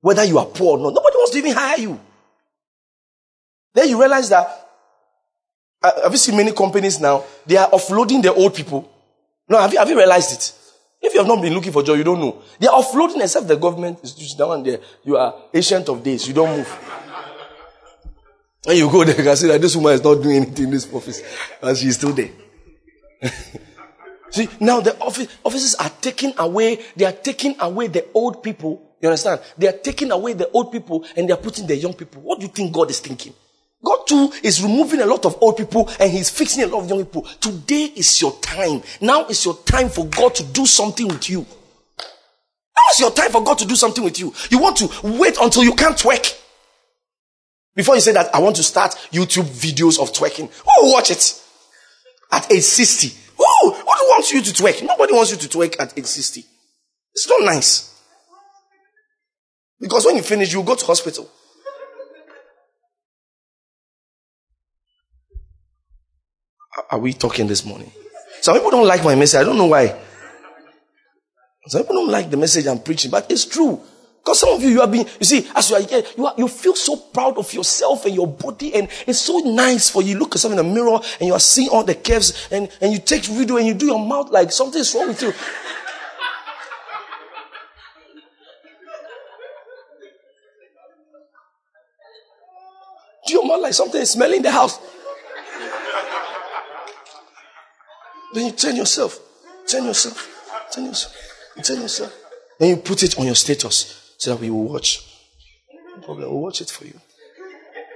whether 0.00 0.24
you 0.24 0.38
are 0.38 0.46
poor 0.46 0.78
or 0.78 0.82
not. 0.82 0.94
Nobody 0.94 1.16
wants 1.16 1.32
to 1.32 1.38
even 1.38 1.52
hire 1.52 1.78
you. 1.78 2.00
Then 3.74 3.88
you 3.88 3.98
realize 3.98 4.28
that, 4.28 4.68
uh, 5.82 6.02
have 6.02 6.12
you 6.12 6.18
seen 6.18 6.36
many 6.36 6.52
companies 6.52 7.00
now? 7.00 7.24
They 7.46 7.56
are 7.56 7.68
offloading 7.70 8.22
the 8.22 8.32
old 8.32 8.54
people. 8.54 8.90
No, 9.48 9.58
have 9.60 9.72
you, 9.72 9.78
have 9.78 9.88
you 9.88 9.96
realized 9.96 10.32
it? 10.32 10.58
If 11.00 11.14
you 11.14 11.20
have 11.20 11.26
not 11.26 11.42
been 11.42 11.52
looking 11.52 11.72
for 11.72 11.82
job, 11.82 11.98
you 11.98 12.04
don't 12.04 12.20
know. 12.20 12.42
They 12.60 12.68
are 12.68 12.80
offloading 12.80 13.20
except 13.22 13.48
the 13.48 13.56
government 13.56 13.98
is 14.02 14.14
just 14.14 14.38
down 14.38 14.62
there. 14.62 14.78
You 15.02 15.16
are 15.16 15.34
ancient 15.52 15.88
of 15.88 16.02
days. 16.02 16.28
You 16.28 16.34
don't 16.34 16.56
move. 16.56 16.78
and 18.68 18.78
you 18.78 18.88
go 18.88 19.02
there, 19.02 19.14
can 19.14 19.36
see 19.36 19.48
that 19.48 19.60
this 19.60 19.74
woman 19.74 19.94
is 19.94 20.04
not 20.04 20.22
doing 20.22 20.36
anything 20.36 20.66
in 20.66 20.70
this 20.70 20.92
office. 20.92 21.22
And 21.60 21.76
she's 21.76 21.96
still 21.96 22.12
there. 22.12 22.30
See, 24.32 24.48
now 24.60 24.80
the 24.80 24.98
office, 24.98 25.28
offices 25.44 25.74
are 25.76 25.90
taking 26.00 26.32
away, 26.38 26.80
they 26.96 27.04
are 27.04 27.12
taking 27.12 27.54
away 27.60 27.86
the 27.88 28.06
old 28.14 28.42
people. 28.42 28.96
You 29.00 29.08
understand? 29.08 29.40
They 29.58 29.68
are 29.68 29.76
taking 29.76 30.10
away 30.10 30.32
the 30.32 30.50
old 30.50 30.72
people 30.72 31.04
and 31.16 31.28
they 31.28 31.32
are 31.32 31.38
putting 31.38 31.66
the 31.66 31.76
young 31.76 31.92
people. 31.92 32.22
What 32.22 32.40
do 32.40 32.46
you 32.46 32.52
think 32.52 32.72
God 32.72 32.90
is 32.90 33.00
thinking? 33.00 33.34
God 33.84 34.06
too 34.06 34.32
is 34.42 34.62
removing 34.62 35.00
a 35.00 35.06
lot 35.06 35.26
of 35.26 35.36
old 35.42 35.56
people 35.56 35.90
and 35.98 36.10
he's 36.10 36.30
fixing 36.30 36.62
a 36.62 36.66
lot 36.66 36.84
of 36.84 36.88
young 36.88 37.04
people. 37.04 37.22
Today 37.40 37.92
is 37.96 38.20
your 38.22 38.32
time. 38.40 38.82
Now 39.00 39.26
is 39.26 39.44
your 39.44 39.56
time 39.56 39.88
for 39.88 40.06
God 40.06 40.34
to 40.36 40.44
do 40.44 40.66
something 40.66 41.08
with 41.08 41.28
you. 41.28 41.40
Now 41.42 42.82
is 42.92 43.00
your 43.00 43.10
time 43.10 43.32
for 43.32 43.42
God 43.42 43.58
to 43.58 43.66
do 43.66 43.74
something 43.74 44.04
with 44.04 44.18
you. 44.18 44.32
You 44.50 44.60
want 44.60 44.76
to 44.78 44.88
wait 45.02 45.36
until 45.40 45.64
you 45.64 45.74
can't 45.74 45.96
twerk. 45.96 46.38
Before 47.74 47.94
you 47.96 48.00
say 48.00 48.12
that, 48.12 48.34
I 48.34 48.38
want 48.38 48.56
to 48.56 48.62
start 48.62 48.92
YouTube 49.10 49.44
videos 49.44 50.00
of 50.00 50.12
twerking. 50.12 50.50
Who 50.50 50.86
will 50.86 50.92
watch 50.92 51.10
it? 51.10 51.42
At 52.30 52.50
age 52.52 52.62
60. 52.62 53.12
Who, 53.36 53.74
wants 54.12 54.32
you 54.32 54.42
to 54.42 54.52
twerk? 54.52 54.82
Nobody 54.82 55.12
wants 55.14 55.30
you 55.32 55.36
to 55.38 55.48
twerk 55.48 55.80
at 55.80 55.96
age 55.98 56.06
60. 56.06 56.44
It's 57.14 57.28
not 57.28 57.42
nice. 57.42 57.92
Because 59.80 60.06
when 60.06 60.16
you 60.16 60.22
finish, 60.22 60.52
you 60.52 60.62
go 60.62 60.74
to 60.74 60.86
hospital. 60.86 61.28
Are 66.90 66.98
we 66.98 67.12
talking 67.12 67.46
this 67.46 67.64
morning? 67.64 67.90
Some 68.40 68.54
people 68.54 68.70
don't 68.70 68.86
like 68.86 69.04
my 69.04 69.14
message. 69.14 69.40
I 69.40 69.44
don't 69.44 69.56
know 69.56 69.66
why. 69.66 69.98
Some 71.66 71.82
people 71.82 71.96
don't 71.96 72.10
like 72.10 72.30
the 72.30 72.36
message 72.36 72.66
I'm 72.66 72.80
preaching, 72.80 73.10
but 73.10 73.30
it's 73.30 73.44
true. 73.44 73.80
Because 74.22 74.38
some 74.38 74.50
of 74.50 74.62
you, 74.62 74.68
you 74.68 74.80
have 74.80 74.92
been, 74.92 75.04
you 75.18 75.26
see, 75.26 75.48
as 75.52 75.68
you 75.68 75.74
are 75.74 75.82
here, 75.82 76.04
you, 76.16 76.26
are, 76.26 76.34
you 76.38 76.46
feel 76.46 76.76
so 76.76 76.94
proud 76.94 77.36
of 77.38 77.52
yourself 77.52 78.06
and 78.06 78.14
your 78.14 78.28
body, 78.28 78.72
and 78.72 78.88
it's 79.04 79.18
so 79.18 79.38
nice 79.38 79.90
for 79.90 80.00
you. 80.00 80.16
Look 80.16 80.34
yourself 80.34 80.52
in 80.52 80.58
the 80.58 80.62
mirror, 80.62 81.00
and 81.18 81.26
you 81.26 81.32
are 81.32 81.40
seeing 81.40 81.70
all 81.70 81.82
the 81.82 81.96
curves, 81.96 82.46
and, 82.52 82.70
and 82.80 82.92
you 82.92 83.00
take 83.00 83.24
video, 83.24 83.56
and 83.56 83.66
you 83.66 83.74
do 83.74 83.86
your 83.86 83.98
mouth 83.98 84.30
like 84.30 84.52
something's 84.52 84.94
wrong 84.94 85.08
with 85.08 85.22
you. 85.22 85.32
do 93.26 93.32
your 93.32 93.44
mouth 93.44 93.60
like 93.60 93.74
something 93.74 94.00
is 94.00 94.10
smelling 94.10 94.36
in 94.36 94.42
the 94.42 94.52
house. 94.52 94.78
then 98.34 98.46
you 98.46 98.52
turn 98.52 98.76
yourself, 98.76 99.18
turn 99.66 99.84
yourself, 99.84 100.70
turn 100.72 100.84
yourself, 100.84 101.16
turn 101.64 101.80
yourself. 101.80 102.16
Then 102.60 102.68
you 102.68 102.76
put 102.76 103.02
it 103.02 103.18
on 103.18 103.26
your 103.26 103.34
status 103.34 104.01
so 104.22 104.30
that 104.30 104.40
we 104.40 104.50
will 104.50 104.68
watch. 104.68 105.04
No 105.96 106.00
problem, 106.00 106.30
we'll 106.30 106.42
watch 106.42 106.60
it 106.60 106.70
for 106.70 106.84
you. 106.84 106.94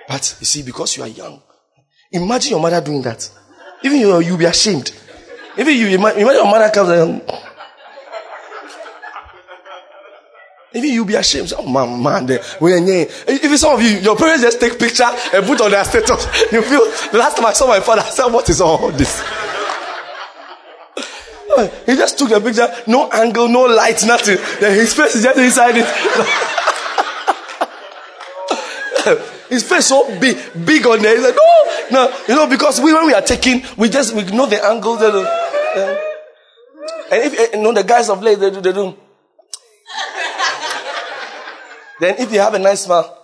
But 0.09 0.37
you 0.41 0.45
see, 0.45 0.63
because 0.65 0.97
you 0.97 1.05
are 1.05 1.09
young, 1.09 1.41
imagine 2.11 2.51
your 2.51 2.61
mother 2.61 2.81
doing 2.81 3.01
that. 3.03 3.31
Even 3.85 4.01
you, 4.01 4.19
you'll 4.19 4.37
be 4.37 4.45
ashamed. 4.45 4.91
Even 5.57 5.77
you, 5.77 5.87
imagine 5.87 6.19
your 6.19 6.45
mother 6.45 6.69
comes 6.71 6.89
and 6.91 7.23
even 10.75 10.91
you'll 10.91 11.05
be 11.07 11.15
ashamed. 11.15 11.53
Oh 11.57 11.63
my 11.63 11.87
man, 11.87 12.27
man, 12.27 12.41
even 13.29 13.57
some 13.57 13.77
of 13.77 13.83
you, 13.83 13.99
your 13.99 14.17
parents 14.17 14.43
just 14.43 14.59
take 14.59 14.81
picture 14.81 15.05
and 15.33 15.47
put 15.47 15.61
on 15.61 15.71
their 15.71 15.85
status. 15.85 16.27
You 16.51 16.61
feel 16.63 16.85
last 17.17 17.37
time 17.37 17.47
I 17.47 17.53
saw 17.53 17.69
my 17.69 17.79
father, 17.79 18.03
I 18.03 18.11
said, 18.11 18.27
What 18.27 18.51
is 18.51 18.61
all 18.61 18.91
this? 18.91 19.23
He 21.87 21.97
just 21.97 22.19
took 22.19 22.29
the 22.29 22.41
picture, 22.41 22.69
no 22.87 23.11
angle, 23.11 23.49
no 23.49 23.65
light, 23.65 24.05
nothing. 24.07 24.39
Then 24.61 24.75
his 24.75 24.95
face 24.95 25.15
is 25.15 25.23
just 25.23 25.39
inside 25.39 25.77
it. 25.77 25.87
his 29.49 29.63
face 29.63 29.87
so 29.87 30.19
big, 30.21 30.37
big 30.65 30.87
on 30.87 31.03
there. 31.03 31.15
He's 31.15 31.25
like, 31.25 31.37
no, 31.91 31.91
no, 31.91 32.17
you 32.29 32.35
know, 32.35 32.47
because 32.47 32.81
we, 32.81 32.93
when 32.93 33.07
we 33.07 33.15
are 33.15 33.23
taking, 33.23 33.63
we 33.77 33.89
just, 33.89 34.15
we 34.15 34.25
know 34.25 34.47
the 34.47 34.65
angle. 34.65 34.97
They 34.97 35.07
and 37.09 37.23
if, 37.23 37.39
eh, 37.39 37.57
you 37.57 37.63
know, 37.63 37.73
the 37.73 37.85
guys 37.85 38.09
of 38.09 38.23
late, 38.23 38.39
they 38.39 38.51
do, 38.51 38.61
they 38.61 38.73
do. 38.73 38.97
Then 42.01 42.17
if 42.19 42.33
you 42.33 42.41
have 42.41 42.55
a 42.55 42.59
nice 42.59 42.85
smile, 42.85 43.17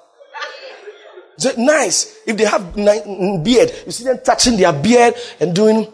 nice. 1.59 2.19
If 2.27 2.37
they 2.37 2.45
have 2.45 2.75
beard, 2.75 3.73
you 3.87 3.93
see 3.93 4.05
them 4.05 4.21
touching 4.25 4.57
their 4.57 4.73
beard 4.73 5.15
and 5.41 5.55
doing. 5.55 5.93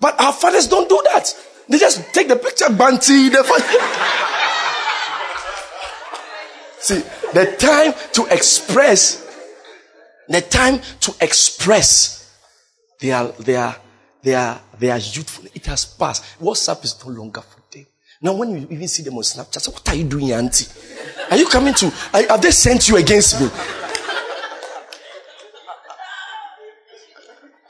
But 0.00 0.20
our 0.20 0.32
fathers 0.32 0.66
don't 0.68 0.88
do 0.88 1.00
that. 1.12 1.34
They 1.68 1.78
just 1.78 2.12
take 2.12 2.28
the 2.28 2.36
picture, 2.36 2.70
banty. 2.70 3.28
The 3.28 3.42
see, 6.78 7.02
the 7.32 7.56
time 7.58 7.94
to 8.12 8.26
express, 8.32 9.24
the 10.28 10.40
time 10.40 10.80
to 11.00 11.14
express 11.20 12.38
their 13.00 13.24
their 13.38 13.76
their 14.22 14.60
their 14.78 14.96
youthful. 14.98 15.46
It 15.54 15.66
has 15.66 15.84
passed. 15.84 16.24
WhatsApp 16.40 16.84
is 16.84 17.04
no 17.04 17.12
longer 17.12 17.40
for 17.40 17.60
them. 17.72 17.86
Now, 18.22 18.34
when 18.34 18.50
you 18.50 18.68
even 18.70 18.88
see 18.88 19.02
them 19.02 19.16
on 19.16 19.22
Snapchat, 19.22 19.68
what 19.72 19.88
are 19.88 19.94
you 19.94 20.04
doing, 20.04 20.32
auntie? 20.32 20.66
Are 21.30 21.36
you 21.36 21.46
coming 21.48 21.74
to? 21.74 21.86
Are, 22.14 22.22
have 22.28 22.42
they 22.42 22.50
sent 22.50 22.88
you 22.88 22.96
against 22.96 23.40
me? 23.40 23.48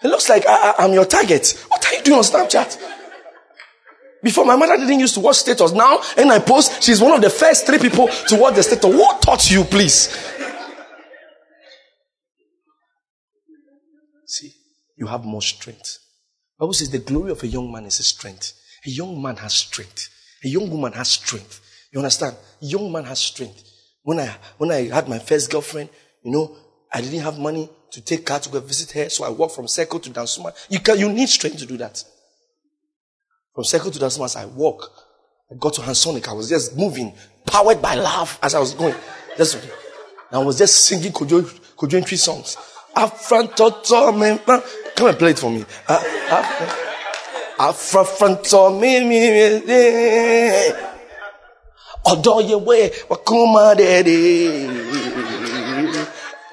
It 0.02 0.08
looks 0.08 0.28
like 0.28 0.44
ah, 0.46 0.74
ah, 0.78 0.82
I, 0.82 0.84
am 0.84 0.92
your 0.92 1.04
target. 1.04 1.64
What 1.68 1.86
are 1.86 1.94
you 1.94 2.02
doing 2.02 2.18
on 2.18 2.24
Snapchat? 2.24 2.78
Before 4.22 4.44
my 4.44 4.56
mother 4.56 4.76
didn't 4.76 5.00
used 5.00 5.14
to 5.14 5.20
watch 5.20 5.36
status. 5.36 5.72
Now, 5.72 6.00
and 6.16 6.30
I 6.32 6.38
post, 6.38 6.82
she's 6.82 7.00
one 7.00 7.12
of 7.12 7.20
the 7.20 7.30
first 7.30 7.66
three 7.66 7.78
people 7.78 8.08
to 8.08 8.36
watch 8.36 8.54
the 8.54 8.62
status. 8.62 8.92
Who 8.92 9.20
taught 9.20 9.50
you, 9.50 9.64
please? 9.64 10.08
See, 14.26 14.52
you 14.96 15.06
have 15.06 15.24
more 15.24 15.42
strength. 15.42 15.98
Bible 16.58 16.72
says 16.72 16.90
the 16.90 16.98
glory 16.98 17.30
of 17.30 17.42
a 17.42 17.46
young 17.46 17.70
man 17.70 17.84
is 17.84 17.98
his 17.98 18.08
strength. 18.08 18.54
A 18.86 18.90
young 18.90 19.20
man 19.20 19.36
has 19.36 19.54
strength. 19.54 20.08
A 20.44 20.48
young 20.48 20.70
woman 20.70 20.92
has 20.92 21.08
strength. 21.08 21.60
You 21.92 22.00
understand? 22.00 22.36
A 22.62 22.64
young 22.64 22.90
man 22.90 23.04
has 23.04 23.18
strength. 23.18 23.62
When 24.02 24.20
I 24.20 24.36
when 24.58 24.70
I 24.70 24.88
had 24.88 25.08
my 25.08 25.18
first 25.18 25.50
girlfriend, 25.50 25.90
you 26.22 26.30
know, 26.30 26.56
I 26.92 27.00
didn't 27.00 27.20
have 27.20 27.38
money 27.38 27.68
to 27.96 28.02
take 28.02 28.28
her 28.28 28.38
to 28.38 28.50
go 28.50 28.60
visit 28.60 28.90
her, 28.92 29.08
so 29.08 29.24
I 29.24 29.30
walk 29.30 29.52
from 29.52 29.66
Circle 29.66 30.00
to 30.00 30.10
Dansoman. 30.10 30.52
You 30.68 30.80
can 30.80 30.98
you 30.98 31.10
need 31.10 31.30
strength 31.30 31.56
to 31.60 31.66
do 31.66 31.78
that. 31.78 32.04
From 33.54 33.64
Circle 33.64 33.90
to 33.92 33.98
Dansoman, 33.98 34.36
I 34.36 34.44
walk. 34.44 34.92
I 35.50 35.54
got 35.58 35.72
to 35.74 35.80
Hansonic. 35.80 36.28
I 36.28 36.34
was 36.34 36.50
just 36.50 36.76
moving, 36.76 37.14
powered 37.46 37.80
by 37.80 37.94
love 37.94 38.38
as 38.42 38.54
I 38.54 38.58
was 38.58 38.74
going. 38.74 38.94
Just, 39.38 39.66
I 40.30 40.36
was 40.38 40.58
just 40.58 40.84
singing 40.84 41.10
Kojo, 41.10 41.40
Kojo 41.74 42.02
Antwi 42.02 42.18
songs. 42.18 42.58
Come 44.94 45.08
and 45.08 45.18
play 45.18 45.30
it 45.30 45.38
for 45.38 45.50
me. 45.50 45.64
Uh, 45.88 46.02
uh, 46.30 46.82
afra 47.58 48.04
fronto 48.04 48.78
me 48.78 49.00
me 49.00 49.30
me 49.66 50.96
ọdọ 52.04 52.40
ye 52.48 52.54
we 52.56 52.90
wakuma 53.08 53.74
daddy 53.74 54.85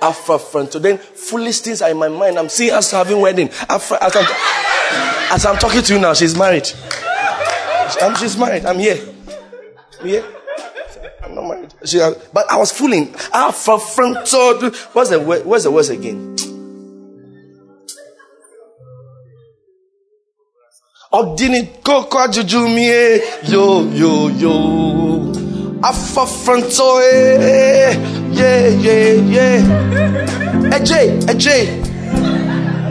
afra 0.04 0.38
fronto 0.38 0.80
then 0.80 0.98
foolish 0.98 1.60
things 1.62 1.82
are 1.82 1.90
in 1.92 1.98
my 1.98 2.10
mind. 2.10 2.38
I'm 2.38 2.50
seeing 2.50 2.72
us 2.74 2.92
having 2.92 3.20
wedding. 3.22 3.50
Afra 3.70 3.98
as 4.04 4.16
I'm, 4.16 4.26
as 5.34 5.46
I'm 5.46 5.58
talking 5.58 5.82
to 5.82 5.94
you 5.94 6.00
now 6.00 6.14
she's 6.14 6.38
married. 6.38 6.70
I'm, 8.02 8.16
she's 8.16 8.38
married. 8.38 8.66
I'm 8.66 8.80
here. 8.80 9.00
I'm 10.00 10.08
here? 10.08 10.26
I'm 11.24 11.36
not 11.36 11.48
married. 11.48 11.74
She, 11.86 12.00
uh, 12.02 12.14
but 12.34 12.50
I 12.52 12.58
was 12.58 12.72
fooling. 12.72 13.14
Afra 13.34 13.80
fronto. 13.80 14.70
What's 14.94 15.10
the 15.10 15.20
what's 15.20 15.64
the 15.64 15.72
words 15.72 15.90
again? 15.90 16.36
ọdini 21.14 21.68
kókó 21.84 22.20
ajuju 22.20 22.68
yo 23.44 23.86
yo 23.94 24.30
yo. 24.42 24.54
Afọfranto 25.84 27.02
e 27.02 27.36
eh. 27.36 28.23
Ye 28.34 28.76
ye 28.86 28.96
ye 29.34 29.46
eje 30.76 31.00
eje 31.32 31.56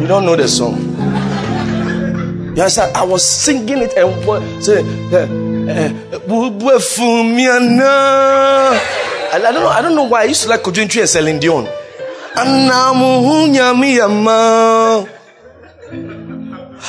you 0.01 0.07
don't 0.07 0.25
know 0.25 0.37
the 0.37 0.47
song 0.49 0.77
you 2.55 2.63
understand 2.63 2.97
I 2.97 3.05
was 3.05 3.25
singing 3.25 3.79
it 3.79 3.97
and 3.97 4.63
say 4.63 4.81
eh, 5.13 5.27
eh, 5.69 5.93
bubu 6.27 6.71
efun 6.71 7.35
mi 7.35 7.47
ana 7.47 8.79
I 9.35 9.39
don't 9.41 9.55
know 9.55 9.69
I 9.69 9.83
don't 9.83 9.95
know 9.95 10.05
why 10.05 10.23
I 10.23 10.25
used 10.25 10.43
to 10.45 10.49
like 10.49 10.63
Kojo 10.63 10.83
Antwi 10.85 11.01
and 11.01 11.09
Celine 11.09 11.41
Dion. 11.41 11.67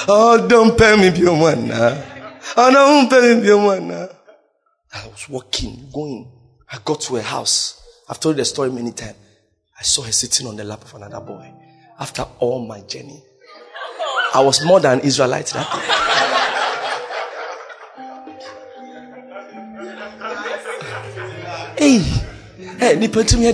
Oh, 0.07 0.47
don't 0.47 0.77
pay 0.77 0.95
me 0.97 1.09
your 1.19 1.35
money. 1.35 1.69
Oh, 2.55 2.71
don't 2.71 3.09
pay 3.09 3.35
me 3.35 3.45
your 3.45 3.59
money. 3.61 4.07
I 4.93 5.07
was 5.07 5.27
walking, 5.29 5.89
going. 5.93 6.31
I 6.71 6.77
got 6.83 7.01
to 7.01 7.17
a 7.17 7.21
house. 7.21 7.82
I've 8.09 8.19
told 8.19 8.37
the 8.37 8.45
story 8.45 8.69
many 8.71 8.91
times. 8.91 9.15
I 9.79 9.83
saw 9.83 10.03
her 10.03 10.11
sitting 10.11 10.47
on 10.47 10.55
the 10.55 10.63
lap 10.63 10.83
of 10.83 10.93
another 10.95 11.19
boy. 11.19 11.51
After 11.99 12.23
all 12.39 12.65
my 12.65 12.81
journey, 12.81 13.23
I 14.33 14.41
was 14.41 14.63
more 14.65 14.79
than 14.79 14.99
Israelite 15.01 15.47
that 15.47 15.71
day. 21.77 21.83
hey, 21.83 21.99
hey, 22.79 22.95
nipa 22.99 23.23
to 23.23 23.37
me, 23.37 23.47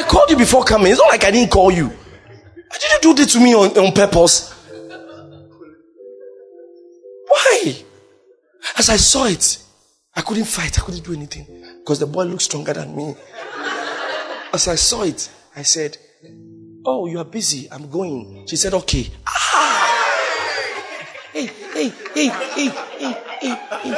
I 0.00 0.02
called 0.02 0.30
you 0.30 0.36
before 0.36 0.64
coming. 0.64 0.90
It's 0.90 0.98
not 0.98 1.08
like 1.08 1.24
I 1.24 1.30
didn't 1.30 1.50
call 1.50 1.70
you. 1.70 1.88
Did 1.88 2.82
you 2.82 2.98
do 3.02 3.14
this 3.14 3.32
to 3.34 3.40
me 3.40 3.54
on, 3.54 3.76
on 3.76 3.92
purpose? 3.92 4.52
Why? 7.26 7.76
As 8.78 8.88
I 8.88 8.96
saw 8.96 9.26
it, 9.26 9.58
I 10.14 10.22
couldn't 10.22 10.44
fight. 10.44 10.78
I 10.78 10.82
couldn't 10.82 11.04
do 11.04 11.12
anything 11.12 11.46
because 11.80 11.98
the 12.00 12.06
boy 12.06 12.24
looked 12.24 12.42
stronger 12.42 12.72
than 12.72 12.94
me. 12.96 13.14
As 14.52 14.66
I 14.68 14.74
saw 14.74 15.02
it, 15.02 15.30
I 15.54 15.62
said, 15.62 15.96
Oh, 16.84 17.06
you 17.06 17.18
are 17.18 17.24
busy. 17.24 17.68
I'm 17.70 17.88
going. 17.90 18.46
She 18.48 18.56
said, 18.56 18.74
Okay. 18.74 19.10
Ah! 19.26 19.86
Hey, 21.32 21.46
hey, 21.46 21.92
hey, 22.14 22.28
hey, 22.28 22.68
hey, 22.98 23.14
hey, 23.40 23.54
hey, 23.82 23.94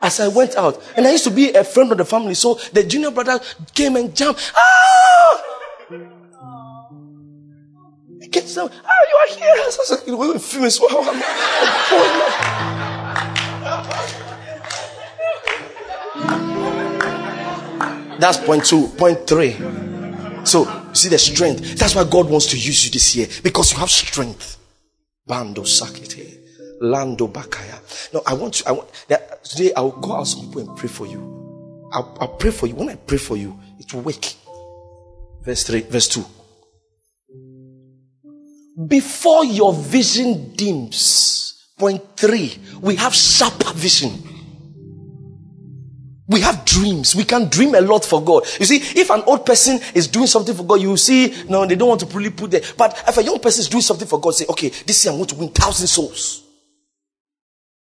As 0.00 0.20
I 0.20 0.28
went 0.28 0.56
out, 0.56 0.80
and 0.96 1.06
I 1.06 1.12
used 1.12 1.24
to 1.24 1.30
be 1.30 1.52
a 1.52 1.64
friend 1.64 1.90
of 1.92 1.98
the 1.98 2.04
family, 2.04 2.34
so 2.34 2.54
the 2.72 2.84
junior 2.84 3.10
brother 3.10 3.40
came 3.74 3.96
and 3.96 4.14
jumped. 4.14 4.52
Ah! 4.54 5.42
Get 8.30 8.48
some. 8.48 8.70
Ah, 8.72 9.00
you 9.10 9.16
are 9.16 9.28
here. 9.36 9.70
So 9.72 9.82
I 9.82 9.84
said, 9.98 10.14
we're 10.14 10.38
famous. 10.38 10.80
Wow, 10.80 10.88
I'm, 11.02 11.22
I'm 13.62 14.31
That's 18.22 18.38
point 18.38 18.64
two. 18.64 18.86
Point 18.96 19.26
three. 19.26 19.52
So, 20.44 20.62
you 20.88 20.94
see 20.94 21.08
the 21.08 21.18
strength. 21.18 21.76
That's 21.76 21.96
why 21.96 22.04
God 22.04 22.30
wants 22.30 22.46
to 22.52 22.56
use 22.56 22.84
you 22.84 22.92
this 22.92 23.16
year 23.16 23.26
because 23.42 23.72
you 23.72 23.78
have 23.78 23.90
strength. 23.90 24.58
Bando 25.26 25.62
sakite. 25.62 26.38
Lando 26.80 27.26
bakaya. 27.26 27.80
No, 28.14 28.22
I 28.24 28.34
want 28.34 28.54
to, 28.54 28.68
I 28.68 28.72
want, 28.72 28.88
that 29.08 29.44
today 29.44 29.72
I 29.74 29.80
will 29.80 29.92
call 29.92 30.18
out 30.18 30.28
some 30.28 30.46
people 30.46 30.60
and 30.68 30.76
pray 30.76 30.88
for 30.88 31.06
you. 31.06 31.90
I'll, 31.92 32.16
I'll 32.20 32.36
pray 32.36 32.52
for 32.52 32.68
you. 32.68 32.76
When 32.76 32.88
I 32.90 32.94
pray 32.94 33.18
for 33.18 33.36
you, 33.36 33.58
it 33.80 33.92
will 33.92 34.02
wake. 34.02 34.36
Verse 35.42 35.64
3, 35.64 35.80
verse 35.80 36.08
2 36.08 36.24
before 38.86 39.44
your 39.44 39.72
vision 39.72 40.54
dims. 40.54 41.70
Point 41.78 42.16
three, 42.16 42.58
we 42.80 42.96
have 42.96 43.14
sharper 43.14 43.72
vision. 43.74 44.10
We 46.32 46.40
have 46.40 46.64
dreams. 46.64 47.14
We 47.14 47.24
can 47.24 47.48
dream 47.48 47.74
a 47.74 47.80
lot 47.80 48.04
for 48.04 48.22
God. 48.24 48.44
You 48.58 48.64
see, 48.66 48.76
if 48.98 49.10
an 49.10 49.22
old 49.26 49.44
person 49.44 49.80
is 49.94 50.08
doing 50.08 50.26
something 50.26 50.54
for 50.54 50.64
God, 50.64 50.80
you 50.80 50.96
see, 50.96 51.44
no, 51.48 51.66
they 51.66 51.76
don't 51.76 51.88
want 51.88 52.00
to 52.00 52.06
really 52.06 52.30
put 52.30 52.50
there. 52.50 52.62
But 52.76 53.04
if 53.06 53.18
a 53.18 53.22
young 53.22 53.38
person 53.38 53.60
is 53.60 53.68
doing 53.68 53.82
something 53.82 54.08
for 54.08 54.18
God, 54.18 54.34
say, 54.34 54.46
okay, 54.48 54.70
this 54.70 55.04
year 55.04 55.12
I'm 55.12 55.18
going 55.18 55.28
to 55.28 55.34
win 55.34 55.48
thousand 55.50 55.88
souls. 55.88 56.42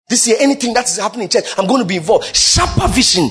This 0.09 0.27
year, 0.29 0.37
anything 0.41 0.73
that 0.75 0.89
is 0.89 0.99
happening 0.99 1.25
in 1.25 1.29
church, 1.29 1.47
I'm 1.59 1.67
going 1.67 1.83
to 1.83 1.87
be 1.87 1.97
involved. 1.97 2.35
Sharper 2.35 2.89
vision. 2.89 3.29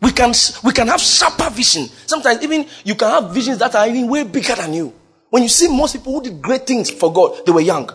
We 0.00 0.12
can, 0.12 0.32
we 0.64 0.72
can 0.72 0.88
have 0.88 1.00
sharper 1.00 1.50
vision. 1.50 1.86
Sometimes 2.06 2.42
even 2.42 2.66
you 2.84 2.94
can 2.94 3.10
have 3.10 3.34
visions 3.34 3.58
that 3.58 3.74
are 3.74 3.86
even 3.86 4.08
way 4.08 4.24
bigger 4.24 4.54
than 4.54 4.72
you. 4.72 4.94
When 5.30 5.42
you 5.42 5.48
see 5.48 5.68
most 5.68 5.92
people 5.92 6.14
who 6.14 6.22
did 6.22 6.40
great 6.40 6.66
things 6.66 6.90
for 6.90 7.12
God, 7.12 7.44
they 7.44 7.52
were 7.52 7.60
young. 7.60 7.90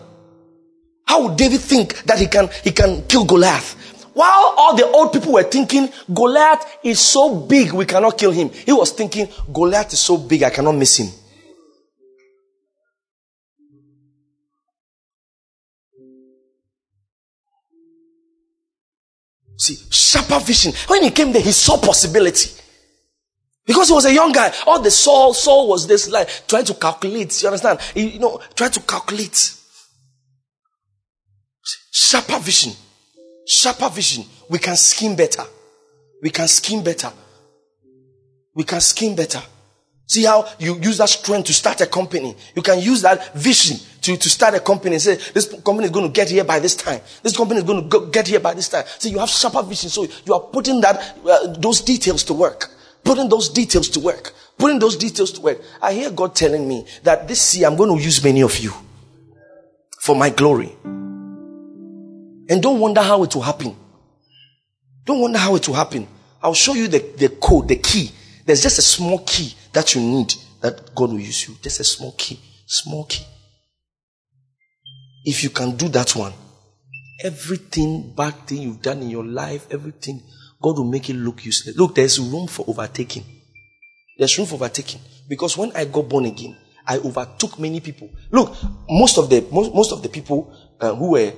How 1.06 1.26
would 1.26 1.36
David 1.36 1.60
think 1.60 2.02
that 2.04 2.18
he 2.18 2.26
can, 2.26 2.48
he 2.62 2.70
can 2.70 3.02
kill 3.08 3.24
Goliath? 3.24 3.93
While 4.14 4.54
all 4.56 4.76
the 4.76 4.86
old 4.86 5.12
people 5.12 5.32
were 5.32 5.42
thinking, 5.42 5.88
Goliath 6.12 6.78
is 6.84 7.00
so 7.00 7.34
big, 7.34 7.72
we 7.72 7.84
cannot 7.84 8.16
kill 8.16 8.30
him. 8.30 8.48
He 8.48 8.72
was 8.72 8.92
thinking, 8.92 9.28
Goliath 9.52 9.92
is 9.92 9.98
so 9.98 10.16
big, 10.16 10.44
I 10.44 10.50
cannot 10.50 10.72
miss 10.76 10.98
him. 10.98 11.08
See, 19.56 19.76
sharper 19.90 20.38
vision. 20.40 20.72
When 20.86 21.02
he 21.02 21.10
came 21.10 21.32
there, 21.32 21.42
he 21.42 21.52
saw 21.52 21.76
possibility. 21.78 22.50
Because 23.66 23.88
he 23.88 23.94
was 23.94 24.04
a 24.04 24.12
young 24.12 24.30
guy. 24.30 24.52
All 24.66 24.80
the 24.80 24.90
Saul, 24.90 25.32
Saul 25.32 25.68
was 25.68 25.86
this 25.86 26.08
like 26.08 26.28
trying 26.46 26.66
to 26.66 26.74
calculate. 26.74 27.42
You 27.42 27.48
understand? 27.48 27.80
You 27.94 28.18
know, 28.18 28.40
trying 28.54 28.72
to 28.72 28.80
calculate. 28.80 29.54
Sharper 31.90 32.38
vision. 32.40 32.72
Sharper 33.46 33.88
vision. 33.90 34.24
We 34.48 34.58
can 34.58 34.76
scheme 34.76 35.16
better. 35.16 35.42
We 36.22 36.30
can 36.30 36.48
scheme 36.48 36.82
better. 36.82 37.12
We 38.54 38.64
can 38.64 38.80
scheme 38.80 39.14
better. 39.14 39.42
See 40.06 40.24
how 40.24 40.46
you 40.58 40.78
use 40.80 40.98
that 40.98 41.08
strength 41.08 41.46
to 41.46 41.54
start 41.54 41.80
a 41.80 41.86
company. 41.86 42.36
You 42.54 42.62
can 42.62 42.78
use 42.78 43.02
that 43.02 43.34
vision 43.34 43.78
to, 44.02 44.16
to 44.16 44.28
start 44.28 44.54
a 44.54 44.60
company 44.60 44.96
and 44.96 45.02
say, 45.02 45.16
this 45.32 45.48
company 45.62 45.86
is 45.86 45.90
going 45.90 46.06
to 46.06 46.12
get 46.12 46.28
here 46.28 46.44
by 46.44 46.60
this 46.60 46.76
time. 46.76 47.00
This 47.22 47.36
company 47.36 47.58
is 47.58 47.64
going 47.64 47.88
to 47.88 48.10
get 48.10 48.28
here 48.28 48.40
by 48.40 48.52
this 48.52 48.68
time. 48.68 48.84
See, 48.98 49.10
you 49.10 49.18
have 49.18 49.30
sharper 49.30 49.62
vision. 49.62 49.88
So 49.88 50.06
you 50.24 50.34
are 50.34 50.40
putting 50.40 50.80
that, 50.82 51.16
uh, 51.26 51.54
those 51.58 51.80
details 51.80 52.22
to 52.24 52.34
work. 52.34 52.70
Putting 53.02 53.28
those 53.28 53.48
details 53.48 53.88
to 53.90 54.00
work. 54.00 54.34
Putting 54.58 54.78
those 54.78 54.96
details 54.96 55.32
to 55.32 55.40
work. 55.40 55.60
I 55.80 55.94
hear 55.94 56.10
God 56.10 56.34
telling 56.34 56.68
me 56.68 56.86
that 57.02 57.26
this 57.26 57.56
year 57.56 57.66
I'm 57.66 57.76
going 57.76 57.96
to 57.96 58.02
use 58.02 58.22
many 58.22 58.42
of 58.42 58.58
you 58.58 58.72
for 60.00 60.14
my 60.14 60.30
glory. 60.30 60.76
And 62.48 62.62
don't 62.62 62.80
wonder 62.80 63.02
how 63.02 63.22
it 63.22 63.34
will 63.34 63.42
happen. 63.42 63.76
Don't 65.04 65.20
wonder 65.20 65.38
how 65.38 65.54
it 65.56 65.66
will 65.66 65.74
happen. 65.74 66.06
I'll 66.42 66.54
show 66.54 66.74
you 66.74 66.88
the, 66.88 66.98
the 67.16 67.28
code, 67.30 67.68
the 67.68 67.76
key. 67.76 68.10
There's 68.44 68.62
just 68.62 68.78
a 68.78 68.82
small 68.82 69.20
key 69.20 69.54
that 69.72 69.94
you 69.94 70.00
need 70.00 70.34
that 70.60 70.94
God 70.94 71.10
will 71.10 71.20
use 71.20 71.48
you. 71.48 71.56
Just 71.62 71.80
a 71.80 71.84
small 71.84 72.12
key. 72.12 72.38
Small 72.66 73.04
key. 73.04 73.24
If 75.24 75.42
you 75.42 75.50
can 75.50 75.76
do 75.76 75.88
that 75.88 76.14
one, 76.14 76.32
everything 77.22 78.12
bad 78.14 78.34
thing 78.46 78.62
you've 78.62 78.82
done 78.82 79.00
in 79.00 79.10
your 79.10 79.24
life, 79.24 79.66
everything, 79.70 80.22
God 80.60 80.78
will 80.78 80.84
make 80.84 81.08
it 81.08 81.14
look 81.14 81.44
useless. 81.44 81.76
Look, 81.76 81.94
there's 81.94 82.18
room 82.20 82.46
for 82.46 82.64
overtaking. 82.68 83.24
There's 84.18 84.36
room 84.36 84.46
for 84.46 84.56
overtaking. 84.56 85.00
Because 85.28 85.56
when 85.56 85.72
I 85.72 85.86
got 85.86 86.08
born 86.08 86.26
again, 86.26 86.56
I 86.86 86.98
overtook 86.98 87.58
many 87.58 87.80
people. 87.80 88.10
Look, 88.30 88.54
most 88.88 89.16
of 89.16 89.30
the 89.30 89.46
most, 89.50 89.74
most 89.74 89.92
of 89.92 90.02
the 90.02 90.08
people 90.10 90.54
uh, 90.80 90.94
who 90.94 91.12
were 91.12 91.32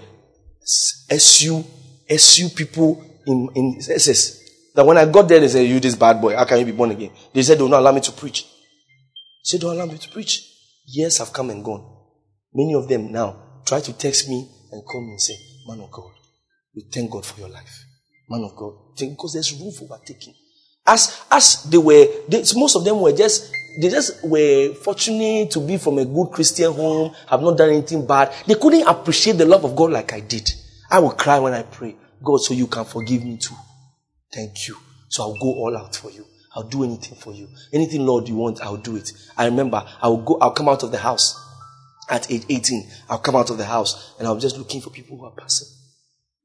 SU 0.67 1.65
SU 2.09 2.49
people 2.51 3.03
in 3.27 3.49
in 3.55 3.79
SS 3.79 4.41
that 4.75 4.85
when 4.85 4.99
I 4.99 5.07
got 5.07 5.29
there, 5.29 5.41
they 5.41 5.49
said, 5.49 5.67
"You 5.67 5.81
this 5.81 5.95
bad 5.95 6.21
boy, 6.21 6.37
how 6.37 6.45
can 6.45 6.59
you 6.59 6.65
be 6.65 6.73
born 6.73 6.91
again?" 6.91 7.11
They 7.33 7.43
said, 7.43 7.59
"They 7.59 7.63
will 7.63 7.71
not 7.71 7.81
allow 7.81 7.93
me 7.93 8.01
to 8.01 8.13
preach." 8.13 8.45
I 8.45 9.45
said, 9.45 9.61
"Don't 9.61 9.77
allow 9.77 9.87
me 9.87 9.99
to 9.99 10.09
preach." 10.09 10.45
Years 10.87 11.19
have 11.19 11.33
come 11.33 11.51
and 11.51 11.65
gone. 11.65 11.85
Many 12.53 12.75
of 12.75 12.89
them 12.89 13.13
now 13.13 13.63
try 13.65 13.81
to 13.81 13.93
text 13.93 14.29
me 14.29 14.49
and 14.73 14.85
call 14.85 15.03
me 15.03 15.13
and 15.13 15.21
say, 15.21 15.39
"Man 15.69 15.81
of 15.81 15.91
God, 15.91 16.13
we 16.75 16.83
thank 16.93 17.11
God 17.11 17.25
for 17.25 17.41
your 17.41 17.49
life, 17.49 17.85
man 18.29 18.45
of 18.45 18.57
God," 18.57 18.73
because 18.99 19.33
there's 19.33 19.53
room 19.53 19.73
for 19.73 19.85
overtaking. 19.85 20.35
As 20.87 21.13
as 21.31 21.65
they 21.65 21.79
were, 21.79 22.07
they, 22.29 22.45
most 22.55 22.77
of 22.77 22.85
them 22.85 23.01
were 23.01 23.13
just 23.13 23.51
they 23.81 23.89
just 23.89 24.25
were 24.25 24.75
fortunate 24.75 25.51
to 25.53 25.61
be 25.61 25.77
from 25.77 25.99
a 25.99 26.05
good 26.05 26.29
Christian 26.29 26.73
home, 26.73 27.15
have 27.29 27.43
not 27.43 27.59
done 27.59 27.71
anything 27.71 28.07
bad. 28.07 28.33
They 28.47 28.55
couldn't 28.55 28.87
appreciate 28.87 29.35
the 29.39 29.47
love 29.47 29.65
of 29.65 29.77
God 29.77 29.93
like 29.93 30.13
I 30.13 30.21
did. 30.21 30.51
I 30.91 30.99
will 31.01 31.11
cry 31.13 31.39
when 31.39 31.53
I 31.53 31.63
pray, 31.63 31.97
God, 32.23 32.39
so 32.39 32.55
you 32.55 32.67
can 32.67 32.85
forgive 32.85 33.25
me 33.25 33.37
too. 33.39 33.55
Thank 34.33 34.69
you. 34.69 34.77
So 35.09 35.23
I'll 35.23 35.39
go 35.39 35.55
all 35.55 35.77
out 35.77 35.97
for 35.97 36.11
you. 36.11 36.25
I'll 36.55 36.63
do 36.63 36.85
anything 36.85 37.17
for 37.19 37.33
you. 37.33 37.49
Anything, 37.73 38.07
Lord, 38.07 38.29
you 38.29 38.37
want, 38.37 38.63
I'll 38.63 38.77
do 38.79 38.97
it. 38.97 39.13
I 39.37 39.45
remember 39.45 39.87
I 40.01 40.09
will 40.09 40.23
go, 40.23 40.39
I'll 40.41 40.53
come 40.53 40.69
out 40.69 40.83
of 40.83 40.91
the 40.91 40.99
house 40.99 41.39
at 42.09 42.31
age 42.31 42.45
18. 42.49 42.89
I'll 43.11 43.19
come 43.19 43.37
out 43.37 43.51
of 43.51 43.59
the 43.59 43.65
house 43.65 44.15
and 44.19 44.27
I'm 44.27 44.41
just 44.41 44.57
looking 44.57 44.81
for 44.81 44.91
people 44.91 45.19
who 45.19 45.27
are 45.27 45.33
passing. 45.33 45.69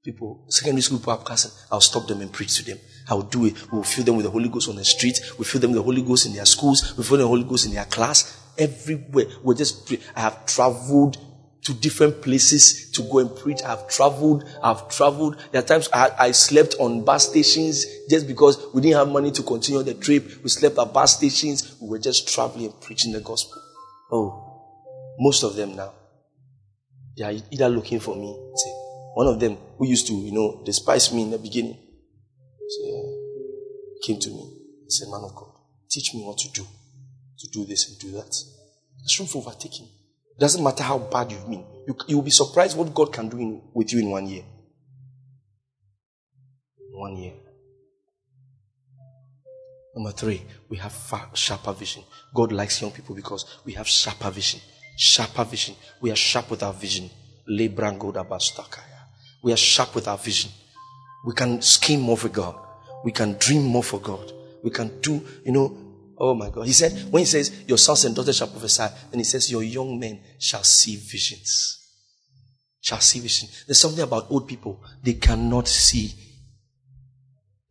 People, 0.04 0.45
secondary 0.47 0.82
school 0.82 0.97
people 0.97 1.18
passing. 1.18 1.52
I'll 1.72 1.80
stop 1.80 2.08
them 2.08 2.22
and 2.22 2.34
preach 2.34 2.58
to 2.58 2.66
them. 2.66 2.80
I 3.08 3.14
will 3.14 3.22
do 3.22 3.45
it. 3.45 3.72
We'll 3.72 3.84
fill 3.84 4.04
them 4.04 4.16
with 4.16 4.26
the 4.26 4.32
Holy 4.32 4.49
Ghost 4.49 4.68
on 4.68 4.76
the 4.76 4.84
street. 4.84 5.22
We 5.38 5.45
fill 5.45 5.62
them 5.62 5.72
with 5.72 5.78
the 5.78 5.84
Holy 5.84 6.02
Ghost 6.02 6.26
in 6.26 6.34
their 6.34 6.45
schools. 6.45 6.97
We 6.97 7.04
fill 7.04 7.18
them 7.18 7.30
with 7.30 7.39
the 7.39 7.43
Holy 7.43 7.43
Ghost 7.43 7.68
in 7.68 7.74
their 7.74 7.86
class. 7.86 8.39
Everywhere. 8.58 9.26
we 9.43 9.56
just. 9.56 9.93
I 10.16 10.22
have 10.22 10.45
traveled 10.47 11.18
to 11.64 11.74
different 11.76 12.22
places 12.22 12.89
to 12.91 13.04
go 13.04 13.20
and 13.20 13.36
preach. 13.36 13.62
I've 13.64 13.88
traveled. 13.88 14.43
I've 14.64 14.89
traveled. 14.89 15.38
There 15.52 15.62
are 15.62 15.66
times 15.66 15.88
I, 15.93 16.10
I, 16.18 16.32
slept 16.32 16.76
on 16.80 17.06
bus 17.06 17.30
stations 17.30 17.86
just 18.10 18.28
because 18.28 18.58
we 18.74 18.82
didn't 18.82 18.97
have 18.97 19.10
money 19.10 19.30
to 19.32 19.43
continue 19.43 19.84
the 19.84 19.93
trip. 19.93 20.43
We 20.43 20.49
slept 20.49 20.80
at 20.80 20.91
bus 20.91 21.18
stations. 21.18 21.78
We 21.80 21.89
were 21.89 21.99
just 21.99 22.28
traveling 22.28 22.66
and 22.66 22.82
preaching 22.82 23.12
the 23.12 23.22
gospel. 23.22 23.62
Oh, 24.12 24.74
most 25.20 25.43
of 25.43 25.56
them 25.56 25.76
now, 25.76 25.93
they 27.16 27.24
are 27.24 27.34
either 27.52 27.70
looking 27.70 27.99
for 27.99 28.16
me. 28.16 28.36
Say, 28.56 28.80
one 29.16 29.28
of 29.28 29.39
them 29.39 29.57
who 29.78 29.88
used 29.88 30.07
to, 30.07 30.14
you 30.14 30.32
know, 30.32 30.62
despise 30.66 31.14
me 31.14 31.24
in 31.24 31.32
the 31.32 31.38
beginning 31.38 31.78
came 34.01 34.20
to 34.20 34.30
me 34.30 34.41
and 34.82 34.91
said, 34.91 35.07
Man 35.09 35.22
of 35.24 35.36
God, 35.36 35.51
teach 35.89 36.14
me 36.14 36.24
what 36.24 36.38
to 36.39 36.51
do. 36.51 36.66
To 37.39 37.47
do 37.49 37.66
this 37.66 37.89
and 37.89 37.99
do 37.99 38.12
that. 38.18 38.36
There's 38.99 39.20
room 39.20 39.28
for 39.28 39.39
overtaking. 39.39 39.86
It 39.86 40.39
doesn't 40.39 40.64
matter 40.64 40.84
how 40.84 40.99
bad 40.99 41.32
you've 41.32 41.49
been. 41.49 41.66
You, 41.88 41.95
you 42.07 42.16
will 42.18 42.24
be 42.24 42.32
surprised 42.32 42.78
what 42.78 42.93
God 42.93 43.12
can 43.12 43.30
do 43.30 43.38
in, 43.38 43.62
with 43.74 43.91
you 43.91 43.99
in 43.99 44.09
one 44.09 44.28
year. 44.28 44.43
One 46.91 47.18
year. 47.18 47.34
Number 49.95 50.12
three, 50.12 50.41
we 50.70 50.78
have 50.78 50.91
far, 50.93 51.30
sharper 51.34 51.74
vision. 51.74 52.03
God 52.34 52.51
likes 52.51 52.82
young 52.82 52.91
people 52.91 53.16
because 53.16 53.59
we 53.66 53.74
have 53.74 53.88
sharper 53.88 54.30
vision. 54.30 54.62
Sharper 54.97 55.43
vision. 55.43 55.76
We 55.99 56.12
are 56.12 56.16
sharp 56.16 56.51
with 56.51 56.64
our 56.64 56.74
vision. 56.74 57.09
We 59.42 59.54
are 59.54 59.58
sharp 59.58 59.96
with 59.96 60.08
our 60.08 60.18
vision. 60.18 60.52
We 61.26 61.34
can 61.34 61.62
scheme 61.62 62.02
more 62.02 62.18
for 62.18 62.30
God. 62.30 62.56
We 63.04 63.12
can 63.12 63.38
dream 63.38 63.64
more 63.64 63.84
for 63.84 64.00
God. 64.00 64.32
We 64.64 64.70
can 64.70 65.00
do, 65.02 65.26
you 65.44 65.52
know, 65.52 65.78
oh 66.18 66.36
my 66.36 66.50
God. 66.50 66.68
He 66.68 66.74
said, 66.74 67.12
when 67.12 67.22
he 67.22 67.26
says, 67.26 67.64
your 67.68 67.78
sons 67.78 68.06
and 68.06 68.16
daughters 68.16 68.38
shall 68.38 68.48
prophesy, 68.48 68.88
then 69.10 69.20
he 69.20 69.24
says, 69.24 69.52
your 69.52 69.64
young 69.64 70.00
men 70.00 70.20
shall 70.39 70.64
see 70.64 70.96
visions. 70.96 71.78
Shall 72.80 73.00
see 73.00 73.20
vision. 73.20 73.50
There's 73.68 73.80
something 73.80 74.04
about 74.04 74.30
old 74.30 74.48
people. 74.48 74.84
They 75.04 75.14
cannot 75.14 75.68
see. 75.68 76.14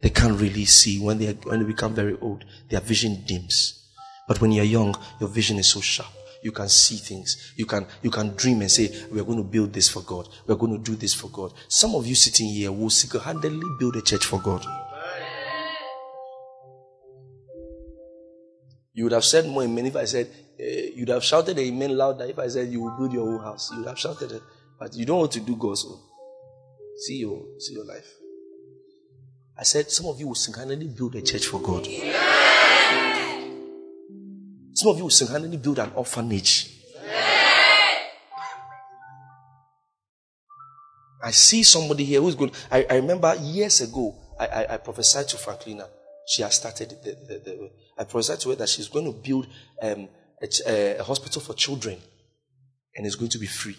They 0.01 0.11
can't 0.11 0.41
really 0.41 0.65
see 0.65 0.99
when 1.01 1.19
they, 1.19 1.29
are, 1.29 1.35
when 1.35 1.61
they 1.61 1.67
become 1.67 1.95
very 1.95 2.17
old. 2.21 2.45
Their 2.69 2.81
vision 2.81 3.25
dims. 3.27 3.93
But 4.27 4.41
when 4.41 4.53
you're 4.53 4.65
young, 4.65 4.95
your 5.21 5.29
vision 5.29 5.59
is 5.59 5.69
so 5.69 5.81
sharp. 5.81 6.09
You 6.43 6.53
can 6.53 6.69
see 6.69 6.97
things. 6.97 7.53
You 7.57 7.67
can, 7.67 7.87
you 8.03 8.11
can 8.11 8.35
dream 8.35 8.63
and 8.63 8.71
say, 8.71 8.91
we're 9.11 9.25
going 9.25 9.39
to 9.39 9.45
build 9.45 9.73
this 9.73 9.89
for 9.89 10.03
God. 10.03 10.29
We're 10.47 10.55
going 10.57 10.73
to 10.73 10.91
do 10.91 10.97
this 10.97 11.13
for 11.13 11.29
God. 11.29 11.53
Some 11.69 11.95
of 11.95 12.07
you 12.07 12.15
sitting 12.15 12.49
here 12.49 12.73
will 12.73 12.91
single-handedly 12.91 13.77
build 13.79 13.97
a 13.97 14.03
church 14.03 14.25
for 14.25 14.41
God. 14.41 14.65
You 18.93 19.05
would 19.05 19.13
have 19.13 19.25
said 19.25 19.47
more 19.47 19.63
amen 19.63 19.87
if 19.87 19.97
I 19.97 20.05
said, 20.05 20.29
uh, 20.59 20.65
you'd 20.95 21.09
have 21.09 21.23
shouted 21.23 21.59
amen 21.59 21.97
louder 21.97 22.25
if 22.25 22.39
I 22.39 22.49
said 22.49 22.69
you 22.69 22.81
will 22.81 22.97
build 22.99 23.13
your 23.13 23.29
own 23.29 23.41
house. 23.41 23.71
You 23.71 23.79
would 23.79 23.89
have 23.89 23.99
shouted 23.99 24.33
it. 24.33 24.43
But 24.79 24.95
you 24.95 25.07
don't 25.07 25.19
want 25.19 25.33
to 25.33 25.41
do 25.41 25.57
God's 25.57 25.85
own. 25.85 26.01
See 27.07 27.19
your, 27.19 27.43
see 27.59 27.75
your 27.75 27.85
life. 27.85 28.07
I 29.59 29.63
said, 29.63 29.91
some 29.91 30.07
of 30.07 30.19
you 30.19 30.29
will 30.29 30.35
single-handedly 30.35 30.89
build 30.89 31.15
a 31.17 31.23
church 31.23 31.47
for 31.47 31.61
God. 31.61 31.87
Some 34.81 34.93
of 34.93 34.97
you 34.97 35.03
will 35.03 35.11
single-handedly 35.11 35.59
build 35.59 35.79
an 35.79 35.93
orphanage. 35.95 36.71
I 41.23 41.33
see 41.33 41.63
somebody 41.63 42.07
here 42.07 42.23
who's 42.23 42.35
good. 42.35 42.53
I, 42.71 42.87
I 42.89 42.95
remember 42.95 43.35
years 43.43 43.83
ago, 43.83 44.17
I, 44.39 44.47
I, 44.47 44.75
I 44.75 44.77
prophesied 44.79 45.29
to 45.29 45.37
Franklina 45.37 45.87
she 46.27 46.41
has 46.43 46.55
started 46.55 46.91
the, 47.03 47.11
the, 47.11 47.39
the, 47.45 47.71
I 47.99 48.05
prophesied 48.05 48.41
to 48.41 48.51
her 48.51 48.55
that 48.55 48.71
she's 48.71 48.89
going 48.89 49.05
to 49.05 49.13
build 49.13 49.49
um, 49.83 50.09
a, 50.41 50.99
a, 50.99 51.03
hospital 51.03 51.43
for 51.43 51.55
children 51.55 51.99
and 52.95 53.05
it's 53.05 53.17
going 53.17 53.33
to 53.33 53.39
be 53.39 53.49
free. 53.49 53.77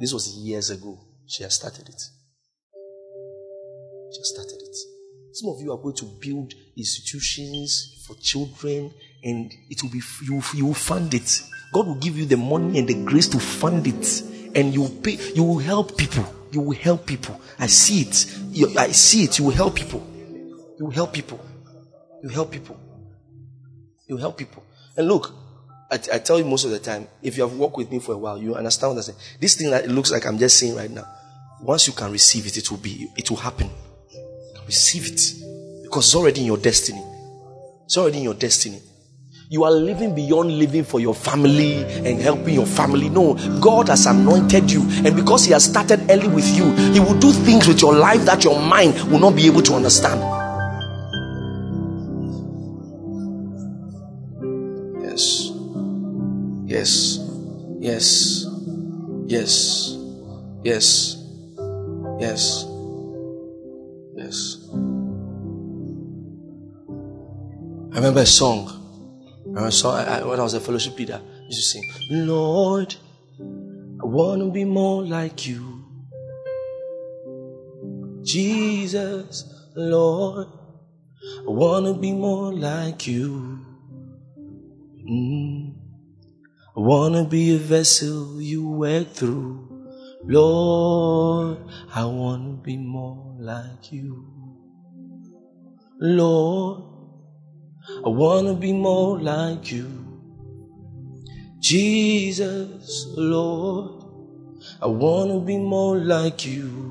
This 0.00 0.12
was 0.12 0.36
years 0.36 0.68
ago. 0.68 0.98
She 1.26 1.44
has 1.44 1.54
started 1.54 1.88
it. 1.88 2.02
She 4.12 4.20
has 4.20 4.32
started 4.34 4.60
it. 4.60 4.76
Some 5.32 5.48
of 5.50 5.62
you 5.62 5.72
are 5.72 5.78
going 5.78 5.96
to 5.96 6.06
build 6.20 6.52
institutions 6.76 8.04
for 8.06 8.16
children 8.16 8.92
and 9.22 9.52
it 9.68 9.82
will 9.82 9.90
be, 9.90 10.00
you, 10.24 10.42
you 10.54 10.66
will 10.66 10.74
fund 10.74 11.12
it. 11.14 11.42
God 11.72 11.86
will 11.86 11.94
give 11.96 12.18
you 12.18 12.24
the 12.26 12.36
money 12.36 12.78
and 12.78 12.88
the 12.88 12.94
grace 13.04 13.28
to 13.28 13.38
fund 13.38 13.86
it 13.86 14.22
and 14.54 14.74
you 14.74 14.82
will 14.82 14.90
pay, 14.90 15.18
you 15.34 15.44
will 15.44 15.58
help 15.58 15.96
people. 15.96 16.24
You 16.52 16.60
will 16.60 16.76
help 16.76 17.06
people. 17.06 17.40
I 17.58 17.66
see 17.68 18.00
it. 18.00 18.26
You, 18.50 18.76
I 18.76 18.90
see 18.90 19.24
it. 19.24 19.38
You 19.38 19.44
will 19.46 19.52
help 19.52 19.76
people. 19.76 20.04
You 20.78 20.86
will 20.86 20.90
help 20.90 21.12
people. 21.12 21.40
You 22.22 22.28
help 22.28 22.50
people. 22.50 22.78
You 24.08 24.16
help 24.16 24.36
people. 24.36 24.64
And 24.96 25.06
look, 25.06 25.32
I, 25.90 25.94
I, 25.94 26.18
tell 26.18 26.38
you 26.38 26.44
most 26.44 26.64
of 26.64 26.72
the 26.72 26.80
time, 26.80 27.06
if 27.22 27.36
you 27.36 27.44
have 27.44 27.56
worked 27.56 27.76
with 27.76 27.90
me 27.90 28.00
for 28.00 28.12
a 28.12 28.18
while, 28.18 28.38
you 28.38 28.54
understand 28.56 28.90
what 28.90 28.96
I'm 28.96 29.02
saying. 29.02 29.18
This 29.40 29.54
thing 29.54 29.70
that 29.70 29.84
it 29.84 29.90
looks 29.90 30.10
like 30.10 30.26
I'm 30.26 30.38
just 30.38 30.58
saying 30.58 30.74
right 30.74 30.90
now, 30.90 31.04
once 31.62 31.86
you 31.86 31.92
can 31.92 32.10
receive 32.10 32.46
it, 32.46 32.56
it 32.56 32.70
will 32.70 32.78
be, 32.78 33.08
it 33.16 33.30
will 33.30 33.36
happen. 33.38 33.70
Receive 34.66 35.06
it. 35.06 35.82
Because 35.84 36.06
it's 36.06 36.14
already 36.14 36.40
in 36.40 36.46
your 36.46 36.56
destiny. 36.56 37.02
It's 37.84 37.96
already 37.96 38.18
in 38.18 38.24
your 38.24 38.34
destiny. 38.34 38.80
You 39.52 39.64
are 39.64 39.72
living 39.72 40.14
beyond 40.14 40.56
living 40.56 40.84
for 40.84 41.00
your 41.00 41.12
family 41.12 41.82
and 41.82 42.20
helping 42.20 42.54
your 42.54 42.66
family. 42.66 43.08
No, 43.08 43.34
God 43.58 43.88
has 43.88 44.06
anointed 44.06 44.70
you. 44.70 44.82
And 45.04 45.16
because 45.16 45.44
He 45.44 45.50
has 45.50 45.64
started 45.64 46.08
early 46.08 46.28
with 46.28 46.46
you, 46.56 46.70
He 46.92 47.00
will 47.00 47.18
do 47.18 47.32
things 47.32 47.66
with 47.66 47.82
your 47.82 47.92
life 47.92 48.24
that 48.26 48.44
your 48.44 48.60
mind 48.60 48.94
will 49.10 49.18
not 49.18 49.34
be 49.34 49.46
able 49.46 49.62
to 49.62 49.74
understand. 49.74 50.20
Yes. 55.02 55.50
Yes. 56.66 57.18
Yes. 57.80 58.46
Yes. 59.26 59.96
Yes. 60.62 61.16
Yes. 62.20 62.66
song. 64.14 64.70
I 67.92 67.96
remember 67.96 68.20
a 68.20 68.26
song 68.26 68.79
I, 69.56 69.66
I, 69.66 70.24
when 70.24 70.38
I 70.38 70.42
was 70.42 70.54
a 70.54 70.60
fellowship 70.60 70.98
leader. 70.98 71.20
I 71.22 71.44
used 71.44 71.58
to 71.58 71.80
sing, 71.80 71.84
Lord, 72.10 72.94
I 73.40 74.06
want 74.06 74.40
to 74.42 74.50
be 74.50 74.64
more 74.64 75.04
like 75.04 75.46
you. 75.46 75.84
Jesus, 78.22 79.52
Lord, 79.74 80.46
I 81.46 81.50
want 81.50 81.86
to 81.86 81.94
be 81.94 82.12
more 82.12 82.52
like 82.52 83.06
you. 83.06 83.64
Mm. 85.08 85.74
I 86.76 86.80
want 86.80 87.14
to 87.14 87.24
be 87.24 87.56
a 87.56 87.58
vessel 87.58 88.40
you 88.40 88.68
work 88.68 89.12
through. 89.12 89.66
Lord, 90.24 91.58
I 91.94 92.04
want 92.04 92.44
to 92.44 92.62
be 92.62 92.76
more 92.76 93.34
like 93.38 93.90
you. 93.90 94.26
Lord, 95.98 96.99
I 98.04 98.08
want 98.08 98.46
to 98.46 98.54
be 98.54 98.72
more 98.72 99.18
like 99.20 99.70
you. 99.70 99.88
Jesus, 101.58 103.06
Lord, 103.16 104.04
I 104.80 104.86
want 104.86 105.30
to 105.30 105.40
be 105.40 105.58
more 105.58 105.98
like 105.98 106.46
you. 106.46 106.90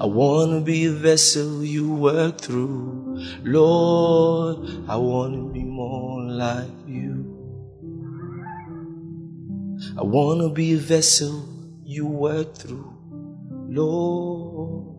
I 0.00 0.06
want 0.06 0.52
to 0.52 0.60
be 0.60 0.86
a 0.86 0.92
vessel 0.92 1.62
you 1.62 1.94
work 1.94 2.40
through. 2.40 3.22
Lord, 3.44 4.88
I 4.88 4.96
want 4.96 5.34
to 5.34 5.52
be 5.52 5.62
more 5.62 6.22
like 6.22 6.70
you. 6.86 7.28
I 9.98 10.02
want 10.02 10.40
to 10.40 10.48
be 10.48 10.72
a 10.72 10.78
vessel 10.78 11.46
you 11.84 12.06
work 12.06 12.54
through. 12.56 12.92
Lord, 13.68 14.91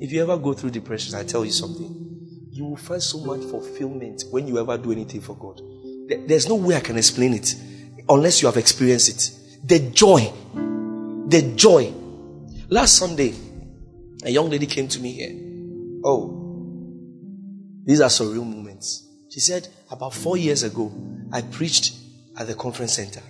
If 0.00 0.12
you 0.12 0.22
ever 0.22 0.36
go 0.36 0.52
through 0.52 0.70
depression, 0.70 1.14
I 1.14 1.24
tell 1.24 1.44
you 1.44 1.52
something. 1.52 2.48
You 2.50 2.64
will 2.64 2.76
find 2.76 3.02
so 3.02 3.18
much 3.24 3.40
fulfillment 3.42 4.24
when 4.30 4.46
you 4.46 4.58
ever 4.58 4.78
do 4.78 4.92
anything 4.92 5.20
for 5.20 5.36
God. 5.36 5.60
There's 6.28 6.48
no 6.48 6.54
way 6.54 6.76
I 6.76 6.80
can 6.80 6.96
explain 6.96 7.34
it 7.34 7.54
unless 8.08 8.40
you 8.40 8.46
have 8.46 8.56
experienced 8.56 9.08
it. 9.08 9.68
The 9.68 9.90
joy, 9.90 10.32
the 11.28 11.52
joy 11.56 11.92
Last 12.68 12.96
Sunday, 12.98 13.32
a 14.24 14.30
young 14.30 14.50
lady 14.50 14.66
came 14.66 14.88
to 14.88 14.98
me 14.98 15.12
here. 15.12 15.30
Oh, 16.04 16.42
these 17.84 18.00
are 18.00 18.08
surreal 18.08 18.44
moments. 18.44 19.06
She 19.30 19.38
said, 19.38 19.68
about 19.88 20.14
four 20.14 20.36
years 20.36 20.64
ago, 20.64 20.92
I 21.32 21.42
preached 21.42 21.94
at 22.36 22.48
the 22.48 22.54
conference 22.54 22.94
center. 22.94 23.22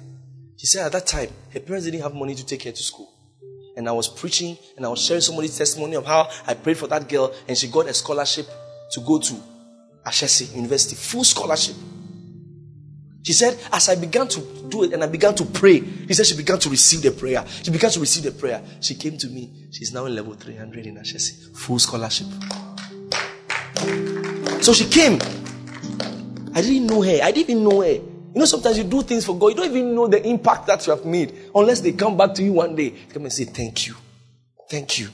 She 0.56 0.66
said 0.66 0.86
at 0.86 0.92
that 0.92 1.06
time, 1.06 1.28
her 1.52 1.60
parents 1.60 1.84
didn't 1.84 2.00
have 2.00 2.14
money 2.14 2.34
to 2.34 2.46
take 2.46 2.62
her 2.62 2.72
to 2.72 2.82
school. 2.82 3.12
And 3.76 3.88
I 3.88 3.92
was 3.92 4.08
preaching 4.08 4.56
and 4.76 4.86
I 4.86 4.88
was 4.88 5.04
sharing 5.04 5.20
somebody's 5.20 5.56
testimony 5.56 5.96
of 5.96 6.06
how 6.06 6.30
I 6.46 6.54
prayed 6.54 6.78
for 6.78 6.86
that 6.88 7.08
girl 7.08 7.34
and 7.46 7.56
she 7.56 7.68
got 7.68 7.86
a 7.88 7.94
scholarship 7.94 8.46
to 8.92 9.00
go 9.00 9.18
to 9.18 9.34
Ashesi 10.06 10.54
University, 10.54 10.94
full 10.96 11.24
scholarship. 11.24 11.76
She 13.22 13.32
said, 13.32 13.58
as 13.72 13.88
I 13.88 13.96
began 13.96 14.28
to 14.28 14.40
do 14.68 14.84
it 14.84 14.92
and 14.92 15.02
I 15.02 15.08
began 15.08 15.34
to 15.34 15.44
pray, 15.44 15.80
he 15.80 16.14
said 16.14 16.26
she 16.26 16.36
began 16.36 16.60
to 16.60 16.70
receive 16.70 17.02
the 17.02 17.10
prayer. 17.10 17.44
She 17.62 17.72
began 17.72 17.90
to 17.90 18.00
receive 18.00 18.22
the 18.22 18.30
prayer. 18.30 18.62
She 18.80 18.94
came 18.94 19.18
to 19.18 19.26
me. 19.26 19.66
She's 19.72 19.92
now 19.92 20.06
in 20.06 20.14
level 20.14 20.34
300 20.34 20.86
in 20.86 20.96
Ashesi. 20.96 21.56
Full 21.56 21.80
scholarship. 21.80 22.28
So 24.62 24.72
she 24.72 24.86
came. 24.86 25.18
I 26.54 26.62
didn't 26.62 26.86
know 26.86 27.02
her. 27.02 27.18
I 27.22 27.32
didn't 27.32 27.62
know 27.62 27.82
her. 27.82 28.00
You 28.36 28.40
know, 28.40 28.44
sometimes 28.44 28.76
you 28.76 28.84
do 28.84 29.00
things 29.00 29.24
for 29.24 29.34
God, 29.34 29.46
you 29.48 29.54
don't 29.54 29.70
even 29.70 29.94
know 29.94 30.06
the 30.08 30.22
impact 30.26 30.66
that 30.66 30.86
you 30.86 30.94
have 30.94 31.06
made 31.06 31.32
unless 31.54 31.80
they 31.80 31.92
come 31.92 32.18
back 32.18 32.34
to 32.34 32.42
you 32.42 32.52
one 32.52 32.76
day. 32.76 32.90
Come 33.08 33.22
and 33.22 33.32
say, 33.32 33.44
Thank 33.44 33.86
you. 33.86 33.94
Thank 34.68 34.98
you. 34.98 35.08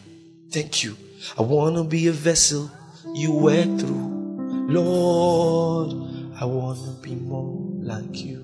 Thank 0.51 0.83
you. 0.83 0.97
I 1.39 1.43
want 1.43 1.77
to 1.77 1.85
be 1.85 2.09
a 2.09 2.13
vessel 2.13 2.69
you 3.15 3.31
work 3.31 3.79
through. 3.79 4.67
Lord, 4.69 6.35
I 6.35 6.47
want 6.47 6.81
to 6.81 7.01
be 7.01 7.15
more 7.15 7.61
like 7.81 8.25
you. 8.25 8.43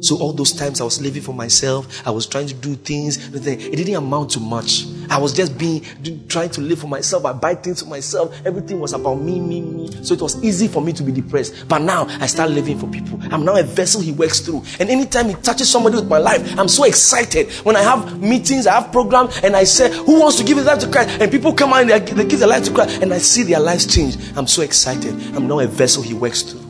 So 0.00 0.16
all 0.18 0.32
those 0.32 0.54
times 0.54 0.80
I 0.80 0.84
was 0.84 1.00
living 1.00 1.22
for 1.22 1.32
myself, 1.32 2.04
I 2.04 2.10
was 2.10 2.26
trying 2.26 2.48
to 2.48 2.54
do 2.54 2.74
things, 2.74 3.32
it 3.32 3.76
didn't 3.76 3.94
amount 3.94 4.30
to 4.30 4.40
much. 4.40 4.86
I 5.10 5.18
was 5.18 5.32
just 5.32 5.56
being 5.58 5.82
trying 6.28 6.50
to 6.50 6.60
live 6.60 6.80
for 6.80 6.86
myself. 6.86 7.24
I 7.24 7.32
buy 7.32 7.54
things 7.54 7.82
for 7.82 7.88
myself. 7.88 8.34
Everything 8.44 8.80
was 8.80 8.92
about 8.92 9.16
me, 9.16 9.40
me, 9.40 9.60
me. 9.60 10.04
So 10.04 10.14
it 10.14 10.20
was 10.20 10.42
easy 10.44 10.68
for 10.68 10.82
me 10.82 10.92
to 10.92 11.02
be 11.02 11.12
depressed. 11.12 11.68
But 11.68 11.82
now 11.82 12.06
I 12.20 12.26
start 12.26 12.50
living 12.50 12.78
for 12.78 12.86
people. 12.86 13.18
I'm 13.32 13.44
now 13.44 13.56
a 13.56 13.62
vessel 13.62 14.00
he 14.00 14.12
works 14.12 14.40
through. 14.40 14.62
And 14.78 14.90
anytime 14.90 15.28
he 15.28 15.34
touches 15.34 15.70
somebody 15.70 15.96
with 15.96 16.08
my 16.08 16.18
life, 16.18 16.58
I'm 16.58 16.68
so 16.68 16.84
excited. 16.84 17.50
When 17.64 17.76
I 17.76 17.82
have 17.82 18.20
meetings, 18.20 18.66
I 18.66 18.80
have 18.80 18.92
programs, 18.92 19.38
and 19.42 19.56
I 19.56 19.64
say, 19.64 19.90
"Who 19.90 20.20
wants 20.20 20.36
to 20.38 20.44
give 20.44 20.56
his 20.56 20.66
life 20.66 20.80
to 20.80 20.90
Christ?" 20.90 21.20
And 21.20 21.30
people 21.30 21.52
come 21.52 21.72
out 21.72 21.82
and 21.82 21.90
they, 21.90 21.98
they 21.98 22.24
give 22.24 22.40
their 22.40 22.48
life 22.48 22.64
to 22.64 22.72
Christ, 22.72 23.02
and 23.02 23.12
I 23.12 23.18
see 23.18 23.42
their 23.42 23.60
lives 23.60 23.86
change. 23.86 24.16
I'm 24.36 24.46
so 24.46 24.62
excited. 24.62 25.14
I'm 25.34 25.46
now 25.46 25.60
a 25.60 25.66
vessel 25.66 26.02
he 26.02 26.14
works 26.14 26.42
through. 26.42 26.60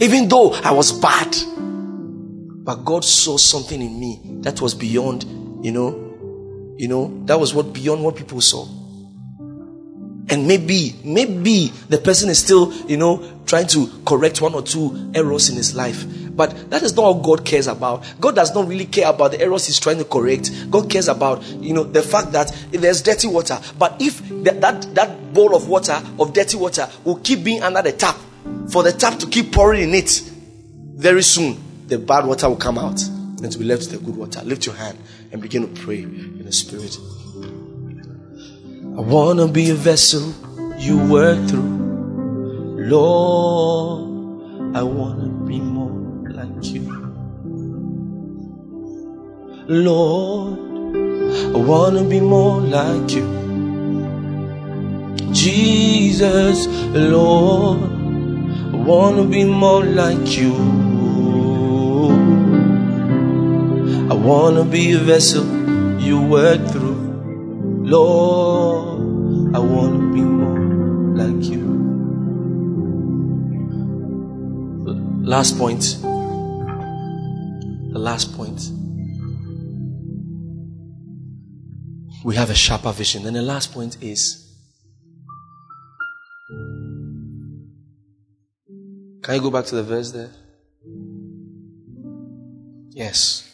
Even 0.00 0.28
though 0.28 0.52
I 0.52 0.70
was 0.70 0.92
bad. 0.92 1.36
But 2.64 2.84
God 2.84 3.02
saw 3.02 3.38
something 3.38 3.80
in 3.80 3.98
me 3.98 4.20
that 4.42 4.60
was 4.60 4.74
beyond, 4.74 5.24
you 5.64 5.72
know, 5.72 6.07
you 6.78 6.86
know, 6.88 7.24
that 7.26 7.38
was 7.38 7.52
what 7.52 7.72
beyond 7.72 8.02
what 8.02 8.16
people 8.16 8.40
saw. 8.40 8.66
And 10.30 10.46
maybe, 10.46 10.94
maybe 11.04 11.72
the 11.88 11.98
person 11.98 12.30
is 12.30 12.38
still, 12.38 12.72
you 12.86 12.96
know, 12.96 13.40
trying 13.46 13.66
to 13.68 13.90
correct 14.04 14.40
one 14.40 14.54
or 14.54 14.62
two 14.62 15.10
errors 15.14 15.48
in 15.48 15.56
his 15.56 15.74
life. 15.74 16.04
But 16.30 16.70
that 16.70 16.82
is 16.82 16.94
not 16.94 17.16
what 17.16 17.24
God 17.24 17.46
cares 17.46 17.66
about. 17.66 18.04
God 18.20 18.36
does 18.36 18.54
not 18.54 18.68
really 18.68 18.84
care 18.84 19.08
about 19.08 19.32
the 19.32 19.40
errors 19.40 19.66
he's 19.66 19.80
trying 19.80 19.98
to 19.98 20.04
correct. 20.04 20.70
God 20.70 20.90
cares 20.90 21.08
about, 21.08 21.42
you 21.44 21.72
know, 21.72 21.82
the 21.82 22.02
fact 22.02 22.32
that 22.32 22.54
there's 22.70 23.02
dirty 23.02 23.26
water. 23.26 23.58
But 23.78 23.96
if 24.00 24.20
that, 24.44 24.60
that, 24.60 24.94
that 24.94 25.32
bowl 25.32 25.56
of 25.56 25.68
water, 25.68 26.00
of 26.20 26.32
dirty 26.32 26.58
water, 26.58 26.88
will 27.04 27.16
keep 27.16 27.42
being 27.42 27.62
under 27.62 27.82
the 27.82 27.92
tap, 27.92 28.16
for 28.70 28.82
the 28.82 28.92
tap 28.92 29.18
to 29.20 29.26
keep 29.26 29.50
pouring 29.50 29.82
in 29.82 29.94
it, 29.94 30.22
very 30.94 31.22
soon 31.22 31.86
the 31.88 31.98
bad 31.98 32.26
water 32.26 32.48
will 32.48 32.56
come 32.56 32.78
out 32.78 33.02
and 33.02 33.50
to 33.50 33.58
be 33.58 33.64
left 33.64 33.80
with 33.80 33.92
the 33.92 33.98
good 33.98 34.16
water. 34.16 34.42
Lift 34.44 34.66
your 34.66 34.74
hand 34.74 34.98
and 35.30 35.42
begin 35.42 35.62
to 35.62 35.82
pray 35.82 36.02
in 36.02 36.44
the 36.44 36.52
spirit. 36.52 36.98
I 38.96 39.00
want 39.00 39.38
to 39.38 39.48
be 39.48 39.70
a 39.70 39.74
vessel 39.74 40.34
you 40.78 40.98
work 41.08 41.38
through. 41.48 41.78
Lord, 42.88 44.76
I 44.76 44.82
want 44.82 45.20
to 45.20 45.28
be 45.46 45.60
more 45.60 45.90
like 46.30 46.64
you. 46.64 46.88
Lord, 49.68 50.58
I 51.54 51.58
want 51.58 51.98
to 51.98 52.04
be 52.04 52.20
more 52.20 52.60
like 52.60 53.12
you. 53.12 53.38
Jesus, 55.32 56.66
Lord, 56.94 57.82
I 57.82 58.76
wanna 58.76 59.24
be 59.24 59.44
more 59.44 59.84
like 59.84 60.36
you. 60.38 60.87
Wanna 64.24 64.64
be 64.64 64.92
a 64.92 64.98
vessel 64.98 65.44
you 66.00 66.20
work 66.20 66.66
through. 66.70 66.96
Lord, 67.84 69.54
I 69.54 69.58
wanna 69.58 70.12
be 70.12 70.20
more 70.20 71.16
like 71.16 71.44
you. 71.44 71.66
Last 75.24 75.58
point. 75.58 75.98
The 77.92 77.98
last 77.98 78.34
point. 78.36 78.70
We 82.24 82.34
have 82.36 82.50
a 82.50 82.54
sharper 82.54 82.92
vision. 82.92 83.26
And 83.26 83.36
the 83.36 83.42
last 83.42 83.72
point 83.72 84.02
is 84.02 84.48
Can 89.28 89.34
you 89.34 89.42
go 89.42 89.50
back 89.50 89.66
to 89.66 89.74
the 89.74 89.82
verse 89.82 90.10
there? 90.10 90.30
Yes. 92.88 93.47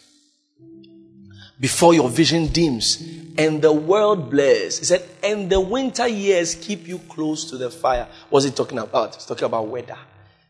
Before 1.61 1.94
your 1.94 2.09
vision 2.09 2.48
dims 2.48 3.02
and 3.38 3.61
the 3.62 3.72
world 3.72 4.30
blurs. 4.30 4.78
He 4.78 4.84
said, 4.84 5.02
and 5.22 5.50
the 5.50 5.61
winter 5.61 6.07
years 6.07 6.55
keep 6.55 6.86
you 6.86 6.98
close 6.98 7.50
to 7.50 7.57
the 7.57 7.70
fire. 7.70 8.09
What's 8.30 8.44
he 8.44 8.52
talking 8.52 8.78
about? 8.78 9.14
He's 9.14 9.24
talking 9.24 9.44
about 9.44 9.68
weather. 9.68 9.98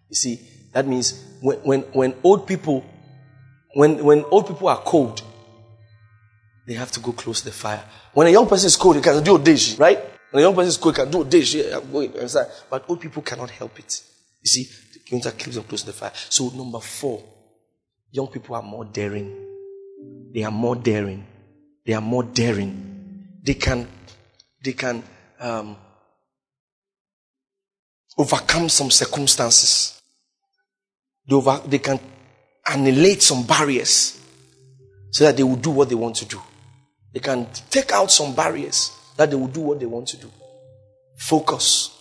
You 0.09 0.14
see, 0.14 0.40
that 0.72 0.86
means 0.86 1.22
when, 1.40 1.59
when, 1.59 1.80
when 1.92 2.14
old 2.22 2.46
people, 2.46 2.84
when, 3.74 4.02
when 4.05 4.24
old 4.30 4.46
people 4.46 4.68
are 4.68 4.78
cold, 4.78 5.22
they 6.66 6.74
have 6.74 6.90
to 6.92 7.00
go 7.00 7.12
close 7.12 7.40
to 7.40 7.46
the 7.46 7.52
fire. 7.52 7.84
When 8.12 8.26
a 8.26 8.30
young 8.30 8.48
person 8.48 8.66
is 8.66 8.76
cold, 8.76 8.96
he 8.96 9.02
can 9.02 9.22
do 9.22 9.36
a 9.36 9.38
dish, 9.38 9.78
right? 9.78 9.98
When 10.30 10.42
a 10.42 10.46
young 10.46 10.55
person 10.55 10.68
is 10.68 10.76
cold, 10.76 10.96
he 10.96 11.02
can 11.02 11.11
do 11.11 11.22
a 11.22 11.24
dish. 11.24 11.55
I'm 11.55 11.90
going. 11.92 12.12
But 12.70 12.84
old 12.88 13.00
people 13.00 13.22
cannot 13.22 13.50
help 13.50 13.78
it. 13.78 14.02
You 14.42 14.48
see, 14.48 14.66
Winter 15.11 15.30
keeps 15.32 15.57
them 15.57 15.64
close 15.64 15.82
to 15.82 15.86
the 15.86 15.92
fire. 15.92 16.12
So, 16.14 16.48
number 16.50 16.80
four, 16.80 17.22
young 18.11 18.26
people 18.28 18.57
are 18.57 18.62
more 18.62 18.84
daring. 18.84 19.53
They 20.32 20.42
are 20.42 20.50
more 20.50 20.76
daring. 20.76 21.26
They 21.86 21.92
are 21.92 22.00
more 22.00 22.24
daring. 22.24 23.26
They 23.42 23.55
can, 23.55 23.86
they 24.62 24.72
can 24.72 25.02
um, 25.38 25.76
overcome 28.16 28.68
some 28.68 28.90
circumstances. 28.90 30.00
They, 31.28 31.34
over, 31.34 31.61
they 31.66 31.78
can 31.78 32.00
annihilate 32.66 33.22
some 33.22 33.46
barriers 33.46 34.20
so 35.11 35.24
that 35.24 35.36
they 35.36 35.42
will 35.42 35.57
do 35.57 35.70
what 35.70 35.88
they 35.88 35.94
want 35.94 36.16
to 36.16 36.24
do. 36.24 36.40
They 37.12 37.20
can 37.20 37.46
take 37.70 37.92
out 37.92 38.11
some 38.11 38.34
barriers 38.34 38.90
that 39.16 39.30
they 39.30 39.36
will 39.36 39.48
do 39.48 39.61
what 39.61 39.78
they 39.78 39.86
want 39.86 40.09
to 40.09 40.16
do. 40.16 40.30
Focus. 41.16 41.96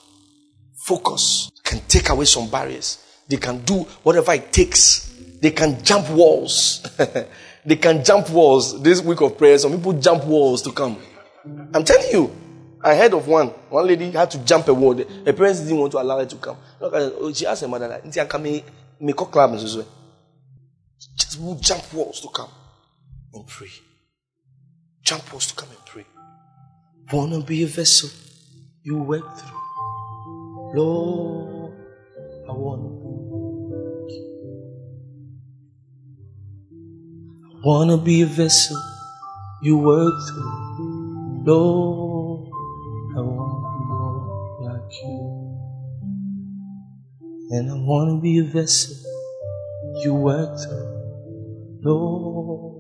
Focus 0.86 1.52
can 1.64 1.80
take 1.88 2.10
away 2.10 2.26
some 2.26 2.50
barriers. 2.50 2.98
They 3.28 3.38
can 3.38 3.60
do 3.64 3.84
whatever 4.02 4.34
it 4.34 4.52
takes. 4.52 5.14
They 5.40 5.52
can 5.52 5.84
jump 5.84 6.10
walls. 6.10 6.86
they 7.66 7.76
can 7.76 8.04
jump 8.04 8.30
walls. 8.30 8.82
This 8.82 9.02
week 9.02 9.22
of 9.22 9.38
prayer, 9.38 9.58
some 9.58 9.72
people 9.72 9.94
jump 9.94 10.26
walls 10.26 10.62
to 10.64 10.72
come. 10.72 10.98
I'm 11.74 11.84
telling 11.84 12.12
you. 12.12 12.36
I 12.86 12.96
heard 12.96 13.14
of 13.14 13.30
one. 13.30 13.48
One 13.70 13.88
lady 13.88 14.12
had 14.12 14.30
to 14.32 14.38
jump 14.40 14.68
a 14.68 14.74
wall. 14.74 14.94
Her 14.94 15.34
parents 15.34 15.62
didn't 15.62 15.78
want 15.78 15.94
to 15.94 16.02
allow 16.02 16.20
her 16.20 16.26
to 16.26 16.36
come. 16.36 16.58
Oh, 16.82 17.32
she 17.32 17.46
asked 17.46 17.62
her 17.62 17.68
mother, 17.70 17.88
like, 17.88 18.04
make 19.00 19.22
a 19.22 19.26
club 19.26 19.58
Just 19.58 19.80
jump 21.62 21.94
walls 21.94 22.20
to 22.22 22.28
come 22.28 22.50
and 23.34 23.48
pray. 23.48 23.70
Jump 25.02 25.32
walls 25.32 25.48
to 25.48 25.56
come 25.56 25.70
and 25.70 25.86
pray. 25.86 26.06
Wanna 27.14 27.42
be 27.42 27.64
a 27.64 27.68
vessel 27.68 28.10
you 28.84 28.98
work 28.98 29.38
through. 29.38 29.60
Lord, 30.76 31.74
I 32.50 32.52
wanna 32.52 32.90
be. 32.90 33.23
Wanna 37.64 37.98
be 37.98 38.22
a 38.24 38.26
vessel 38.26 38.78
you 39.62 39.78
work 39.78 40.14
through. 40.28 41.44
Lord, 41.46 42.50
I 43.16 43.22
be 43.22 43.86
more 43.88 44.58
like 44.62 44.92
you. 45.02 45.20
And 47.52 47.72
I 47.72 47.76
wanna 47.76 48.20
be 48.20 48.40
a 48.40 48.44
vessel 48.44 48.98
you 50.02 50.14
work 50.14 50.60
through. 50.60 51.80
Lord, 51.84 52.73